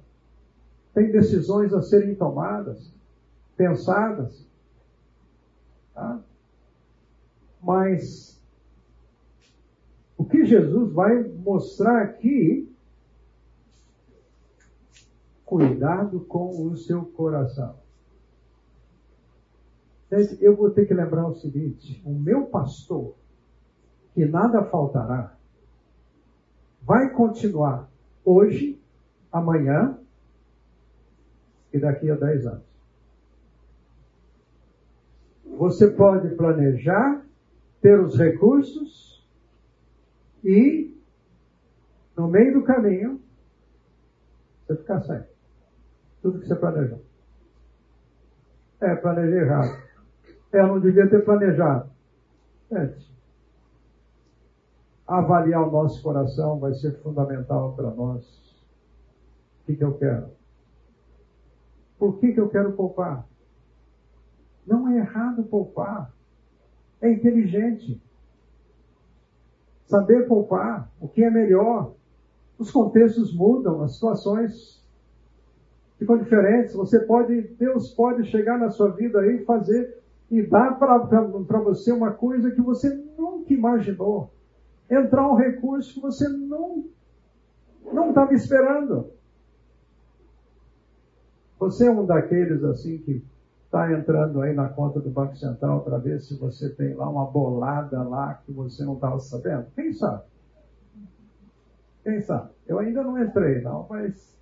tem 0.93 1.11
decisões 1.11 1.73
a 1.73 1.81
serem 1.81 2.15
tomadas, 2.15 2.93
pensadas. 3.55 4.45
Tá? 5.93 6.19
Mas 7.61 8.41
o 10.17 10.25
que 10.25 10.45
Jesus 10.45 10.91
vai 10.91 11.23
mostrar 11.23 12.01
aqui, 12.01 12.70
cuidado 15.51 16.21
com 16.21 16.65
o 16.65 16.77
seu 16.77 17.03
coração. 17.07 17.75
Eu 20.39 20.55
vou 20.55 20.71
ter 20.71 20.85
que 20.85 20.93
lembrar 20.93 21.27
o 21.27 21.35
seguinte: 21.35 22.01
o 22.05 22.13
meu 22.13 22.45
pastor, 22.45 23.15
que 24.13 24.23
nada 24.25 24.63
faltará, 24.63 25.35
vai 26.81 27.09
continuar 27.09 27.91
hoje, 28.23 28.81
amanhã 29.29 29.99
e 31.73 31.79
daqui 31.79 32.09
a 32.09 32.15
10 32.15 32.47
anos. 32.47 32.71
Você 35.57 35.91
pode 35.91 36.33
planejar, 36.35 37.25
ter 37.81 37.99
os 37.99 38.17
recursos 38.17 39.21
e, 40.45 40.97
no 42.15 42.29
meio 42.29 42.53
do 42.53 42.63
caminho, 42.63 43.19
você 44.65 44.77
ficar 44.77 45.01
sem. 45.01 45.30
Tudo 46.21 46.39
que 46.39 46.47
você 46.47 46.55
planejou. 46.55 47.01
É, 48.79 48.95
planejei 48.95 49.39
errado. 49.39 49.81
É, 50.51 50.59
eu 50.59 50.67
não 50.67 50.79
devia 50.79 51.09
ter 51.09 51.23
planejado. 51.23 51.89
Gente, 52.71 53.11
avaliar 55.07 55.67
o 55.67 55.71
nosso 55.71 56.01
coração 56.01 56.59
vai 56.59 56.73
ser 56.73 56.97
fundamental 57.01 57.73
para 57.73 57.91
nós. 57.91 58.25
O 59.61 59.65
que, 59.65 59.75
que 59.75 59.83
eu 59.83 59.97
quero? 59.97 60.29
Por 61.99 62.17
que, 62.17 62.33
que 62.33 62.39
eu 62.39 62.49
quero 62.49 62.73
poupar? 62.73 63.27
Não 64.65 64.87
é 64.87 64.97
errado 64.97 65.43
poupar. 65.43 66.11
É 67.01 67.11
inteligente. 67.11 68.01
Saber 69.85 70.27
poupar, 70.27 70.89
o 70.99 71.07
que 71.07 71.23
é 71.23 71.29
melhor. 71.29 71.93
Os 72.57 72.71
contextos 72.71 73.35
mudam, 73.35 73.83
as 73.83 73.95
situações 73.95 74.80
ficam 76.01 76.17
diferentes. 76.17 76.73
Você 76.73 76.99
pode, 77.01 77.41
Deus 77.59 77.93
pode 77.93 78.25
chegar 78.25 78.57
na 78.57 78.71
sua 78.71 78.89
vida 78.89 79.19
aí 79.19 79.35
e 79.35 79.45
fazer 79.45 80.01
e 80.31 80.41
dar 80.41 80.79
para 80.79 80.97
você 81.59 81.91
uma 81.91 82.11
coisa 82.11 82.49
que 82.49 82.61
você 82.61 82.89
nunca 83.15 83.53
imaginou 83.53 84.33
entrar 84.89 85.29
um 85.29 85.35
recurso 85.35 85.93
que 85.93 86.01
você 86.01 86.27
não 86.27 86.85
não 87.93 88.09
estava 88.09 88.33
esperando. 88.33 89.11
Você 91.59 91.85
é 91.85 91.91
um 91.91 92.05
daqueles 92.05 92.63
assim 92.63 92.97
que 92.97 93.23
está 93.65 93.91
entrando 93.91 94.41
aí 94.41 94.55
na 94.55 94.69
conta 94.69 94.99
do 94.99 95.09
Banco 95.09 95.35
Central 95.35 95.81
para 95.81 95.99
ver 95.99 96.19
se 96.19 96.35
você 96.35 96.69
tem 96.69 96.95
lá 96.95 97.07
uma 97.07 97.25
bolada 97.25 98.01
lá 98.01 98.41
que 98.43 98.51
você 98.51 98.83
não 98.83 98.95
estava 98.95 99.19
sabendo? 99.19 99.67
Quem 99.75 99.93
sabe? 99.93 100.23
Quem 102.03 102.21
sabe? 102.21 102.49
Eu 102.65 102.79
ainda 102.79 103.03
não 103.03 103.21
entrei, 103.21 103.61
não, 103.61 103.85
mas 103.87 104.40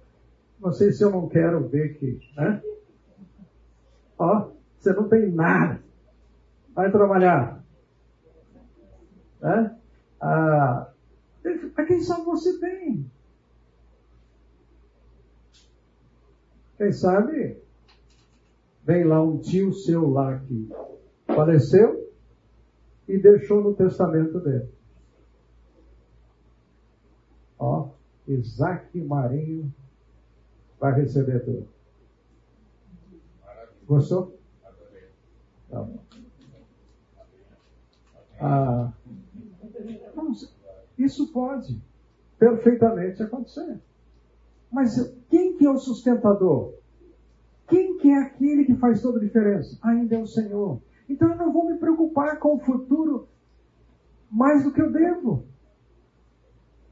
não 0.59 0.71
sei 0.73 0.91
se 0.91 1.03
eu 1.03 1.09
não 1.09 1.29
quero 1.29 1.67
ver 1.67 1.97
que, 1.97 2.19
né? 2.35 2.61
Ó, 4.17 4.51
você 4.77 4.91
não 4.93 5.07
tem 5.07 5.31
nada. 5.31 5.81
Vai 6.73 6.91
trabalhar. 6.91 7.63
Né? 9.41 9.79
Ah, 10.21 10.91
para 11.73 11.85
quem 11.85 12.01
sabe 12.01 12.25
você 12.25 12.59
tem? 12.59 13.09
Quem 16.77 16.91
sabe 16.91 17.61
vem 18.83 19.05
lá 19.05 19.21
um 19.21 19.37
tio 19.37 19.73
seu 19.73 20.09
lá 20.09 20.39
que 20.39 20.69
faleceu 21.27 22.09
e 23.07 23.17
deixou 23.17 23.61
no 23.61 23.73
testamento 23.73 24.39
dele. 24.39 24.69
Ó, 27.57 27.89
Isaac 28.27 28.97
Marinho 29.01 29.73
vai 30.79 30.93
receber 30.93 31.43
tudo. 31.43 31.67
Gostou? 33.85 34.39
Tá 35.69 35.81
bom. 35.81 35.99
Ah, 38.39 38.93
isso 40.97 41.31
pode 41.31 41.81
perfeitamente 42.37 43.21
acontecer. 43.21 43.79
Mas 44.71 45.13
quem 45.29 45.57
que 45.57 45.65
é 45.65 45.69
o 45.69 45.77
sustentador? 45.77 46.73
Quem 47.67 47.97
que 47.97 48.09
é 48.09 48.19
aquele 48.19 48.65
que 48.65 48.75
faz 48.75 49.01
toda 49.01 49.17
a 49.17 49.21
diferença? 49.21 49.77
Ainda 49.83 50.15
é 50.15 50.19
o 50.19 50.27
Senhor. 50.27 50.81
Então 51.07 51.29
eu 51.31 51.37
não 51.37 51.51
vou 51.51 51.67
me 51.67 51.77
preocupar 51.77 52.39
com 52.39 52.55
o 52.55 52.59
futuro 52.59 53.27
mais 54.29 54.63
do 54.63 54.71
que 54.71 54.81
eu 54.81 54.91
devo. 54.91 55.45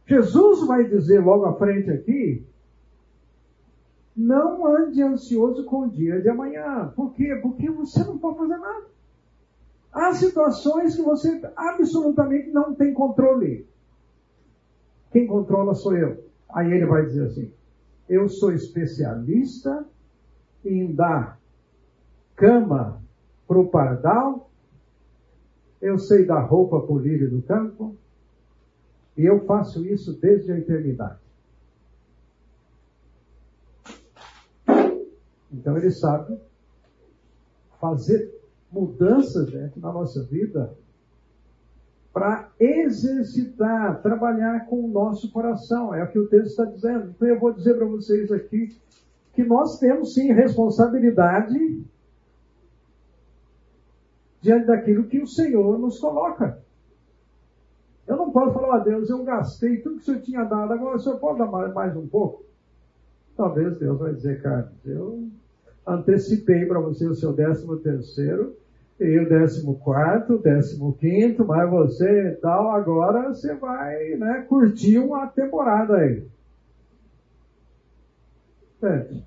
Jesus 0.05 0.65
vai 0.65 0.87
dizer 0.87 1.23
logo 1.23 1.45
à 1.45 1.55
frente 1.57 1.89
aqui: 1.91 2.45
não 4.17 4.65
ande 4.65 5.03
ansioso 5.03 5.63
com 5.65 5.81
o 5.81 5.89
dia 5.89 6.19
de 6.19 6.27
amanhã. 6.27 6.91
Por 6.95 7.13
quê? 7.13 7.37
Porque 7.39 7.69
você 7.69 8.03
não 8.03 8.17
pode 8.17 8.39
fazer 8.39 8.57
nada. 8.57 8.87
Há 9.93 10.13
situações 10.13 10.95
que 10.95 11.03
você 11.03 11.39
absolutamente 11.55 12.49
não 12.49 12.73
tem 12.73 12.93
controle. 12.93 13.67
Quem 15.11 15.27
controla 15.27 15.75
sou 15.75 15.95
eu. 15.95 16.25
Aí 16.49 16.71
ele 16.73 16.87
vai 16.87 17.05
dizer 17.05 17.27
assim: 17.27 17.51
eu 18.09 18.27
sou 18.27 18.51
especialista 18.51 19.85
em 20.65 20.93
dar 20.93 21.39
cama 22.35 23.01
para 23.47 23.59
o 23.59 23.69
pardal, 23.69 24.49
eu 25.79 25.97
sei 25.99 26.25
dar 26.25 26.41
roupa 26.41 26.81
para 26.81 26.93
o 26.93 26.99
lírio 26.99 27.29
do 27.29 27.41
campo, 27.41 27.95
e 29.15 29.25
eu 29.25 29.45
faço 29.45 29.85
isso 29.85 30.13
desde 30.19 30.51
a 30.51 30.57
eternidade. 30.57 31.26
Então 35.51 35.77
ele 35.77 35.91
sabe 35.91 36.37
fazer 37.79 38.33
mudanças 38.71 39.49
gente, 39.49 39.79
na 39.79 39.91
nossa 39.91 40.23
vida 40.23 40.73
para 42.17 42.49
exercitar, 42.59 44.01
trabalhar 44.01 44.65
com 44.65 44.83
o 44.83 44.87
nosso 44.87 45.31
coração. 45.31 45.93
É 45.93 46.03
o 46.03 46.07
que 46.09 46.17
o 46.17 46.27
texto 46.27 46.47
está 46.47 46.65
dizendo. 46.65 47.11
Então 47.11 47.27
eu 47.27 47.39
vou 47.39 47.53
dizer 47.53 47.75
para 47.75 47.85
vocês 47.85 48.31
aqui 48.31 48.75
que 49.33 49.43
nós 49.43 49.77
temos 49.77 50.15
sim 50.15 50.33
responsabilidade 50.33 51.85
diante 54.41 54.65
daquilo 54.65 55.03
que 55.03 55.21
o 55.21 55.27
Senhor 55.27 55.77
nos 55.77 55.99
coloca. 55.99 56.59
Eu 58.07 58.17
não 58.17 58.31
posso 58.31 58.53
falar, 58.53 58.77
a 58.77 58.79
Deus, 58.79 59.11
eu 59.11 59.23
gastei 59.23 59.77
tudo 59.81 59.97
que 59.97 60.01
o 60.01 60.05
Senhor 60.05 60.21
tinha 60.21 60.43
dado, 60.43 60.73
agora 60.73 60.95
o 60.95 60.99
Senhor 60.99 61.19
pode 61.19 61.37
dar 61.37 61.45
mais 61.45 61.95
um 61.95 62.07
pouco? 62.07 62.46
Talvez 63.37 63.77
Deus 63.77 63.99
vai 63.99 64.13
dizer, 64.13 64.41
Carlos, 64.41 64.73
eu 64.83 65.29
antecipei 65.85 66.65
para 66.65 66.79
você 66.79 67.05
o 67.07 67.15
seu 67.15 67.31
décimo 67.31 67.77
terceiro, 67.77 68.57
e 68.99 69.19
o 69.19 69.29
décimo 69.29 69.77
quarto, 69.77 70.39
décimo 70.39 70.93
quinto, 70.93 71.45
mas 71.45 71.69
você 71.69 72.29
e 72.29 72.35
tal, 72.37 72.71
agora 72.71 73.29
você 73.29 73.53
vai 73.53 74.15
né, 74.15 74.41
curtir 74.49 74.97
uma 74.97 75.27
temporada 75.27 75.97
aí. 75.97 76.27
É, 78.81 79.21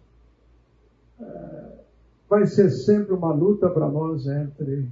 vai 2.28 2.46
ser 2.46 2.70
sempre 2.70 3.14
uma 3.14 3.32
luta 3.32 3.68
para 3.70 3.88
nós 3.88 4.26
entre 4.26 4.88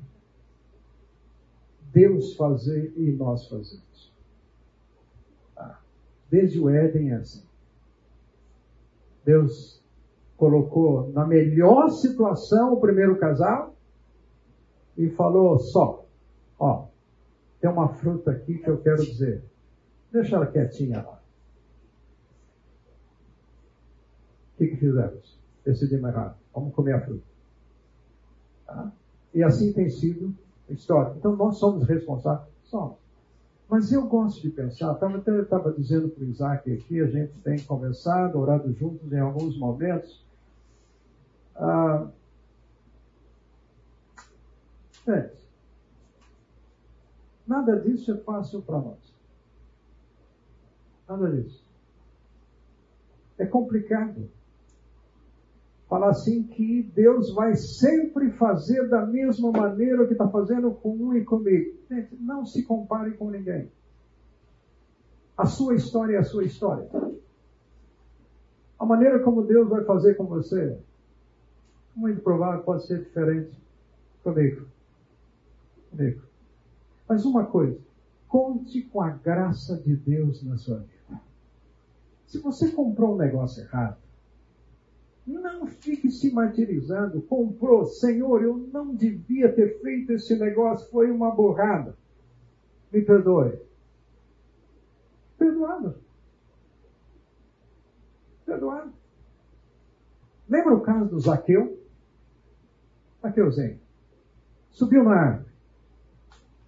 Deus 1.92 2.36
fazer 2.36 2.92
e 2.96 3.10
nós 3.12 3.48
fazermos. 3.48 4.12
Ah, 5.56 5.78
desde 6.30 6.60
o 6.60 6.68
Éden 6.68 7.10
é 7.10 7.14
assim. 7.14 7.47
Deus 9.28 9.84
colocou 10.38 11.12
na 11.12 11.26
melhor 11.26 11.90
situação 11.90 12.72
o 12.72 12.80
primeiro 12.80 13.18
casal 13.18 13.76
e 14.96 15.10
falou 15.10 15.58
só, 15.58 16.06
ó, 16.58 16.86
tem 17.60 17.68
uma 17.68 17.90
fruta 17.90 18.30
aqui 18.30 18.56
que 18.56 18.70
eu 18.70 18.80
quero 18.80 19.04
dizer. 19.04 19.44
Deixa 20.10 20.36
ela 20.36 20.46
quietinha 20.46 21.02
lá. 21.02 21.20
O 24.54 24.56
que, 24.56 24.68
que 24.68 24.76
fizemos? 24.76 25.38
Decidimos 25.62 26.08
errado. 26.08 26.38
Vamos 26.54 26.74
comer 26.74 26.94
a 26.94 27.00
fruta. 27.02 27.26
Tá? 28.64 28.90
E 29.34 29.42
assim 29.42 29.74
tem 29.74 29.90
sido 29.90 30.34
a 30.70 30.72
história. 30.72 31.14
Então 31.18 31.36
nós 31.36 31.58
somos 31.58 31.86
responsáveis. 31.86 32.48
Somos. 32.62 32.96
Mas 33.68 33.92
eu 33.92 34.06
gosto 34.06 34.40
de 34.40 34.48
pensar, 34.48 34.98
eu 35.26 35.42
estava 35.42 35.72
dizendo 35.72 36.08
para 36.08 36.24
o 36.24 36.26
Isaac 36.26 36.72
aqui, 36.72 37.00
a 37.00 37.06
gente 37.06 37.38
tem 37.40 37.58
conversado, 37.58 38.38
orado 38.38 38.72
juntos 38.72 39.12
em 39.12 39.18
alguns 39.18 39.58
momentos, 39.58 40.24
ah, 41.54 42.08
é. 45.08 45.30
Nada 47.46 47.80
disso 47.80 48.12
é 48.12 48.16
fácil 48.18 48.62
para 48.62 48.78
nós. 48.78 49.14
Nada 51.08 51.30
disso. 51.30 51.64
É 53.38 53.46
complicado. 53.46 54.30
Falar 55.88 56.10
assim 56.10 56.42
que 56.42 56.82
Deus 56.94 57.32
vai 57.32 57.56
sempre 57.56 58.30
fazer 58.32 58.88
da 58.88 59.06
mesma 59.06 59.50
maneira 59.50 60.06
que 60.06 60.12
está 60.12 60.28
fazendo 60.28 60.70
com 60.70 60.94
um 60.94 61.14
e 61.14 61.24
comigo. 61.24 61.78
Gente, 61.90 62.14
não 62.20 62.44
se 62.44 62.62
compare 62.62 63.12
com 63.12 63.30
ninguém. 63.30 63.70
A 65.36 65.46
sua 65.46 65.74
história 65.74 66.16
é 66.16 66.18
a 66.18 66.24
sua 66.24 66.44
história. 66.44 66.86
A 68.78 68.84
maneira 68.84 69.20
como 69.20 69.46
Deus 69.46 69.68
vai 69.68 69.82
fazer 69.84 70.14
com 70.14 70.26
você, 70.26 70.78
muito 71.96 72.20
provável 72.20 72.62
pode 72.62 72.86
ser 72.86 73.02
diferente 73.04 73.58
comigo. 74.22 74.66
Comigo. 75.90 76.22
Mas 77.08 77.24
uma 77.24 77.46
coisa, 77.46 77.80
conte 78.28 78.82
com 78.82 79.00
a 79.00 79.08
graça 79.08 79.76
de 79.78 79.96
Deus 79.96 80.42
na 80.42 80.58
sua 80.58 80.80
vida. 80.80 81.20
Se 82.26 82.38
você 82.40 82.70
comprou 82.72 83.14
um 83.14 83.18
negócio 83.18 83.62
errado, 83.62 83.96
não 85.28 85.66
fique 85.66 86.10
se 86.10 86.32
martirizando. 86.32 87.20
Comprou, 87.22 87.84
Senhor, 87.84 88.42
eu 88.42 88.56
não 88.56 88.94
devia 88.94 89.52
ter 89.52 89.80
feito 89.80 90.12
esse 90.12 90.38
negócio, 90.38 90.90
foi 90.90 91.10
uma 91.10 91.30
borrada. 91.30 91.96
Me 92.92 93.02
perdoe. 93.02 93.58
Perdoado. 95.36 95.94
Perdoado. 98.46 98.92
Lembra 100.48 100.74
o 100.74 100.80
caso 100.80 101.10
do 101.10 101.20
Zaqueu? 101.20 101.78
Zaqueuzinho. 103.20 103.78
Subiu 104.70 105.04
na 105.04 105.12
árvore. 105.12 105.48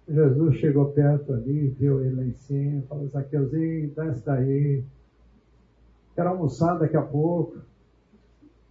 Jesus 0.07 0.57
chegou 0.57 0.91
perto 0.91 1.33
ali, 1.33 1.69
viu 1.69 2.01
ele 2.01 2.15
lá 2.15 2.23
em 2.23 2.33
cima, 2.33 2.81
falou, 2.83 3.07
Zaqueuzinho, 3.07 3.93
desce 3.95 4.25
daí. 4.25 4.83
Quero 6.13 6.29
almoçar 6.29 6.77
daqui 6.77 6.97
a 6.97 7.01
pouco. 7.01 7.70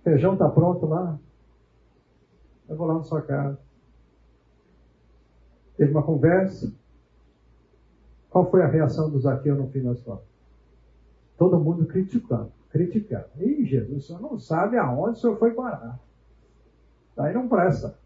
Feijão 0.03 0.35
está 0.35 0.49
pronto 0.49 0.87
lá. 0.87 1.19
Eu 2.69 2.77
vou 2.77 2.87
lá 2.87 2.95
na 2.95 3.03
sua 3.03 3.21
casa. 3.23 3.59
Teve 5.77 5.91
uma 5.93 6.03
conversa. 6.03 6.73
Qual 8.31 8.49
foi 8.51 8.63
a 8.63 8.69
reação 8.69 9.11
do 9.11 9.19
Zaqueu 9.19 9.57
no 9.57 9.69
fim 9.69 9.83
da 9.83 9.93
história? 9.93 10.23
Todo 11.37 11.59
mundo 11.59 11.87
criticando, 11.87 12.53
criticando. 12.71 13.27
Ih, 13.39 13.65
Jesus, 13.65 14.05
o 14.05 14.07
senhor 14.07 14.21
não 14.21 14.39
sabe 14.39 14.77
aonde 14.77 15.19
o 15.19 15.21
senhor 15.21 15.39
foi 15.39 15.53
parar. 15.53 15.99
Daí 17.17 17.35
não 17.35 17.49
presta. 17.49 17.99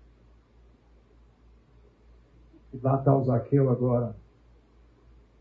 E 2.72 2.78
lá 2.78 2.98
está 2.98 3.14
o 3.14 3.24
Zaqueu 3.24 3.70
agora. 3.70 4.16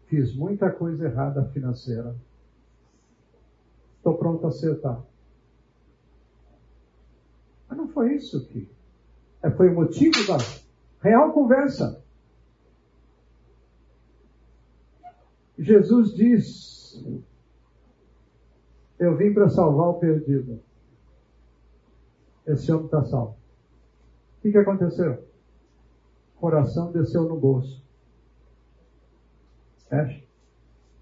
Fiz 0.07 0.35
muita 0.35 0.69
coisa 0.69 1.05
errada 1.05 1.45
financeira. 1.45 2.15
Estou 3.97 4.15
pronto 4.17 4.45
a 4.45 4.49
acertar. 4.49 5.01
Mas 7.73 7.77
não 7.77 7.87
foi 7.87 8.13
isso 8.13 8.45
que. 8.45 8.69
É, 9.41 9.49
foi 9.49 9.69
o 9.69 9.73
motivo 9.73 10.15
da 10.27 10.37
real 11.01 11.33
conversa. 11.33 12.03
Jesus 15.57 16.13
diz: 16.13 17.03
Eu 18.99 19.17
vim 19.17 19.33
para 19.33 19.49
salvar 19.49 19.89
o 19.89 19.95
perdido. 19.95 20.61
Esse 22.45 22.71
homem 22.71 22.85
está 22.85 23.03
salvo. 23.05 23.37
O 24.37 24.41
que, 24.41 24.51
que 24.51 24.57
aconteceu? 24.57 25.25
O 26.35 26.39
coração 26.39 26.91
desceu 26.91 27.23
no 27.23 27.39
bolso. 27.39 27.83
Fecha. 29.89 30.23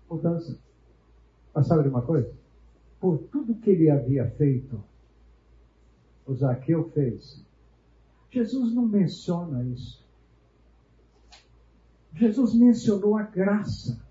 Mudança. 0.10 0.58
Mas 1.54 1.68
sabe 1.68 1.84
de 1.84 1.90
uma 1.90 2.02
coisa? 2.02 2.32
Por 2.98 3.18
tudo 3.30 3.56
que 3.56 3.72
ele 3.72 3.90
havia 3.90 4.30
feito, 4.32 4.82
o 6.26 6.34
Zaqueu 6.34 6.90
fez. 6.92 7.46
Jesus 8.30 8.74
não 8.74 8.86
menciona 8.88 9.64
isso. 9.64 10.02
Jesus 12.14 12.54
mencionou 12.54 13.18
a 13.18 13.24
graça 13.24 14.02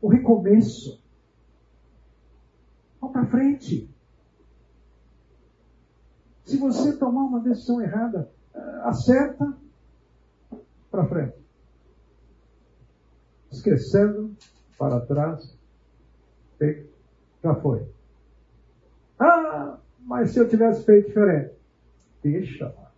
o 0.00 0.08
recomeço. 0.08 1.02
Vamos 3.00 3.12
para 3.12 3.26
frente. 3.26 3.88
Se 6.44 6.56
você 6.56 6.96
tomar 6.96 7.24
uma 7.24 7.40
decisão 7.40 7.80
errada, 7.80 8.30
eh, 8.54 8.80
acerta 8.84 9.56
para 10.90 11.06
frente. 11.06 11.36
Esquecendo 13.50 14.34
para 14.78 15.00
trás, 15.00 15.58
já 17.42 17.54
foi. 17.56 17.86
Ah, 19.18 19.77
mas 20.08 20.30
se 20.30 20.38
eu 20.38 20.48
tivesse 20.48 20.86
feito 20.86 21.08
diferente, 21.08 21.52
deixa 22.22 22.64
lá. 22.64 22.90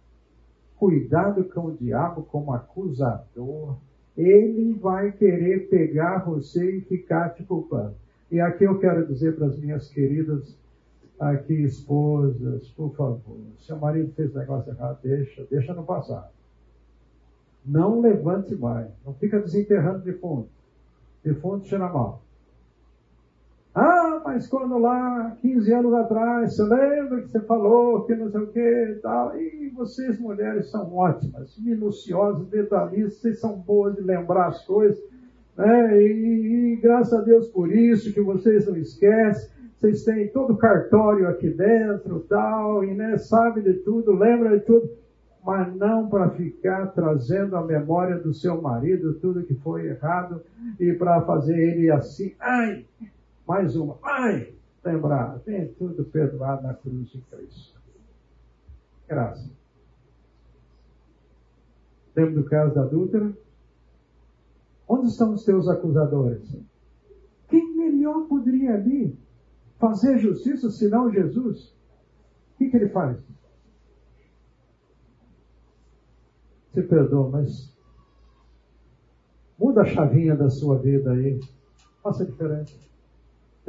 Cuidado 0.76 1.42
com 1.44 1.66
o 1.66 1.76
diabo 1.76 2.22
como 2.22 2.52
acusador 2.52 3.76
ele 4.16 4.74
vai 4.74 5.10
querer 5.12 5.68
pegar 5.68 6.24
você 6.24 6.76
e 6.76 6.80
ficar 6.82 7.30
te 7.30 7.42
culpando. 7.42 7.94
E 8.30 8.40
aqui 8.40 8.64
eu 8.64 8.78
quero 8.78 9.06
dizer 9.06 9.34
para 9.34 9.46
as 9.46 9.58
minhas 9.58 9.88
queridas 9.88 10.56
aqui 11.18 11.54
esposas, 11.54 12.68
por 12.68 12.94
favor, 12.94 13.38
seu 13.58 13.76
marido 13.76 14.12
fez 14.14 14.32
negócio 14.32 14.72
errado, 14.72 14.98
deixa, 15.02 15.44
deixa 15.50 15.74
no 15.74 15.84
passado. 15.84 16.30
Não 17.66 18.00
levante 18.00 18.54
mais, 18.54 18.88
não 19.04 19.12
fica 19.14 19.40
desenterrando 19.40 20.04
de 20.04 20.12
fundo. 20.12 20.48
De 21.24 21.34
fundo 21.34 21.66
cheira 21.66 21.88
mal. 21.88 22.22
Mas 24.24 24.46
quando 24.46 24.78
lá, 24.78 25.36
15 25.40 25.72
anos 25.72 25.94
atrás, 25.94 26.54
você 26.54 26.62
lembra 26.62 27.22
que 27.22 27.28
você 27.28 27.40
falou 27.40 28.04
que 28.04 28.14
não 28.14 28.30
sei 28.30 28.40
o 28.40 28.46
que 28.48 28.60
e 28.60 28.94
tal. 28.96 29.36
E 29.36 29.68
vocês, 29.70 30.18
mulheres, 30.20 30.70
são 30.70 30.94
ótimas, 30.94 31.58
minuciosas, 31.58 32.46
detalhistas, 32.48 33.20
vocês 33.20 33.40
são 33.40 33.56
boas 33.58 33.94
de 33.96 34.02
lembrar 34.02 34.48
as 34.48 34.64
coisas. 34.64 34.98
Né? 35.56 36.02
E, 36.02 36.72
e, 36.72 36.76
graças 36.76 37.12
a 37.12 37.22
Deus 37.22 37.48
por 37.48 37.72
isso, 37.72 38.12
que 38.12 38.20
vocês 38.20 38.66
não 38.66 38.76
esquecem. 38.76 39.50
Vocês 39.80 40.04
têm 40.04 40.28
todo 40.28 40.52
o 40.52 40.58
cartório 40.58 41.26
aqui 41.26 41.48
dentro 41.48 42.20
tal, 42.28 42.84
e 42.84 42.92
né, 42.92 43.16
sabe 43.16 43.62
de 43.62 43.72
tudo, 43.74 44.12
lembra 44.12 44.58
de 44.58 44.64
tudo. 44.66 44.90
Mas 45.42 45.74
não 45.74 46.06
para 46.06 46.28
ficar 46.30 46.88
trazendo 46.88 47.56
a 47.56 47.64
memória 47.64 48.18
do 48.18 48.34
seu 48.34 48.60
marido 48.60 49.14
tudo 49.14 49.42
que 49.42 49.54
foi 49.54 49.86
errado 49.86 50.42
e 50.78 50.92
para 50.92 51.22
fazer 51.22 51.58
ele 51.58 51.90
assim, 51.90 52.34
ai, 52.38 52.84
mais 53.50 53.74
uma. 53.74 53.98
Ai! 54.04 54.54
Lembrar, 54.84 55.40
tem 55.40 55.74
tudo 55.74 56.04
perdoado 56.04 56.62
na 56.62 56.72
cruz 56.72 57.08
de 57.08 57.20
Cristo. 57.22 57.80
Graça. 59.08 59.50
Lembra 62.14 62.34
do 62.34 62.44
caso 62.44 62.74
da 62.76 62.82
adúltera? 62.82 63.36
Onde 64.88 65.08
estão 65.08 65.34
os 65.34 65.44
teus 65.44 65.68
acusadores? 65.68 66.56
Quem 67.48 67.76
melhor 67.76 68.28
poderia 68.28 68.74
ali 68.74 69.18
fazer 69.80 70.18
justiça 70.18 70.70
senão 70.70 71.10
Jesus? 71.10 71.74
O 72.54 72.58
que, 72.58 72.70
que 72.70 72.76
ele 72.76 72.88
faz? 72.90 73.18
Se 76.72 76.82
perdoa, 76.82 77.30
mas 77.30 77.76
muda 79.58 79.82
a 79.82 79.86
chavinha 79.86 80.36
da 80.36 80.48
sua 80.48 80.78
vida 80.78 81.10
aí. 81.10 81.40
Faça 82.00 82.24
diferente. 82.24 82.89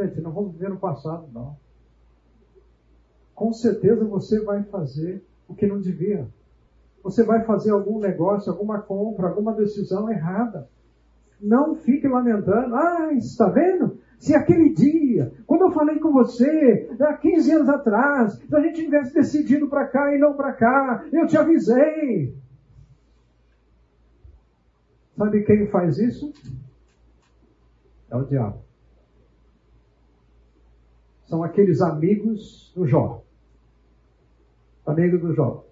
Gente, 0.02 0.20
não 0.20 0.32
vamos 0.32 0.54
viver 0.54 0.70
no 0.70 0.80
passado, 0.80 1.28
não. 1.32 1.56
Com 3.36 3.54
certeza 3.54 4.04
você 4.04 4.44
vai 4.44 4.64
fazer 4.64 5.24
o 5.48 5.54
que 5.54 5.68
não 5.68 5.80
devia. 5.80 6.28
Você 7.04 7.24
vai 7.24 7.44
fazer 7.46 7.72
algum 7.72 8.00
negócio, 8.00 8.52
alguma 8.52 8.82
compra, 8.82 9.28
alguma 9.28 9.54
decisão 9.54 10.10
errada. 10.10 10.68
Não 11.40 11.76
fique 11.76 12.08
lamentando. 12.08 12.76
Ah, 12.76 13.14
está 13.14 13.48
vendo? 13.50 14.00
Se 14.20 14.36
aquele 14.36 14.74
dia, 14.74 15.34
quando 15.46 15.66
eu 15.66 15.72
falei 15.72 16.00
com 16.00 16.12
você, 16.12 16.90
há 17.00 17.14
15 17.14 17.52
anos 17.52 17.70
atrás, 17.70 18.34
se 18.34 18.56
a 18.56 18.60
gente 18.60 18.84
tivesse 18.84 19.14
decidido 19.14 19.68
para 19.68 19.88
cá 19.88 20.16
e 20.16 20.20
não 20.20 20.34
para 20.34 20.54
cá, 20.54 21.06
eu 21.12 21.28
te 21.28 21.38
avisei. 21.38 22.36
Sabe 25.16 25.44
quem 25.44 25.68
faz 25.68 25.98
isso? 25.98 26.32
É 28.10 28.16
o 28.16 28.26
diabo 28.26 28.71
são 31.32 31.46
aqueles 31.46 31.82
amigos 31.82 32.74
do 32.76 32.86
Jó. 32.86 33.24
Amigo 34.86 35.18
do 35.18 35.34
Jó. 35.34 35.66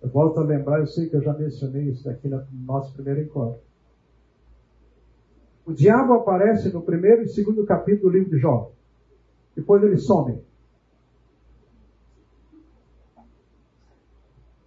Eu 0.00 0.08
volto 0.08 0.40
a 0.40 0.42
lembrar, 0.42 0.80
eu 0.80 0.86
sei 0.86 1.10
que 1.10 1.16
eu 1.16 1.20
já 1.20 1.34
mencionei 1.34 1.90
isso 1.90 2.08
aqui 2.08 2.26
no 2.26 2.42
nosso 2.50 2.94
primeiro 2.94 3.20
encontro. 3.20 3.60
O 5.66 5.74
diabo 5.74 6.14
aparece 6.14 6.72
no 6.72 6.80
primeiro 6.80 7.20
e 7.20 7.28
segundo 7.28 7.66
capítulo 7.66 8.10
do 8.10 8.16
livro 8.16 8.30
de 8.30 8.38
Jó. 8.38 8.72
Depois 9.54 9.82
ele 9.82 9.98
some. 9.98 10.42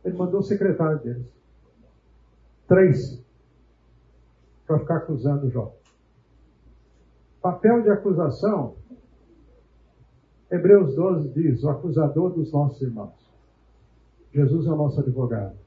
Ele 0.06 0.16
mandou 0.16 0.42
o 0.42 0.44
secretário 0.44 1.00
deles. 1.00 1.26
Três. 2.68 3.26
Para 4.68 4.80
ficar 4.80 4.98
acusando 4.98 5.50
Jó. 5.50 5.76
Papel 7.42 7.82
de 7.82 7.90
acusação 7.90 8.76
Hebreus 10.50 10.96
12 10.96 11.30
diz: 11.30 11.64
o 11.64 11.70
acusador 11.70 12.32
dos 12.32 12.52
nossos 12.52 12.82
irmãos. 12.82 13.28
Jesus 14.32 14.68
é 14.68 14.72
o 14.72 14.76
nosso 14.76 15.00
advogado. 15.00 15.58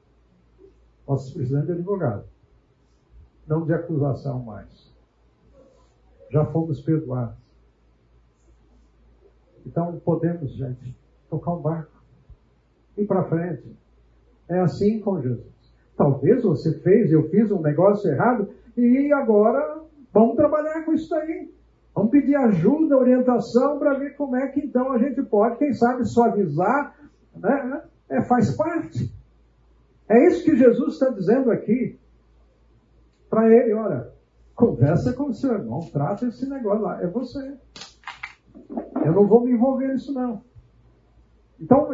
Nós 1.07 1.31
precisamos 1.31 1.67
de 1.67 1.73
advogado. 1.73 2.25
Não 3.47 3.65
de 3.65 3.73
acusação 3.73 4.39
mais. 4.39 4.91
Já 6.29 6.45
fomos 6.45 6.81
perdoados. 6.81 7.35
Então 9.65 9.99
podemos, 9.99 10.51
gente, 10.53 10.95
tocar 11.29 11.53
um 11.53 11.61
barco. 11.61 12.01
Ir 12.97 13.05
para 13.05 13.25
frente. 13.25 13.75
É 14.47 14.59
assim 14.59 14.99
com 14.99 15.21
Jesus. 15.21 15.51
Talvez 15.95 16.43
você 16.43 16.79
fez, 16.79 17.11
eu 17.11 17.29
fiz 17.29 17.51
um 17.51 17.61
negócio 17.61 18.09
errado 18.09 18.49
e 18.75 19.11
agora 19.13 19.83
vamos 20.13 20.35
trabalhar 20.35 20.83
com 20.85 20.93
isso 20.93 21.13
aí. 21.13 21.53
Vamos 21.93 22.11
pedir 22.11 22.35
ajuda, 22.35 22.97
orientação 22.97 23.77
para 23.77 23.97
ver 23.97 24.15
como 24.15 24.35
é 24.35 24.47
que 24.47 24.61
então 24.61 24.91
a 24.93 24.97
gente 24.97 25.21
pode, 25.23 25.57
quem 25.57 25.73
sabe, 25.73 26.05
suavizar, 26.05 26.95
né? 27.35 27.83
É, 28.09 28.21
faz 28.23 28.55
parte. 28.55 29.13
É 30.07 30.27
isso 30.27 30.43
que 30.43 30.55
Jesus 30.55 30.93
está 30.93 31.09
dizendo 31.09 31.51
aqui 31.51 31.97
para 33.29 33.49
ele, 33.49 33.73
olha, 33.73 34.09
conversa 34.55 35.13
com 35.13 35.29
o 35.29 35.33
seu 35.33 35.53
irmão, 35.53 35.79
trata 35.91 36.27
esse 36.27 36.47
negócio 36.49 36.81
lá, 36.81 37.01
é 37.01 37.07
você. 37.07 37.57
Eu 39.05 39.13
não 39.13 39.27
vou 39.27 39.45
me 39.45 39.51
envolver 39.51 39.87
nisso 39.87 40.13
não. 40.13 40.43
Então, 41.59 41.89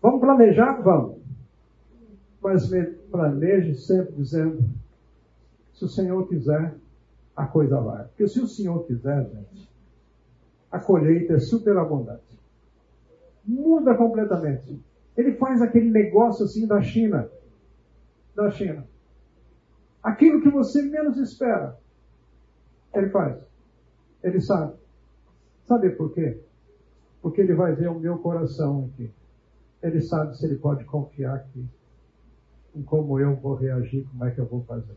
vamos 0.00 0.20
planejar? 0.20 0.80
Vamos. 0.82 1.16
Mas 2.42 2.70
planeje 3.10 3.74
sempre 3.76 4.14
dizendo, 4.14 4.64
se 5.72 5.84
o 5.84 5.88
Senhor 5.88 6.28
quiser, 6.28 6.74
a 7.36 7.46
coisa 7.46 7.78
vai. 7.80 8.04
Porque 8.04 8.26
se 8.26 8.40
o 8.40 8.48
Senhor 8.48 8.84
quiser, 8.86 9.24
gente, 9.28 9.70
a 10.70 10.80
colheita 10.80 11.34
é 11.34 11.38
super 11.38 11.76
abundante. 11.76 12.22
Muda 13.44 13.94
completamente. 13.94 14.82
Ele 15.16 15.36
faz 15.36 15.60
aquele 15.60 15.90
negócio 15.90 16.46
assim 16.46 16.66
da 16.66 16.80
China. 16.80 17.30
Da 18.34 18.50
China. 18.50 18.86
Aquilo 20.02 20.40
que 20.40 20.50
você 20.50 20.82
menos 20.82 21.18
espera. 21.18 21.78
Ele 22.94 23.10
faz. 23.10 23.38
Ele 24.22 24.40
sabe. 24.40 24.74
Sabe 25.64 25.90
por 25.90 26.12
quê? 26.12 26.40
Porque 27.20 27.40
ele 27.40 27.54
vai 27.54 27.74
ver 27.74 27.88
o 27.88 27.98
meu 27.98 28.18
coração 28.18 28.90
aqui. 28.92 29.12
Ele 29.82 30.00
sabe 30.00 30.36
se 30.36 30.46
ele 30.46 30.56
pode 30.56 30.84
confiar 30.84 31.36
aqui. 31.36 31.66
Em 32.74 32.82
como 32.82 33.18
eu 33.18 33.36
vou 33.36 33.54
reagir, 33.54 34.06
como 34.10 34.24
é 34.24 34.30
que 34.30 34.40
eu 34.40 34.46
vou 34.46 34.62
fazer 34.64 34.96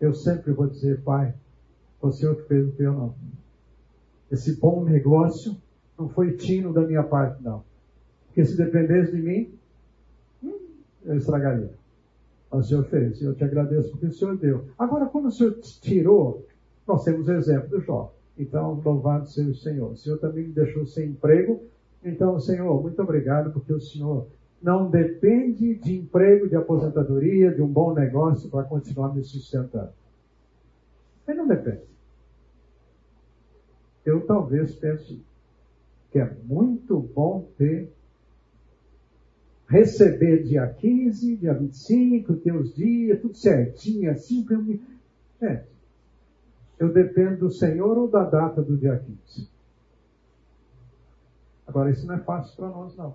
eu 0.00 0.14
sempre 0.14 0.52
vou 0.52 0.66
dizer, 0.66 1.00
Pai, 1.02 1.34
foi 2.00 2.10
o 2.10 2.12
Senhor 2.12 2.36
que 2.36 2.42
fez 2.42 2.68
o 2.68 2.72
teu 2.72 2.92
não. 2.92 3.14
Esse 4.30 4.56
bom 4.56 4.84
negócio 4.84 5.56
não 5.98 6.08
foi 6.08 6.36
tino 6.36 6.72
da 6.72 6.82
minha 6.82 7.02
parte, 7.02 7.42
não. 7.42 7.64
Porque 8.26 8.44
se 8.44 8.56
dependesse 8.56 9.12
de 9.12 9.22
mim, 9.22 9.54
eu 11.04 11.16
estragaria. 11.16 11.70
Mas 12.50 12.66
o 12.66 12.68
Senhor 12.68 12.84
fez, 12.84 13.20
e 13.20 13.24
eu 13.24 13.34
te 13.34 13.44
agradeço 13.44 13.90
porque 13.90 14.06
o 14.06 14.12
Senhor 14.12 14.36
deu. 14.36 14.66
Agora, 14.78 15.06
quando 15.06 15.26
o 15.26 15.32
Senhor 15.32 15.58
tirou, 15.60 16.46
nós 16.86 17.04
temos 17.04 17.26
o 17.26 17.32
exemplo 17.32 17.68
do 17.68 17.80
Jó. 17.80 18.14
Então, 18.38 18.80
louvado 18.84 19.28
seja 19.28 19.50
o 19.50 19.54
Senhor. 19.54 19.92
O 19.92 19.96
Senhor 19.96 20.18
também 20.18 20.46
me 20.46 20.52
deixou 20.52 20.86
sem 20.86 21.10
emprego. 21.10 21.62
Então, 22.04 22.38
Senhor, 22.38 22.80
muito 22.80 23.02
obrigado 23.02 23.52
porque 23.52 23.72
o 23.72 23.80
Senhor 23.80 24.26
não 24.60 24.90
depende 24.90 25.74
de 25.76 25.96
emprego, 25.96 26.48
de 26.48 26.56
aposentadoria, 26.56 27.54
de 27.54 27.62
um 27.62 27.68
bom 27.68 27.94
negócio 27.94 28.50
para 28.50 28.64
continuar 28.64 29.14
me 29.14 29.22
sustentando. 29.22 29.92
Ele 31.26 31.38
não 31.38 31.46
depende. 31.46 31.82
Eu 34.04 34.26
talvez 34.26 34.74
pense 34.74 35.22
que 36.10 36.18
é 36.18 36.34
muito 36.44 36.98
bom 36.98 37.48
ter 37.56 37.92
receber 39.68 40.42
dia 40.42 40.66
15, 40.66 41.36
dia 41.36 41.52
25, 41.52 42.36
ter 42.36 42.54
os 42.54 42.74
dias, 42.74 43.20
tudo 43.20 43.34
certinho, 43.34 44.10
assim 44.10 44.42
para 44.42 44.56
eu 44.56 44.62
me. 44.62 44.82
É. 45.40 45.64
Eu 46.78 46.92
dependo 46.92 47.40
do 47.40 47.50
Senhor 47.50 47.98
ou 47.98 48.08
da 48.08 48.24
data 48.24 48.62
do 48.62 48.76
dia 48.76 48.98
15. 48.98 49.48
Agora, 51.66 51.90
isso 51.90 52.06
não 52.06 52.14
é 52.14 52.18
fácil 52.20 52.56
para 52.56 52.68
nós, 52.68 52.96
não 52.96 53.14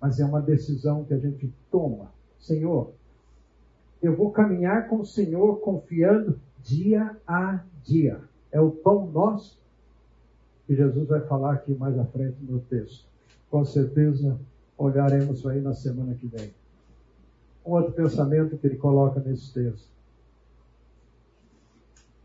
mas 0.00 0.20
é 0.20 0.24
uma 0.24 0.40
decisão 0.40 1.04
que 1.04 1.14
a 1.14 1.18
gente 1.18 1.52
toma. 1.70 2.10
Senhor, 2.38 2.92
eu 4.02 4.14
vou 4.14 4.30
caminhar 4.30 4.88
com 4.88 5.00
o 5.00 5.06
Senhor 5.06 5.60
confiando 5.60 6.38
dia 6.62 7.16
a 7.26 7.60
dia. 7.82 8.20
É 8.52 8.60
o 8.60 8.70
pão 8.70 9.06
nosso 9.06 9.58
que 10.66 10.74
Jesus 10.74 11.08
vai 11.08 11.20
falar 11.22 11.54
aqui 11.54 11.74
mais 11.74 11.98
à 11.98 12.04
frente 12.04 12.36
no 12.42 12.60
texto. 12.60 13.06
Com 13.50 13.64
certeza 13.64 14.38
olharemos 14.76 15.46
aí 15.46 15.60
na 15.60 15.74
semana 15.74 16.14
que 16.14 16.26
vem. 16.26 16.52
Um 17.64 17.72
outro 17.72 17.92
pensamento 17.92 18.56
que 18.58 18.66
ele 18.66 18.76
coloca 18.76 19.20
nesse 19.20 19.52
texto 19.52 19.88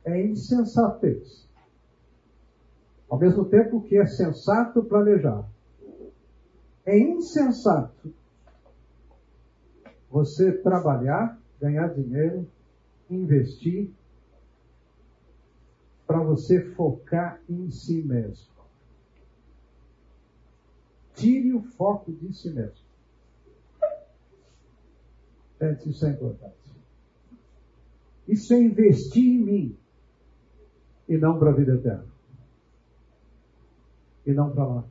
é 0.04 0.22
insensatez. 0.22 1.48
Ao 3.10 3.18
mesmo 3.18 3.46
tempo 3.46 3.82
que 3.82 3.98
é 3.98 4.06
sensato 4.06 4.84
planejar, 4.84 5.46
é 6.86 6.98
insensato 6.98 8.14
você 10.10 10.52
trabalhar, 10.52 11.40
ganhar 11.60 11.88
dinheiro, 11.94 12.48
investir, 13.10 13.92
para 16.06 16.20
você 16.20 16.62
focar 16.72 17.42
em 17.50 17.70
si 17.70 18.02
mesmo. 18.02 18.52
Tire 21.16 21.54
o 21.54 21.62
foco 21.62 22.12
de 22.12 22.34
si 22.34 22.50
mesmo. 22.50 22.86
Gente, 25.62 25.90
isso 25.90 26.06
é 26.06 26.10
importante. 26.10 26.56
Isso 28.28 28.54
é 28.54 28.60
investir 28.60 29.24
em 29.24 29.44
mim 29.44 29.78
e 31.08 31.18
não 31.18 31.38
para 31.38 31.52
a 31.52 31.54
vida 31.54 31.76
eterna. 31.76 32.08
E 34.26 34.34
não 34.34 34.52
para 34.52 34.66
lá. 34.66 34.86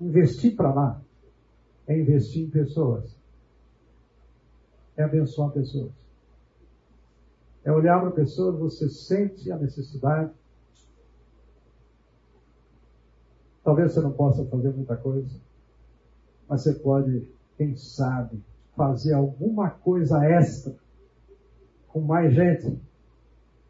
Investir 0.00 0.56
para 0.56 0.72
lá 0.72 1.02
é 1.86 1.98
investir 1.98 2.46
em 2.46 2.50
pessoas. 2.50 3.16
É 4.96 5.02
abençoar 5.02 5.50
pessoas. 5.50 5.92
É 7.64 7.72
olhar 7.72 8.00
para 8.00 8.10
pessoas, 8.10 8.58
você 8.58 8.88
sente 8.88 9.50
a 9.50 9.56
necessidade. 9.56 10.30
Talvez 13.62 13.92
você 13.92 14.00
não 14.00 14.12
possa 14.12 14.44
fazer 14.44 14.70
muita 14.70 14.96
coisa, 14.96 15.40
mas 16.46 16.62
você 16.62 16.74
pode, 16.74 17.26
quem 17.56 17.74
sabe, 17.74 18.42
fazer 18.76 19.14
alguma 19.14 19.70
coisa 19.70 20.22
extra 20.26 20.74
com 21.88 22.00
mais 22.00 22.34
gente 22.34 22.78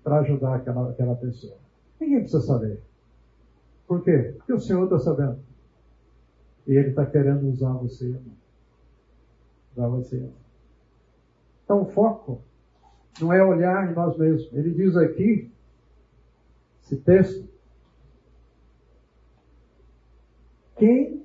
para 0.03 0.21
ajudar 0.21 0.57
aquela, 0.57 0.91
aquela 0.91 1.15
pessoa. 1.15 1.57
Ninguém 2.01 2.21
precisa 2.21 2.43
saber. 2.43 2.83
Por 3.87 4.03
quê? 4.03 4.35
Porque 4.37 4.53
o 4.53 4.61
Senhor 4.61 4.85
está 4.85 4.99
sabendo. 4.99 5.39
E 6.67 6.73
ele 6.73 6.91
está 6.91 7.05
querendo 7.05 7.49
usar 7.49 7.73
você. 7.73 8.19
Usar 9.73 9.89
você. 9.89 10.31
Então 11.65 11.83
o 11.83 11.87
foco 11.87 12.41
não 13.21 13.33
é 13.33 13.43
olhar 13.43 13.91
em 13.91 13.95
nós 13.95 14.17
mesmos. 14.17 14.53
Ele 14.53 14.71
diz 14.71 14.97
aqui, 14.97 15.51
esse 16.83 16.97
texto, 16.97 17.49
quem 20.77 21.25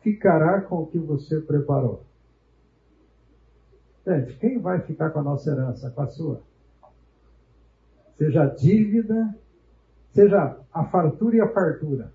ficará 0.00 0.60
com 0.62 0.82
o 0.82 0.86
que 0.86 0.98
você 0.98 1.40
preparou? 1.40 2.04
Gente, 4.06 4.38
quem 4.38 4.58
vai 4.58 4.80
ficar 4.80 5.10
com 5.10 5.20
a 5.20 5.22
nossa 5.22 5.50
herança? 5.50 5.90
Com 5.90 6.00
a 6.00 6.06
sua? 6.06 6.42
Seja 8.16 8.42
a 8.42 8.46
dívida, 8.46 9.34
seja 10.12 10.58
a 10.72 10.84
fartura 10.84 11.36
e 11.36 11.40
a 11.40 11.48
fartura. 11.48 12.12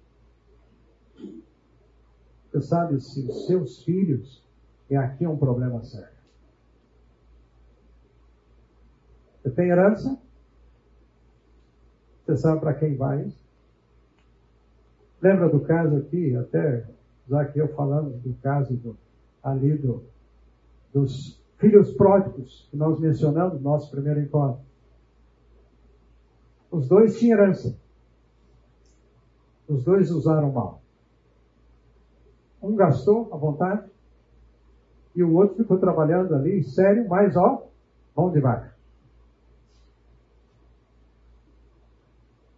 Você 2.54 2.62
sabe 2.62 3.02
se 3.02 3.20
os 3.22 3.48
seus 3.48 3.84
filhos, 3.84 4.44
e 4.88 4.96
aqui 4.96 5.26
é 5.26 5.30
um 5.30 5.38
problema 5.38 5.82
sério. 5.82 6.14
Você 9.42 9.50
tem 9.50 9.70
herança? 9.70 10.20
Você 12.24 12.38
sabe 12.38 12.60
para 12.60 12.76
quem 12.76 12.96
vai 12.96 13.24
isso? 13.26 13.44
Lembra 15.20 15.50
do 15.50 15.62
caso 15.62 15.98
aqui, 15.98 16.36
até 16.36 16.88
eu 17.56 17.70
falando 17.70 18.22
do 18.22 18.36
caso 18.36 18.76
do, 18.76 18.96
ali 19.42 19.76
do, 19.76 20.04
dos 20.94 21.42
filhos 21.58 21.92
pródigos 21.94 22.68
que 22.70 22.78
nós 22.78 23.00
mencionamos 23.00 23.56
no 23.56 23.62
nosso 23.62 23.90
primeiro 23.90 24.22
encontro. 24.22 24.64
Os 26.70 26.88
dois 26.88 27.18
tinham 27.18 27.40
herança. 27.40 27.76
Os 29.68 29.84
dois 29.84 30.12
usaram 30.12 30.52
mal. 30.52 30.83
Um 32.64 32.76
gastou 32.76 33.30
à 33.34 33.38
vontade 33.38 33.92
e 35.14 35.22
o 35.22 35.36
outro 35.36 35.58
ficou 35.58 35.78
trabalhando 35.78 36.34
ali, 36.34 36.64
sério, 36.64 37.08
mas 37.08 37.36
ó, 37.36 37.68
mão 38.16 38.32
de 38.32 38.40
vaca. 38.40 38.74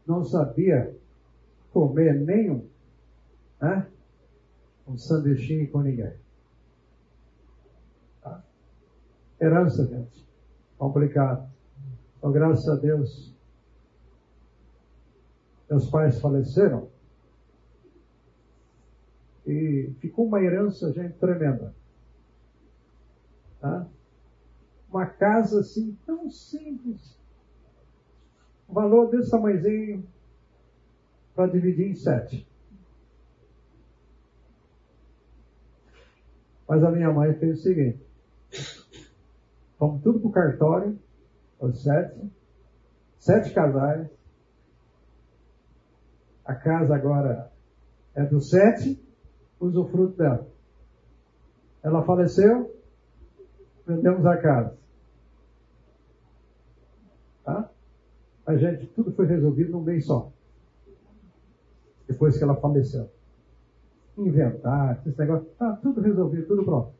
Não 0.05 0.23
sabia 0.23 0.95
comer 1.73 2.13
nenhum 2.13 2.69
né? 3.59 3.87
um 4.87 4.97
sanduichinho 4.97 5.69
com 5.71 5.81
ninguém. 5.81 6.13
Tá? 8.21 8.43
Herança, 9.41 9.85
gente. 9.87 10.25
Complicado. 10.77 11.49
Então, 12.17 12.31
graças 12.31 12.67
a 12.69 12.75
Deus, 12.75 13.33
meus 15.69 15.89
pais 15.89 16.19
faleceram 16.19 16.87
e 19.45 19.93
ficou 19.99 20.25
uma 20.25 20.41
herança, 20.41 20.91
gente, 20.91 21.17
tremenda. 21.17 21.73
Tá? 23.59 23.87
Uma 24.89 25.05
casa 25.05 25.59
assim, 25.59 25.97
tão 26.05 26.29
simples. 26.29 27.19
Um 28.67 28.73
valor 28.73 29.09
desse 29.11 29.29
tamanhozinho 29.29 30.07
para 31.35 31.51
dividir 31.51 31.91
em 31.91 31.95
sete. 31.95 32.47
Mas 36.67 36.83
a 36.83 36.89
minha 36.89 37.11
mãe 37.11 37.33
fez 37.35 37.59
o 37.59 37.61
seguinte: 37.61 38.03
vamos 39.79 40.01
tudo 40.01 40.19
para 40.19 40.29
o 40.29 40.31
cartório, 40.31 40.99
os 41.59 41.83
sete, 41.83 42.31
sete 43.19 43.53
casais. 43.53 44.09
A 46.43 46.55
casa 46.55 46.95
agora 46.95 47.51
é 48.15 48.23
do 48.23 48.39
sete, 48.39 49.04
usufruto 49.59 50.17
dela. 50.17 50.47
Ela 51.83 52.03
faleceu, 52.03 52.75
vendemos 53.85 54.25
a 54.25 54.37
casa. 54.37 54.77
Tá? 57.43 57.69
A 58.45 58.55
gente, 58.55 58.87
tudo 58.87 59.11
foi 59.11 59.25
resolvido 59.25 59.71
num 59.71 59.81
mês 59.81 60.05
só. 60.05 60.31
Depois 62.07 62.37
que 62.37 62.43
ela 62.43 62.55
faleceu 62.55 63.09
inventar, 64.17 65.01
esse 65.05 65.17
negócio, 65.17 65.47
está 65.47 65.73
tudo 65.77 66.01
resolvido, 66.01 66.47
tudo 66.47 66.63
pronto. 66.63 66.93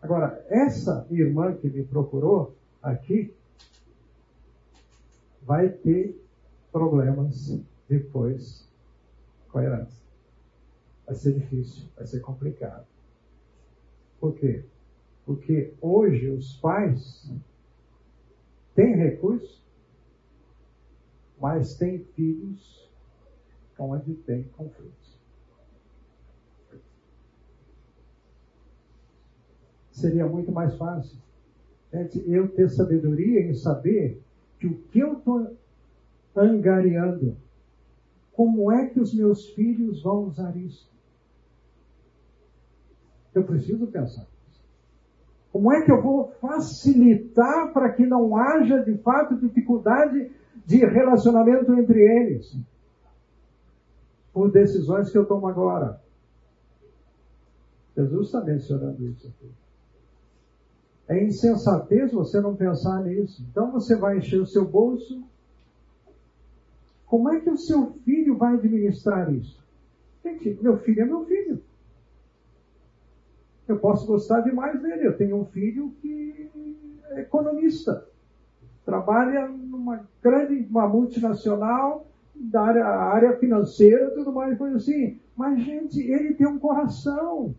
Agora, 0.00 0.44
essa 0.48 1.06
irmã 1.10 1.54
que 1.54 1.68
me 1.68 1.84
procurou 1.84 2.54
aqui 2.82 3.34
vai 5.42 5.68
ter 5.68 6.22
problemas 6.70 7.60
depois 7.88 8.68
com 9.50 9.58
a 9.58 9.64
herança. 9.64 10.07
Vai 11.08 11.16
ser 11.16 11.32
difícil, 11.32 11.88
vai 11.96 12.06
ser 12.06 12.20
complicado. 12.20 12.86
Por 14.20 14.34
quê? 14.34 14.64
Porque 15.24 15.72
hoje 15.80 16.28
os 16.28 16.54
pais 16.58 17.32
têm 18.74 18.94
recursos, 18.94 19.66
mas 21.40 21.74
têm 21.76 22.04
filhos 22.14 22.88
onde 23.78 24.14
tem 24.14 24.44
conflitos. 24.48 25.18
seria 29.98 30.26
muito 30.26 30.52
mais 30.52 30.74
fácil. 30.76 31.18
Eu 32.26 32.48
ter 32.48 32.68
sabedoria 32.70 33.40
em 33.40 33.54
saber 33.54 34.22
que 34.58 34.66
o 34.66 34.74
que 34.74 35.00
eu 35.00 35.18
estou 35.18 35.56
angariando, 36.36 37.36
como 38.32 38.70
é 38.70 38.86
que 38.86 39.00
os 39.00 39.12
meus 39.12 39.48
filhos 39.50 40.02
vão 40.02 40.24
usar 40.24 40.56
isso? 40.56 40.88
Eu 43.38 43.44
preciso 43.44 43.86
pensar. 43.86 44.26
Como 45.52 45.72
é 45.72 45.82
que 45.82 45.92
eu 45.92 46.02
vou 46.02 46.32
facilitar 46.40 47.72
para 47.72 47.92
que 47.92 48.04
não 48.04 48.36
haja, 48.36 48.82
de 48.82 48.98
fato, 48.98 49.36
dificuldade 49.36 50.30
de 50.66 50.76
relacionamento 50.78 51.72
entre 51.74 52.00
eles? 52.00 52.56
Por 54.32 54.50
decisões 54.50 55.10
que 55.10 55.16
eu 55.16 55.24
tomo 55.24 55.46
agora. 55.46 56.00
Jesus 57.96 58.26
está 58.26 58.40
mencionando 58.40 59.04
isso 59.06 59.28
aqui. 59.28 59.50
É 61.08 61.24
insensatez 61.24 62.12
você 62.12 62.40
não 62.40 62.54
pensar 62.54 63.02
nisso. 63.02 63.42
Então 63.50 63.70
você 63.72 63.96
vai 63.96 64.18
encher 64.18 64.40
o 64.40 64.46
seu 64.46 64.66
bolso. 64.66 65.22
Como 67.06 67.30
é 67.30 67.40
que 67.40 67.50
o 67.50 67.56
seu 67.56 67.92
filho 68.04 68.36
vai 68.36 68.54
administrar 68.54 69.32
isso? 69.32 69.64
Gente, 70.22 70.58
meu 70.60 70.76
filho 70.78 71.02
é 71.02 71.04
meu 71.06 71.24
filho. 71.24 71.67
Eu 73.68 73.78
posso 73.78 74.06
gostar 74.06 74.40
demais 74.40 74.80
dele. 74.80 75.06
Eu 75.06 75.16
tenho 75.16 75.36
um 75.36 75.44
filho 75.44 75.92
que 76.00 76.50
é 77.10 77.20
economista. 77.20 78.06
Trabalha 78.84 79.46
numa 79.46 80.08
grande, 80.22 80.66
uma 80.70 80.88
multinacional, 80.88 82.06
da 82.34 82.62
área, 82.62 82.86
área 82.86 83.36
financeira, 83.36 84.10
tudo 84.12 84.32
mais, 84.32 84.56
coisa 84.56 84.76
assim. 84.76 85.20
Mas, 85.36 85.62
gente, 85.62 86.00
ele 86.00 86.34
tem 86.34 86.46
um 86.46 86.58
coração. 86.58 87.54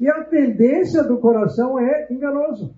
E 0.00 0.08
a 0.08 0.24
tendência 0.24 1.04
do 1.04 1.18
coração 1.18 1.78
é 1.78 2.08
enganoso. 2.10 2.74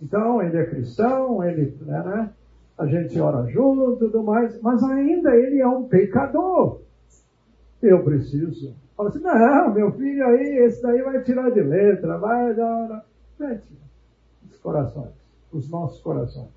Então, 0.00 0.42
ele 0.42 0.56
é 0.56 0.66
cristão, 0.66 1.42
ele, 1.42 1.76
né, 1.80 2.02
né, 2.02 2.30
a 2.76 2.86
gente 2.86 3.18
ora 3.18 3.46
junto, 3.48 3.96
tudo 3.96 4.22
mais, 4.22 4.60
mas 4.60 4.82
ainda 4.82 5.34
ele 5.36 5.60
é 5.60 5.66
um 5.66 5.88
pecador. 5.88 6.80
Eu 7.80 8.02
preciso. 8.02 8.74
Fala 8.96 9.08
assim, 9.08 9.20
não, 9.20 9.74
meu 9.74 9.92
filho 9.92 10.26
aí, 10.26 10.58
esse 10.58 10.82
daí 10.82 11.02
vai 11.02 11.22
tirar 11.22 11.50
de 11.50 11.62
letra, 11.62 12.18
vai 12.18 12.54
dar. 12.54 13.04
Gente, 13.38 13.68
os 14.50 14.58
corações, 14.58 15.12
os 15.50 15.68
nossos 15.68 16.00
corações. 16.00 16.50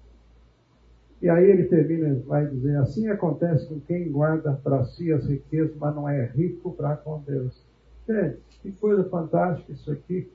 E 1.22 1.30
aí 1.30 1.49
ele 1.49 1.64
termina, 1.66 2.14
vai 2.26 2.45
dizer, 2.45 2.78
assim 2.78 3.07
acontece 3.07 3.68
com 3.68 3.80
quem 3.80 4.12
guarda 4.12 4.60
para 4.64 4.84
si 4.86 5.12
as 5.12 5.26
riquezas, 5.26 5.76
mas 5.78 5.95
não 5.95 6.07
é 6.07 6.26
rico 6.26 6.74
para 6.74 6.95
com 6.98 7.20
Deus. 7.22 7.66
Gente, 8.07 8.40
que 8.62 8.72
coisa 8.74 9.03
fantástica 9.06 9.72
isso 9.72 9.91
aqui. 9.91 10.32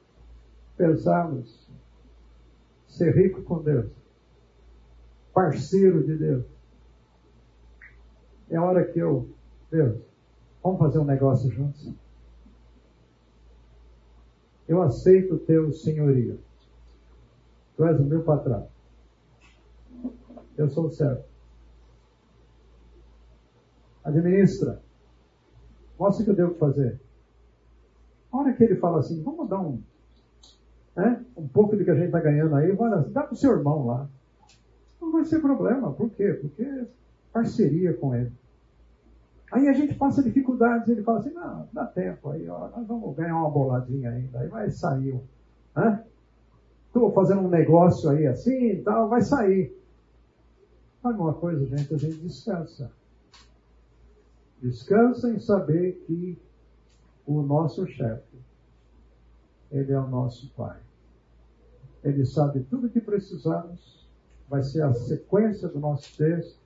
Pensarmos 0.77 1.70
ser 2.89 3.14
rico 3.14 3.43
com 3.43 3.62
Deus, 3.62 3.86
parceiro 5.32 6.02
de 6.02 6.16
Deus. 6.16 6.44
É 8.48 8.59
hora 8.59 8.85
que 8.85 8.98
eu, 8.98 9.28
Deus, 9.70 10.01
vamos 10.62 10.78
fazer 10.78 10.98
um 10.98 11.04
negócio 11.04 11.50
juntos. 11.50 11.92
Eu 14.68 14.82
aceito 14.82 15.34
o 15.34 15.38
teu 15.38 15.72
senhorio. 15.72 16.38
Tu 17.76 17.84
és 17.84 17.98
o 17.98 18.04
meu 18.04 18.22
patrão. 18.22 18.68
Eu 20.56 20.68
sou 20.68 20.86
o 20.86 20.90
servo. 20.90 21.24
Administra. 24.04 24.80
Mostra 25.98 26.22
o 26.22 26.24
que 26.24 26.30
eu 26.30 26.36
devo 26.36 26.54
fazer. 26.54 27.00
A 28.30 28.38
hora 28.38 28.52
que 28.52 28.62
ele 28.62 28.76
fala 28.76 29.00
assim, 29.00 29.22
vamos 29.22 29.48
dar 29.48 29.60
um, 29.60 29.82
né, 30.96 31.24
um 31.36 31.48
pouco 31.48 31.76
do 31.76 31.84
que 31.84 31.90
a 31.90 31.94
gente 31.94 32.06
está 32.06 32.20
ganhando 32.20 32.54
aí, 32.54 32.74
dá 33.10 33.22
para 33.22 33.32
o 33.32 33.36
seu 33.36 33.52
irmão 33.52 33.86
lá. 33.86 34.08
Não 35.00 35.10
vai 35.10 35.24
ser 35.24 35.40
problema. 35.40 35.92
Por 35.92 36.10
quê? 36.10 36.32
Porque 36.34 36.86
parceria 37.32 37.92
com 37.94 38.14
ele. 38.14 38.32
Aí 39.51 39.68
a 39.68 39.72
gente 39.72 39.94
passa 39.94 40.22
dificuldades, 40.22 40.89
ele 40.89 41.02
fala 41.02 41.18
assim, 41.18 41.32
não, 41.32 41.68
dá 41.72 41.85
tempo 41.86 42.31
aí, 42.31 42.48
ó, 42.48 42.68
nós 42.68 42.86
vamos 42.86 43.16
ganhar 43.16 43.36
uma 43.36 43.51
boladinha 43.51 44.10
ainda, 44.10 44.40
aí 44.40 44.48
vai 44.48 44.70
sair. 44.70 45.20
Né? 45.74 46.05
Estou 46.86 47.12
fazendo 47.12 47.40
um 47.40 47.48
negócio 47.48 48.09
aí 48.10 48.27
assim 48.27 48.70
e 48.70 48.82
tal, 48.82 49.09
vai 49.09 49.22
sair. 49.22 49.77
Sabe 51.02 51.18
uma 51.18 51.35
coisa, 51.35 51.66
gente? 51.66 51.93
A 51.93 51.97
gente 51.97 52.16
descansa. 52.18 52.93
Descansa 54.62 55.31
em 55.31 55.40
saber 55.40 56.05
que 56.06 56.39
o 57.27 57.43
nosso 57.43 57.86
chefe, 57.86 58.39
ele 59.70 59.93
é 59.93 59.98
o 59.98 60.06
nosso 60.06 60.51
Pai. 60.51 60.78
Ele 62.05 62.24
sabe 62.27 62.60
tudo 62.64 62.90
que 62.90 63.01
precisamos, 63.01 64.06
vai 64.48 64.62
ser 64.62 64.82
a 64.82 64.93
sequência 64.93 65.68
do 65.68 65.81
nosso 65.81 66.16
texto, 66.16 66.59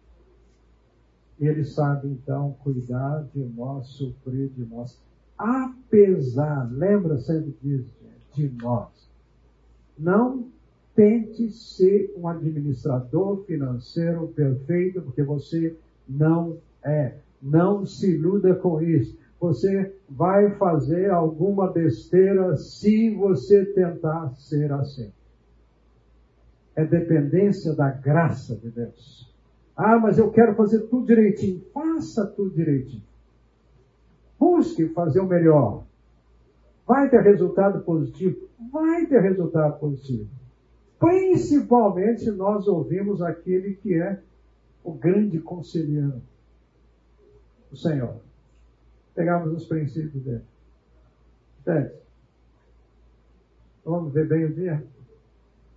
ele 1.40 1.64
sabe 1.64 2.08
então 2.08 2.56
cuidar 2.62 3.26
de 3.34 3.42
nós, 3.44 3.88
suprir 3.88 4.48
de 4.50 4.64
nós, 4.64 5.00
apesar, 5.36 6.70
lembra 6.72 7.18
sempre 7.18 7.56
disso, 7.62 7.90
de 8.34 8.48
nós. 8.62 9.10
Não 9.98 10.48
tente 10.94 11.50
ser 11.50 12.14
um 12.16 12.28
administrador 12.28 13.44
financeiro 13.44 14.28
perfeito, 14.28 15.02
porque 15.02 15.22
você 15.22 15.76
não 16.08 16.58
é. 16.82 17.16
Não 17.42 17.84
se 17.84 18.14
iluda 18.14 18.54
com 18.54 18.80
isso 18.80 19.16
você 19.44 19.94
vai 20.08 20.56
fazer 20.56 21.10
alguma 21.10 21.70
besteira 21.70 22.56
se 22.56 23.10
você 23.14 23.64
tentar 23.66 24.34
ser 24.36 24.72
assim. 24.72 25.12
É 26.74 26.84
dependência 26.84 27.74
da 27.74 27.90
graça 27.90 28.56
de 28.56 28.70
Deus. 28.70 29.33
Ah, 29.76 29.98
mas 29.98 30.18
eu 30.18 30.30
quero 30.30 30.54
fazer 30.54 30.80
tudo 30.82 31.06
direitinho. 31.06 31.64
Faça 31.72 32.26
tudo 32.26 32.54
direitinho. 32.54 33.02
Busque 34.38 34.88
fazer 34.88 35.20
o 35.20 35.26
melhor. 35.26 35.84
Vai 36.86 37.08
ter 37.08 37.22
resultado 37.22 37.82
positivo? 37.82 38.48
Vai 38.70 39.06
ter 39.06 39.20
resultado 39.20 39.78
positivo. 39.78 40.28
Principalmente 40.98 42.22
se 42.22 42.30
nós 42.30 42.68
ouvimos 42.68 43.20
aquele 43.20 43.74
que 43.74 43.94
é 43.94 44.20
o 44.82 44.92
grande 44.92 45.40
conselheiro, 45.40 46.22
o 47.72 47.76
Senhor. 47.76 48.16
Pegamos 49.14 49.52
os 49.52 49.64
princípios 49.66 50.22
dele. 50.22 50.44
Entende? 51.60 51.94
Vamos 53.84 54.12
ver 54.12 54.28
bem 54.28 54.44
o 54.44 54.54
dia? 54.54 54.84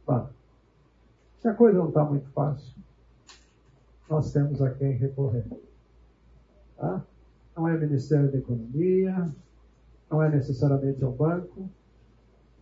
Vamos. 0.06 0.32
Se 1.40 1.48
a 1.48 1.54
coisa 1.54 1.78
não 1.78 1.90
está 1.90 2.04
muito 2.04 2.30
fácil, 2.30 2.74
nós 4.10 4.32
temos 4.32 4.62
a 4.62 4.72
quem 4.72 4.92
recorrer. 4.94 5.46
Tá? 6.78 7.04
Não 7.56 7.68
é 7.68 7.78
Ministério 7.78 8.32
da 8.32 8.38
Economia, 8.38 9.30
não 10.10 10.22
é 10.22 10.30
necessariamente 10.30 11.04
ao 11.04 11.12
banco. 11.12 11.70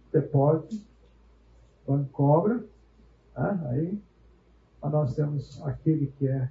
Você 0.09 0.21
pode, 0.21 0.87
o 1.85 1.91
banco 1.91 2.09
cobra, 2.11 2.63
tá? 3.33 3.59
aí 3.69 4.01
mas 4.85 4.91
nós 4.91 5.15
temos 5.15 5.63
aquele 5.63 6.07
que 6.11 6.27
é 6.27 6.47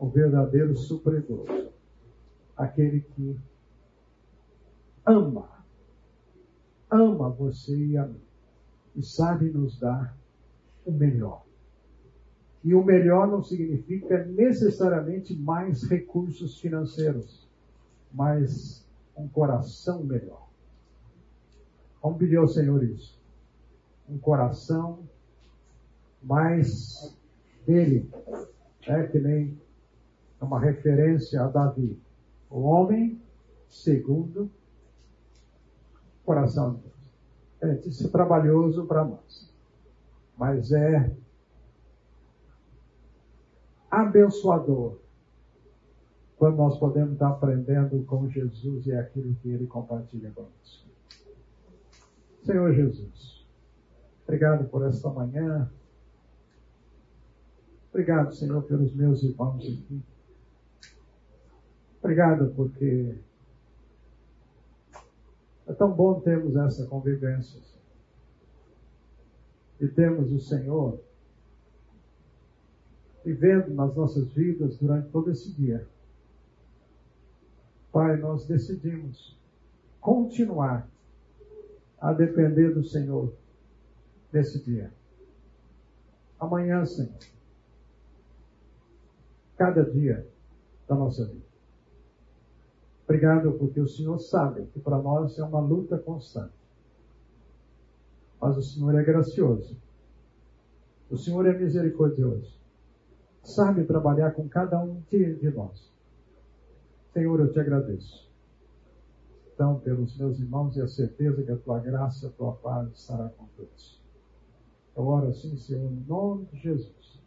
o 0.00 0.08
verdadeiro 0.08 0.76
supredor, 0.76 1.46
aquele 2.56 3.02
que 3.02 3.38
ama, 5.06 5.48
ama 6.90 7.30
você 7.30 7.76
e 7.76 7.96
a 7.96 8.04
mim, 8.04 8.20
e 8.96 9.02
sabe 9.04 9.48
nos 9.50 9.78
dar 9.78 10.18
o 10.84 10.90
melhor. 10.90 11.45
E 12.66 12.74
o 12.74 12.82
melhor 12.82 13.28
não 13.28 13.44
significa 13.44 14.24
necessariamente 14.24 15.32
mais 15.36 15.84
recursos 15.84 16.58
financeiros, 16.58 17.48
mas 18.12 18.84
um 19.16 19.28
coração 19.28 20.02
melhor. 20.02 20.48
Vamos 22.02 22.18
pedir 22.18 22.38
ao 22.38 22.48
Senhor 22.48 22.82
isso. 22.82 23.22
Um 24.08 24.18
coração 24.18 24.98
mais 26.20 27.16
dele, 27.64 28.10
é 28.88 29.06
que 29.06 29.20
nem 29.20 29.56
uma 30.40 30.58
referência 30.58 31.42
a 31.42 31.46
Davi. 31.46 31.96
O 32.50 32.62
homem 32.62 33.22
segundo 33.68 34.50
o 36.20 36.24
coração 36.24 36.74
de 36.74 36.80
Deus. 36.80 37.12
É, 37.60 37.88
isso 37.88 38.08
é 38.08 38.10
trabalhoso 38.10 38.86
para 38.86 39.04
nós, 39.04 39.54
mas 40.36 40.72
é 40.72 41.14
abençoador 44.00 44.98
quando 46.36 46.56
nós 46.56 46.78
podemos 46.78 47.14
estar 47.14 47.28
aprendendo 47.30 48.04
com 48.04 48.28
Jesus 48.28 48.86
e 48.86 48.92
aquilo 48.92 49.34
que 49.36 49.48
Ele 49.48 49.66
compartilha 49.66 50.30
conosco. 50.32 50.86
Senhor 52.44 52.74
Jesus, 52.74 53.46
obrigado 54.24 54.68
por 54.68 54.86
esta 54.86 55.08
manhã. 55.08 55.70
Obrigado, 57.90 58.34
Senhor, 58.34 58.62
pelos 58.64 58.94
meus 58.94 59.22
irmãos 59.22 59.62
aqui. 59.64 60.02
Obrigado 62.02 62.52
porque 62.54 63.18
é 65.66 65.72
tão 65.72 65.90
bom 65.90 66.20
termos 66.20 66.54
essa 66.54 66.86
convivência. 66.86 67.62
E 69.80 69.88
temos 69.88 70.30
o 70.30 70.38
Senhor 70.38 71.00
vivendo 73.26 73.74
nas 73.74 73.92
nossas 73.96 74.28
vidas 74.28 74.76
durante 74.76 75.10
todo 75.10 75.32
esse 75.32 75.50
dia. 75.52 75.84
Pai, 77.90 78.16
nós 78.18 78.46
decidimos 78.46 79.36
continuar 80.00 80.88
a 82.00 82.12
depender 82.12 82.72
do 82.72 82.84
Senhor 82.84 83.34
nesse 84.32 84.62
dia. 84.62 84.92
Amanhã, 86.38 86.86
Senhor, 86.86 87.18
cada 89.56 89.82
dia 89.82 90.24
da 90.86 90.94
nossa 90.94 91.24
vida. 91.24 91.46
Obrigado 93.02 93.52
porque 93.54 93.80
o 93.80 93.88
Senhor 93.88 94.20
sabe 94.20 94.66
que 94.66 94.78
para 94.78 94.98
nós 94.98 95.36
é 95.36 95.42
uma 95.42 95.60
luta 95.60 95.98
constante. 95.98 96.54
Mas 98.40 98.56
o 98.56 98.62
Senhor 98.62 98.94
é 98.94 99.02
gracioso. 99.02 99.76
O 101.10 101.16
Senhor 101.16 101.44
é 101.46 101.58
misericordioso. 101.58 102.55
Sabe 103.46 103.84
trabalhar 103.84 104.32
com 104.32 104.48
cada 104.48 104.82
um 104.82 105.00
de 105.08 105.50
nós. 105.50 105.88
Senhor, 107.12 107.38
eu 107.38 107.52
te 107.52 107.60
agradeço. 107.60 108.28
Então, 109.54 109.78
pelos 109.78 110.18
meus 110.18 110.38
irmãos 110.40 110.76
e 110.76 110.82
a 110.82 110.88
certeza 110.88 111.42
que 111.44 111.52
a 111.52 111.56
tua 111.56 111.78
graça, 111.78 112.26
a 112.26 112.30
tua 112.30 112.52
paz 112.56 112.90
estará 112.92 113.28
com 113.30 113.46
todos. 113.56 114.02
Eu 114.96 115.06
oro 115.06 115.28
assim, 115.28 115.56
Senhor, 115.56 115.90
em 115.90 116.04
nome 116.06 116.46
de 116.46 116.58
Jesus. 116.58 117.22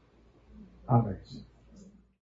Amém. 0.85 1.17